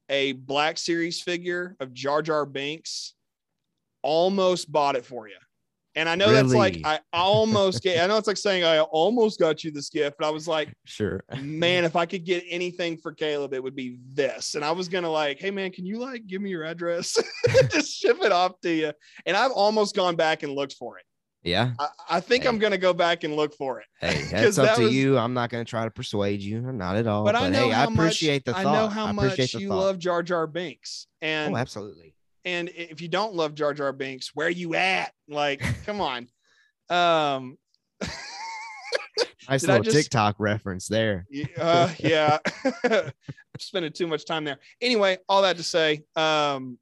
a 0.08 0.32
Black 0.32 0.78
Series 0.78 1.20
figure 1.20 1.74
of 1.80 1.92
Jar 1.92 2.22
Jar 2.22 2.46
Binks. 2.46 3.14
Almost 4.02 4.70
bought 4.70 4.94
it 4.94 5.04
for 5.04 5.28
you. 5.28 5.36
And 5.94 6.08
I 6.08 6.14
know 6.14 6.32
that's 6.32 6.54
like 6.54 6.78
I 6.84 7.00
almost 7.12 7.82
get. 7.82 8.02
I 8.02 8.06
know 8.06 8.16
it's 8.16 8.26
like 8.26 8.38
saying 8.38 8.64
I 8.64 8.80
almost 8.80 9.38
got 9.38 9.62
you 9.62 9.70
this 9.70 9.90
gift, 9.90 10.16
but 10.18 10.26
I 10.26 10.30
was 10.30 10.48
like, 10.48 10.72
Sure. 10.84 11.22
man, 11.38 11.84
if 11.84 11.96
I 11.96 12.06
could 12.06 12.24
get 12.24 12.44
anything 12.48 12.96
for 12.96 13.12
Caleb, 13.12 13.52
it 13.52 13.62
would 13.62 13.76
be 13.76 13.98
this. 14.14 14.54
And 14.54 14.64
I 14.64 14.70
was 14.72 14.88
gonna 14.88 15.10
like, 15.10 15.38
hey 15.38 15.50
man, 15.50 15.70
can 15.70 15.84
you 15.84 15.98
like 15.98 16.26
give 16.26 16.40
me 16.40 16.48
your 16.48 16.64
address? 16.64 17.18
Just 17.70 17.94
ship 17.94 18.18
it 18.22 18.32
off 18.32 18.58
to 18.62 18.72
you. 18.72 18.92
And 19.26 19.36
I've 19.36 19.50
almost 19.52 19.94
gone 19.94 20.16
back 20.16 20.42
and 20.42 20.52
looked 20.52 20.74
for 20.74 20.98
it. 20.98 21.04
Yeah. 21.44 21.72
I, 21.78 21.88
I 22.10 22.20
think 22.20 22.46
I'm 22.46 22.58
gonna 22.58 22.78
go 22.78 22.92
back 22.92 23.24
and 23.24 23.34
look 23.34 23.54
for 23.54 23.80
it. 23.80 23.86
Hey, 24.00 24.22
that's 24.30 24.58
up 24.58 24.66
that 24.66 24.76
to 24.76 24.82
was- 24.84 24.94
you. 24.94 25.18
I'm 25.18 25.34
not 25.34 25.50
going 25.50 25.64
to 25.64 25.68
try 25.68 25.84
to 25.84 25.90
persuade 25.90 26.40
you. 26.40 26.60
Not 26.60 26.96
at 26.96 27.06
all. 27.06 27.24
But, 27.24 27.32
But, 27.34 27.42
I 27.42 27.48
know 27.48 27.64
hey, 27.68 27.70
how 27.70 27.80
I 27.80 27.92
appreciate 27.92 28.46
much, 28.46 28.54
the 28.54 28.60
I 28.60 28.62
thought. 28.62 28.72
know 28.74 28.88
how 28.88 29.10
appreciate 29.10 29.54
much 29.54 29.62
you 29.62 29.68
thought. 29.68 29.76
love 29.78 29.98
Jar 29.98 30.22
Jar 30.22 30.46
Binks. 30.46 31.06
And 31.20 31.52
Oh, 31.54 31.56
absolutely. 31.56 32.14
and 32.44 32.68
if 32.68 33.00
you 33.00 33.08
don't 33.08 33.34
love 33.34 33.54
Jar 33.54 33.74
Jar 33.74 33.92
Binks, 33.92 34.30
where 34.34 34.46
are 34.46 34.50
you 34.50 34.74
at? 34.74 35.12
Like, 35.28 35.62
come 35.84 36.00
on. 36.00 36.28
Um 36.90 37.58
Nice 39.48 39.60
did 39.62 39.70
I 39.70 39.78
little 39.78 39.82
just- 39.84 39.96
TikTok 39.96 40.36
reference 40.38 40.86
there. 40.88 41.26
Uh, 41.58 41.90
yeah 41.98 42.38
spending 43.58 43.92
too 43.92 44.06
much 44.08 44.24
time 44.24 44.44
there 44.44 44.58
anyway 44.80 45.16
all 45.28 45.42
that 45.42 45.56
to 45.56 45.62
say 45.62 46.02
um 46.16 46.78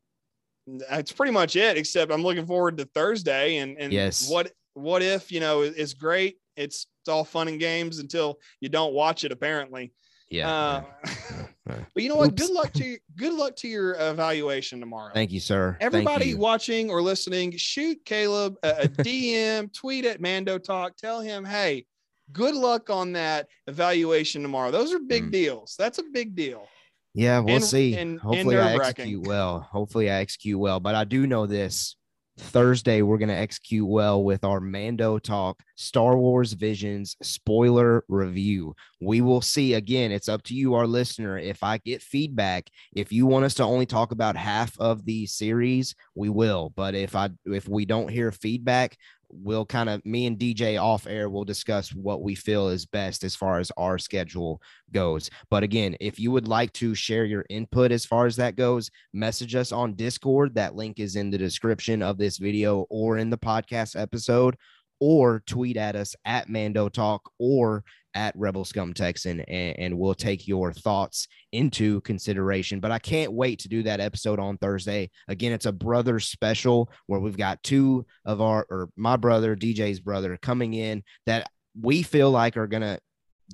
that's 0.88 1.10
pretty 1.12 1.32
much 1.32 1.56
it 1.56 1.76
except 1.76 2.12
i'm 2.12 2.22
looking 2.22 2.46
forward 2.46 2.76
to 2.78 2.84
thursday 2.94 3.56
and 3.58 3.78
and 3.78 3.92
Yes. 3.92 4.30
what 4.30 4.52
what 4.74 5.02
if 5.02 5.32
you 5.32 5.40
know 5.40 5.62
is 5.62 5.74
is 5.74 5.94
great 5.94 6.36
it's 6.56 6.86
it's 7.00 7.08
all 7.08 7.24
fun 7.24 7.48
and 7.48 7.58
games 7.58 7.98
until 7.98 8.38
you 8.60 8.68
don't 8.68 8.92
watch 8.92 9.24
it 9.24 9.32
apparently 9.32 9.92
Yeah. 10.28 10.50
uh, 10.52 10.82
yeah, 11.06 11.12
yeah. 11.68 11.78
but 11.94 12.02
you 12.02 12.08
know 12.08 12.16
what 12.16 12.32
Oops. 12.32 12.42
good 12.46 12.52
luck 12.54 12.72
to 12.74 12.84
you 12.84 12.98
good 13.16 13.32
luck 13.34 13.56
to 13.56 13.68
your 13.68 13.96
evaluation 13.98 14.78
tomorrow 14.80 15.12
Thank 15.14 15.32
you, 15.32 15.40
sir. 15.40 15.76
Everybody 15.80 16.28
you. 16.30 16.36
watching 16.38 16.90
or 16.90 17.00
listening, 17.02 17.56
shoot 17.56 17.98
Caleb 18.04 18.56
a, 18.62 18.82
a 18.84 18.88
DM, 18.88 19.72
tweet 19.80 20.04
at 20.04 20.20
Mando 20.20 20.56
Talk, 20.58 20.96
tell 20.96 21.20
him, 21.20 21.44
hey, 21.44 21.86
good 22.32 22.54
luck 22.54 22.90
on 22.90 23.12
that 23.12 23.48
evaluation 23.66 24.40
tomorrow. 24.42 24.70
Those 24.70 24.92
are 24.92 24.98
big 25.00 25.24
Mm. 25.24 25.32
deals. 25.32 25.74
That's 25.78 25.98
a 25.98 26.04
big 26.12 26.36
deal. 26.36 26.68
Yeah, 27.14 27.40
we'll 27.40 27.56
and- 27.56 27.64
see. 27.64 27.94
and- 27.94 28.10
and 28.12 28.20
Hopefully, 28.20 28.58
I 28.58 28.74
execute 28.74 29.26
well. 29.26 29.60
Hopefully, 29.70 30.10
I 30.10 30.20
execute 30.20 30.58
well. 30.58 30.80
But 30.80 30.94
I 30.94 31.04
do 31.04 31.26
know 31.26 31.46
this 31.46 31.96
Thursday, 32.38 33.02
we're 33.02 33.18
going 33.18 33.28
to 33.28 33.34
execute 33.34 33.86
well 33.86 34.24
with 34.24 34.44
our 34.44 34.60
Mando 34.60 35.18
Talk 35.18 35.62
Star 35.76 36.16
Wars 36.16 36.54
Visions 36.54 37.16
spoiler 37.22 38.04
review. 38.08 38.74
We 39.00 39.20
will 39.20 39.42
see. 39.42 39.74
Again, 39.74 40.10
it's 40.10 40.28
up 40.28 40.42
to 40.44 40.54
you, 40.54 40.74
our 40.74 40.86
listener. 40.86 41.36
If 41.36 41.62
I 41.62 41.78
get 41.78 42.00
feedback, 42.02 42.70
if 42.94 43.12
you 43.12 43.26
want 43.26 43.44
us 43.44 43.54
to 43.54 43.64
only 43.64 43.84
talk 43.86 44.12
about 44.12 44.36
half 44.36 44.78
of 44.78 45.04
the 45.04 45.26
series, 45.26 45.94
we 46.14 46.28
will. 46.30 46.72
But 46.74 46.94
if 46.94 47.14
I 47.14 47.30
if 47.44 47.68
we 47.68 47.84
don't 47.84 48.08
hear 48.08 48.32
feedback, 48.32 48.96
we'll 49.30 49.66
kind 49.66 49.88
of 49.88 50.04
me 50.04 50.26
and 50.26 50.38
DJ 50.38 50.80
off 50.80 51.06
air 51.06 51.28
will 51.28 51.44
discuss 51.44 51.94
what 51.94 52.22
we 52.22 52.34
feel 52.34 52.68
is 52.68 52.86
best 52.86 53.24
as 53.24 53.34
far 53.34 53.58
as 53.58 53.70
our 53.76 53.98
schedule 53.98 54.60
goes. 54.92 55.30
But 55.50 55.62
again, 55.62 55.96
if 56.00 56.18
you 56.18 56.30
would 56.30 56.48
like 56.48 56.72
to 56.74 56.94
share 56.94 57.24
your 57.24 57.44
input 57.48 57.92
as 57.92 58.04
far 58.04 58.26
as 58.26 58.36
that 58.36 58.56
goes, 58.56 58.90
message 59.12 59.54
us 59.54 59.72
on 59.72 59.94
Discord. 59.94 60.54
That 60.54 60.74
link 60.74 60.98
is 60.98 61.16
in 61.16 61.30
the 61.30 61.38
description 61.38 62.02
of 62.02 62.18
this 62.18 62.38
video 62.38 62.86
or 62.90 63.18
in 63.18 63.30
the 63.30 63.38
podcast 63.38 64.00
episode, 64.00 64.56
or 65.00 65.42
tweet 65.46 65.76
at 65.76 65.96
us 65.96 66.14
at 66.24 66.48
Mando 66.48 66.88
Talk 66.88 67.30
or 67.38 67.84
at 68.14 68.34
Rebel 68.36 68.64
Scum 68.64 68.92
Texan, 68.92 69.40
and, 69.40 69.78
and 69.78 69.98
we'll 69.98 70.14
take 70.14 70.48
your 70.48 70.72
thoughts 70.72 71.28
into 71.52 72.00
consideration. 72.02 72.80
But 72.80 72.90
I 72.90 72.98
can't 72.98 73.32
wait 73.32 73.60
to 73.60 73.68
do 73.68 73.82
that 73.84 74.00
episode 74.00 74.38
on 74.38 74.58
Thursday. 74.58 75.10
Again, 75.28 75.52
it's 75.52 75.66
a 75.66 75.72
brother 75.72 76.20
special 76.20 76.90
where 77.06 77.20
we've 77.20 77.36
got 77.36 77.62
two 77.62 78.06
of 78.24 78.40
our, 78.40 78.66
or 78.70 78.88
my 78.96 79.16
brother, 79.16 79.56
DJ's 79.56 80.00
brother, 80.00 80.38
coming 80.40 80.74
in 80.74 81.02
that 81.26 81.48
we 81.80 82.02
feel 82.02 82.30
like 82.30 82.56
are 82.56 82.66
going 82.66 82.82
to 82.82 82.98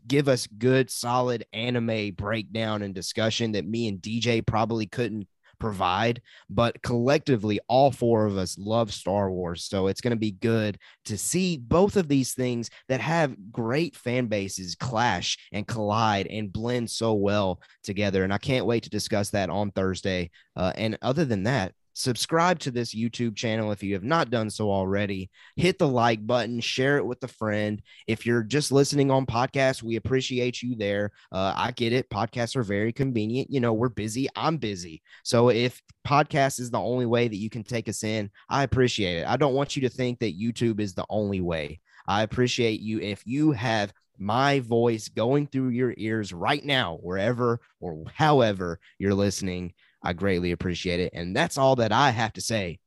give 0.06 0.28
us 0.28 0.46
good, 0.46 0.90
solid 0.90 1.44
anime 1.52 2.12
breakdown 2.12 2.82
and 2.82 2.94
discussion 2.94 3.52
that 3.52 3.66
me 3.66 3.88
and 3.88 4.00
DJ 4.00 4.44
probably 4.44 4.86
couldn't 4.86 5.26
provide. 5.58 6.20
But 6.48 6.80
collectively, 6.82 7.60
all 7.68 7.90
four 7.90 8.26
of 8.26 8.36
us 8.36 8.58
love 8.58 8.92
Star 8.92 9.30
Wars. 9.30 9.64
So 9.64 9.86
it's 9.86 10.00
going 10.00 10.12
to 10.12 10.16
be 10.16 10.32
good 10.32 10.78
to 11.06 11.18
see 11.18 11.56
both 11.56 11.96
of 11.96 12.08
these 12.08 12.34
things 12.34 12.70
that 12.88 13.00
have 13.00 13.52
great 13.52 13.96
fan 13.96 14.26
bases 14.26 14.74
clash 14.74 15.38
and 15.52 15.66
collide 15.66 16.26
and 16.26 16.52
blend 16.52 16.90
so 16.90 17.14
well 17.14 17.60
together. 17.82 18.24
And 18.24 18.32
I 18.32 18.38
can't 18.38 18.66
wait 18.66 18.84
to 18.84 18.90
discuss 18.90 19.30
that 19.30 19.50
on 19.50 19.70
Thursday. 19.70 20.30
Uh, 20.54 20.72
and 20.76 20.98
other 21.02 21.24
than 21.24 21.44
that, 21.44 21.72
subscribe 21.96 22.58
to 22.58 22.70
this 22.70 22.94
YouTube 22.94 23.34
channel 23.34 23.72
if 23.72 23.82
you 23.82 23.94
have 23.94 24.04
not 24.04 24.28
done 24.28 24.50
so 24.50 24.70
already. 24.70 25.30
Hit 25.56 25.78
the 25.78 25.88
like 25.88 26.24
button, 26.26 26.60
share 26.60 26.98
it 26.98 27.06
with 27.06 27.24
a 27.24 27.28
friend. 27.28 27.80
If 28.06 28.26
you're 28.26 28.42
just 28.42 28.70
listening 28.70 29.10
on 29.10 29.24
podcasts, 29.24 29.82
we 29.82 29.96
appreciate 29.96 30.62
you 30.62 30.76
there. 30.76 31.10
Uh, 31.32 31.54
I 31.56 31.70
get 31.70 31.94
it. 31.94 32.10
Podcasts 32.10 32.54
are 32.54 32.62
very 32.62 32.92
convenient. 32.92 33.50
You 33.50 33.60
know, 33.60 33.72
we're 33.72 33.88
busy. 33.88 34.28
I'm 34.36 34.58
busy. 34.58 35.02
So 35.24 35.48
if 35.48 35.80
podcast 36.06 36.60
is 36.60 36.70
the 36.70 36.78
only 36.78 37.06
way 37.06 37.28
that 37.28 37.36
you 37.36 37.48
can 37.48 37.64
take 37.64 37.88
us 37.88 38.04
in, 38.04 38.30
I 38.50 38.62
appreciate 38.62 39.20
it. 39.20 39.26
I 39.26 39.38
don't 39.38 39.54
want 39.54 39.74
you 39.74 39.82
to 39.82 39.88
think 39.88 40.18
that 40.18 40.38
YouTube 40.38 40.80
is 40.80 40.92
the 40.92 41.06
only 41.08 41.40
way. 41.40 41.80
I 42.06 42.22
appreciate 42.22 42.80
you 42.80 43.00
if 43.00 43.22
you 43.26 43.52
have 43.52 43.92
my 44.18 44.60
voice 44.60 45.08
going 45.08 45.46
through 45.46 45.68
your 45.70 45.94
ears 45.96 46.32
right 46.32 46.64
now, 46.64 46.98
wherever 47.02 47.60
or 47.80 48.04
however 48.14 48.80
you're 48.98 49.14
listening. 49.14 49.72
I 50.06 50.12
greatly 50.12 50.52
appreciate 50.52 51.00
it. 51.00 51.12
And 51.14 51.34
that's 51.34 51.58
all 51.58 51.74
that 51.76 51.90
I 51.90 52.10
have 52.10 52.32
to 52.34 52.40
say 52.40 52.78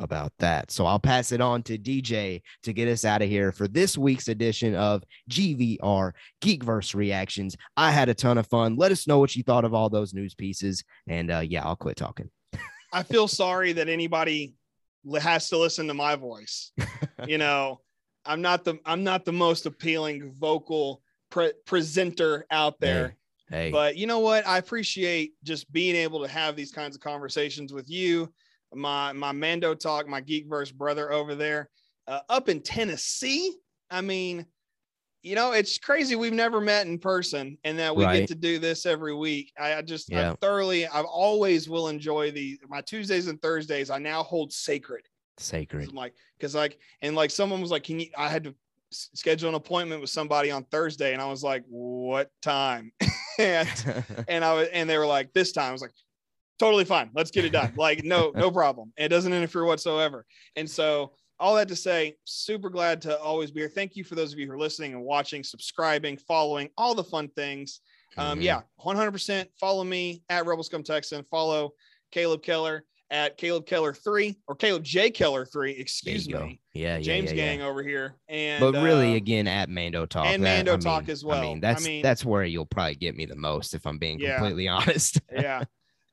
about 0.00 0.32
that. 0.40 0.72
So 0.72 0.86
I'll 0.86 0.98
pass 0.98 1.30
it 1.30 1.40
on 1.40 1.62
to 1.64 1.78
DJ 1.78 2.42
to 2.64 2.72
get 2.72 2.88
us 2.88 3.04
out 3.04 3.22
of 3.22 3.28
here 3.28 3.52
for 3.52 3.68
this 3.68 3.96
week's 3.96 4.26
edition 4.26 4.74
of 4.74 5.04
GVR 5.30 6.12
Geekverse 6.42 6.94
Reactions. 6.96 7.56
I 7.76 7.92
had 7.92 8.08
a 8.08 8.14
ton 8.14 8.38
of 8.38 8.48
fun. 8.48 8.74
Let 8.74 8.90
us 8.90 9.06
know 9.06 9.20
what 9.20 9.36
you 9.36 9.44
thought 9.44 9.64
of 9.64 9.72
all 9.72 9.88
those 9.88 10.14
news 10.14 10.34
pieces. 10.34 10.82
And 11.06 11.30
uh, 11.30 11.44
yeah, 11.46 11.64
I'll 11.64 11.76
quit 11.76 11.96
talking. 11.96 12.28
I 12.92 13.04
feel 13.04 13.28
sorry 13.28 13.72
that 13.74 13.88
anybody 13.88 14.56
has 15.20 15.48
to 15.50 15.58
listen 15.58 15.86
to 15.86 15.94
my 15.94 16.16
voice. 16.16 16.72
you 17.28 17.38
know, 17.38 17.80
I'm 18.24 18.42
not 18.42 18.64
the 18.64 18.80
I'm 18.84 19.04
not 19.04 19.24
the 19.24 19.32
most 19.32 19.66
appealing 19.66 20.34
vocal 20.38 21.02
pre- 21.30 21.52
presenter 21.66 22.46
out 22.50 22.80
there. 22.80 23.16
Hey. 23.48 23.70
But 23.70 23.96
you 23.96 24.06
know 24.06 24.20
what? 24.20 24.46
I 24.46 24.58
appreciate 24.58 25.34
just 25.42 25.70
being 25.72 25.96
able 25.96 26.22
to 26.22 26.28
have 26.28 26.56
these 26.56 26.72
kinds 26.72 26.96
of 26.96 27.02
conversations 27.02 27.72
with 27.72 27.88
you, 27.90 28.32
my 28.72 29.12
my 29.12 29.32
Mando 29.32 29.74
talk, 29.74 30.08
my 30.08 30.22
Geekverse 30.22 30.74
brother 30.74 31.12
over 31.12 31.34
there, 31.34 31.70
uh, 32.06 32.20
up 32.28 32.48
in 32.48 32.60
Tennessee. 32.62 33.54
I 33.90 34.00
mean, 34.00 34.46
you 35.22 35.34
know, 35.34 35.52
it's 35.52 35.78
crazy. 35.78 36.16
We've 36.16 36.32
never 36.32 36.60
met 36.60 36.86
in 36.86 36.98
person, 36.98 37.58
and 37.64 37.78
that 37.78 37.94
we 37.94 38.04
Right. 38.04 38.20
get 38.20 38.28
to 38.28 38.34
do 38.34 38.58
this 38.58 38.86
every 38.86 39.14
week. 39.14 39.52
I, 39.58 39.76
I 39.76 39.82
just 39.82 40.12
I 40.12 40.34
thoroughly, 40.40 40.86
I've 40.86 41.06
always 41.06 41.68
will 41.68 41.88
enjoy 41.88 42.30
the 42.30 42.58
my 42.68 42.80
Tuesdays 42.80 43.28
and 43.28 43.40
Thursdays. 43.40 43.90
I 43.90 43.98
now 43.98 44.22
hold 44.22 44.52
sacred. 44.52 45.02
sacred. 45.38 45.88
I'm 45.88 45.94
like, 45.94 46.14
because 46.36 46.54
like, 46.54 46.78
and 47.02 47.16
like 47.16 47.30
someone 47.30 47.60
was 47.60 47.70
like, 47.70 47.84
can 47.84 48.00
you? 48.00 48.08
I 48.16 48.28
had 48.28 48.44
to 48.44 48.54
schedule 48.94 49.48
an 49.48 49.54
appointment 49.54 50.00
with 50.00 50.10
somebody 50.10 50.50
on 50.50 50.64
Thursday, 50.64 51.12
and 51.12 51.20
I 51.22 51.26
was 51.26 51.42
like, 51.42 51.64
what 51.68 52.30
time? 52.42 52.92
and 53.38 53.68
and 54.28 54.44
I 54.44 54.54
was, 54.54 54.68
and 54.68 54.88
they 54.88 54.98
were 54.98 55.06
like, 55.06 55.32
this 55.32 55.52
time. 55.52 55.68
I 55.68 55.72
was 55.72 55.82
like, 55.82 55.92
totally 56.58 56.84
fine. 56.84 57.10
Let's 57.14 57.30
get 57.30 57.44
it 57.44 57.50
done. 57.52 57.74
Like, 57.76 58.04
no, 58.04 58.32
no 58.34 58.50
problem. 58.50 58.92
It 58.96 59.08
doesn't 59.08 59.32
interfere 59.32 59.64
whatsoever. 59.64 60.24
And 60.56 60.68
so, 60.68 61.12
all 61.40 61.56
that 61.56 61.68
to 61.68 61.76
say, 61.76 62.16
super 62.24 62.70
glad 62.70 63.02
to 63.02 63.18
always 63.18 63.50
be 63.50 63.60
here. 63.60 63.68
Thank 63.68 63.96
you 63.96 64.04
for 64.04 64.14
those 64.14 64.32
of 64.32 64.38
you 64.38 64.46
who 64.46 64.52
are 64.52 64.58
listening 64.58 64.92
and 64.94 65.02
watching, 65.02 65.42
subscribing, 65.42 66.16
following, 66.16 66.70
all 66.78 66.94
the 66.94 67.04
fun 67.04 67.28
things. 67.28 67.80
Um, 68.16 68.38
Mhm. 68.38 68.44
yeah, 68.44 68.62
100% 68.78 69.48
follow 69.58 69.82
me 69.82 70.22
at 70.28 70.46
Rebel 70.46 70.62
Scum 70.62 70.84
Texan. 70.84 71.24
Follow 71.24 71.72
Caleb 72.12 72.42
Keller 72.44 72.84
at 73.10 73.36
Caleb 73.36 73.66
Keller 73.66 73.92
three 73.92 74.36
or 74.48 74.54
Caleb 74.54 74.82
J 74.82 75.10
Keller 75.10 75.44
three. 75.46 75.72
Excuse 75.72 76.26
go. 76.26 76.46
me, 76.46 76.60
Yeah, 76.72 76.96
yeah, 76.96 77.02
James 77.02 77.30
yeah, 77.32 77.36
yeah. 77.36 77.50
Gang 77.56 77.62
over 77.62 77.82
here. 77.82 78.16
And 78.28 78.60
But 78.60 78.74
really, 78.82 79.12
uh, 79.12 79.16
again, 79.16 79.46
at 79.46 79.68
Mando 79.68 80.06
Talk 80.06 80.26
and 80.26 80.42
that- 80.44 80.56
Mando 80.66 80.74
I 80.74 80.76
Talk 80.78 81.02
mean- 81.04 81.10
as 81.10 81.24
well. 81.24 81.38
I 81.38 81.42
mean, 81.42 81.60
that's 81.60 81.84
mean- 81.86 82.02
that's 82.02 82.24
where 82.24 82.44
you'll 82.44 82.66
probably 82.66 82.94
get 82.96 83.14
me 83.16 83.26
the 83.26 83.36
most 83.36 83.74
if 83.74 83.86
I'm 83.86 83.98
being 83.98 84.18
Yeah. 84.18 84.36
completely 84.36 84.68
honest. 84.68 85.20
yeah. 85.32 85.64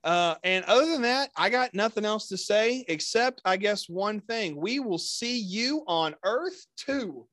Uh, 0.04 0.34
and 0.44 0.66
other 0.66 0.88
than 0.88 1.04
that, 1.04 1.30
I 1.36 1.50
got 1.52 1.74
nothing 1.76 2.06
else 2.06 2.28
to 2.30 2.38
say 2.38 2.84
except 2.88 3.40
I 3.46 3.56
guess 3.58 3.88
one 3.88 4.20
thing. 4.20 4.56
We 4.60 4.80
will 4.80 4.98
see 4.98 5.38
you 5.40 5.84
on 5.88 6.16
Earth 6.24 6.66
too. 6.76 7.28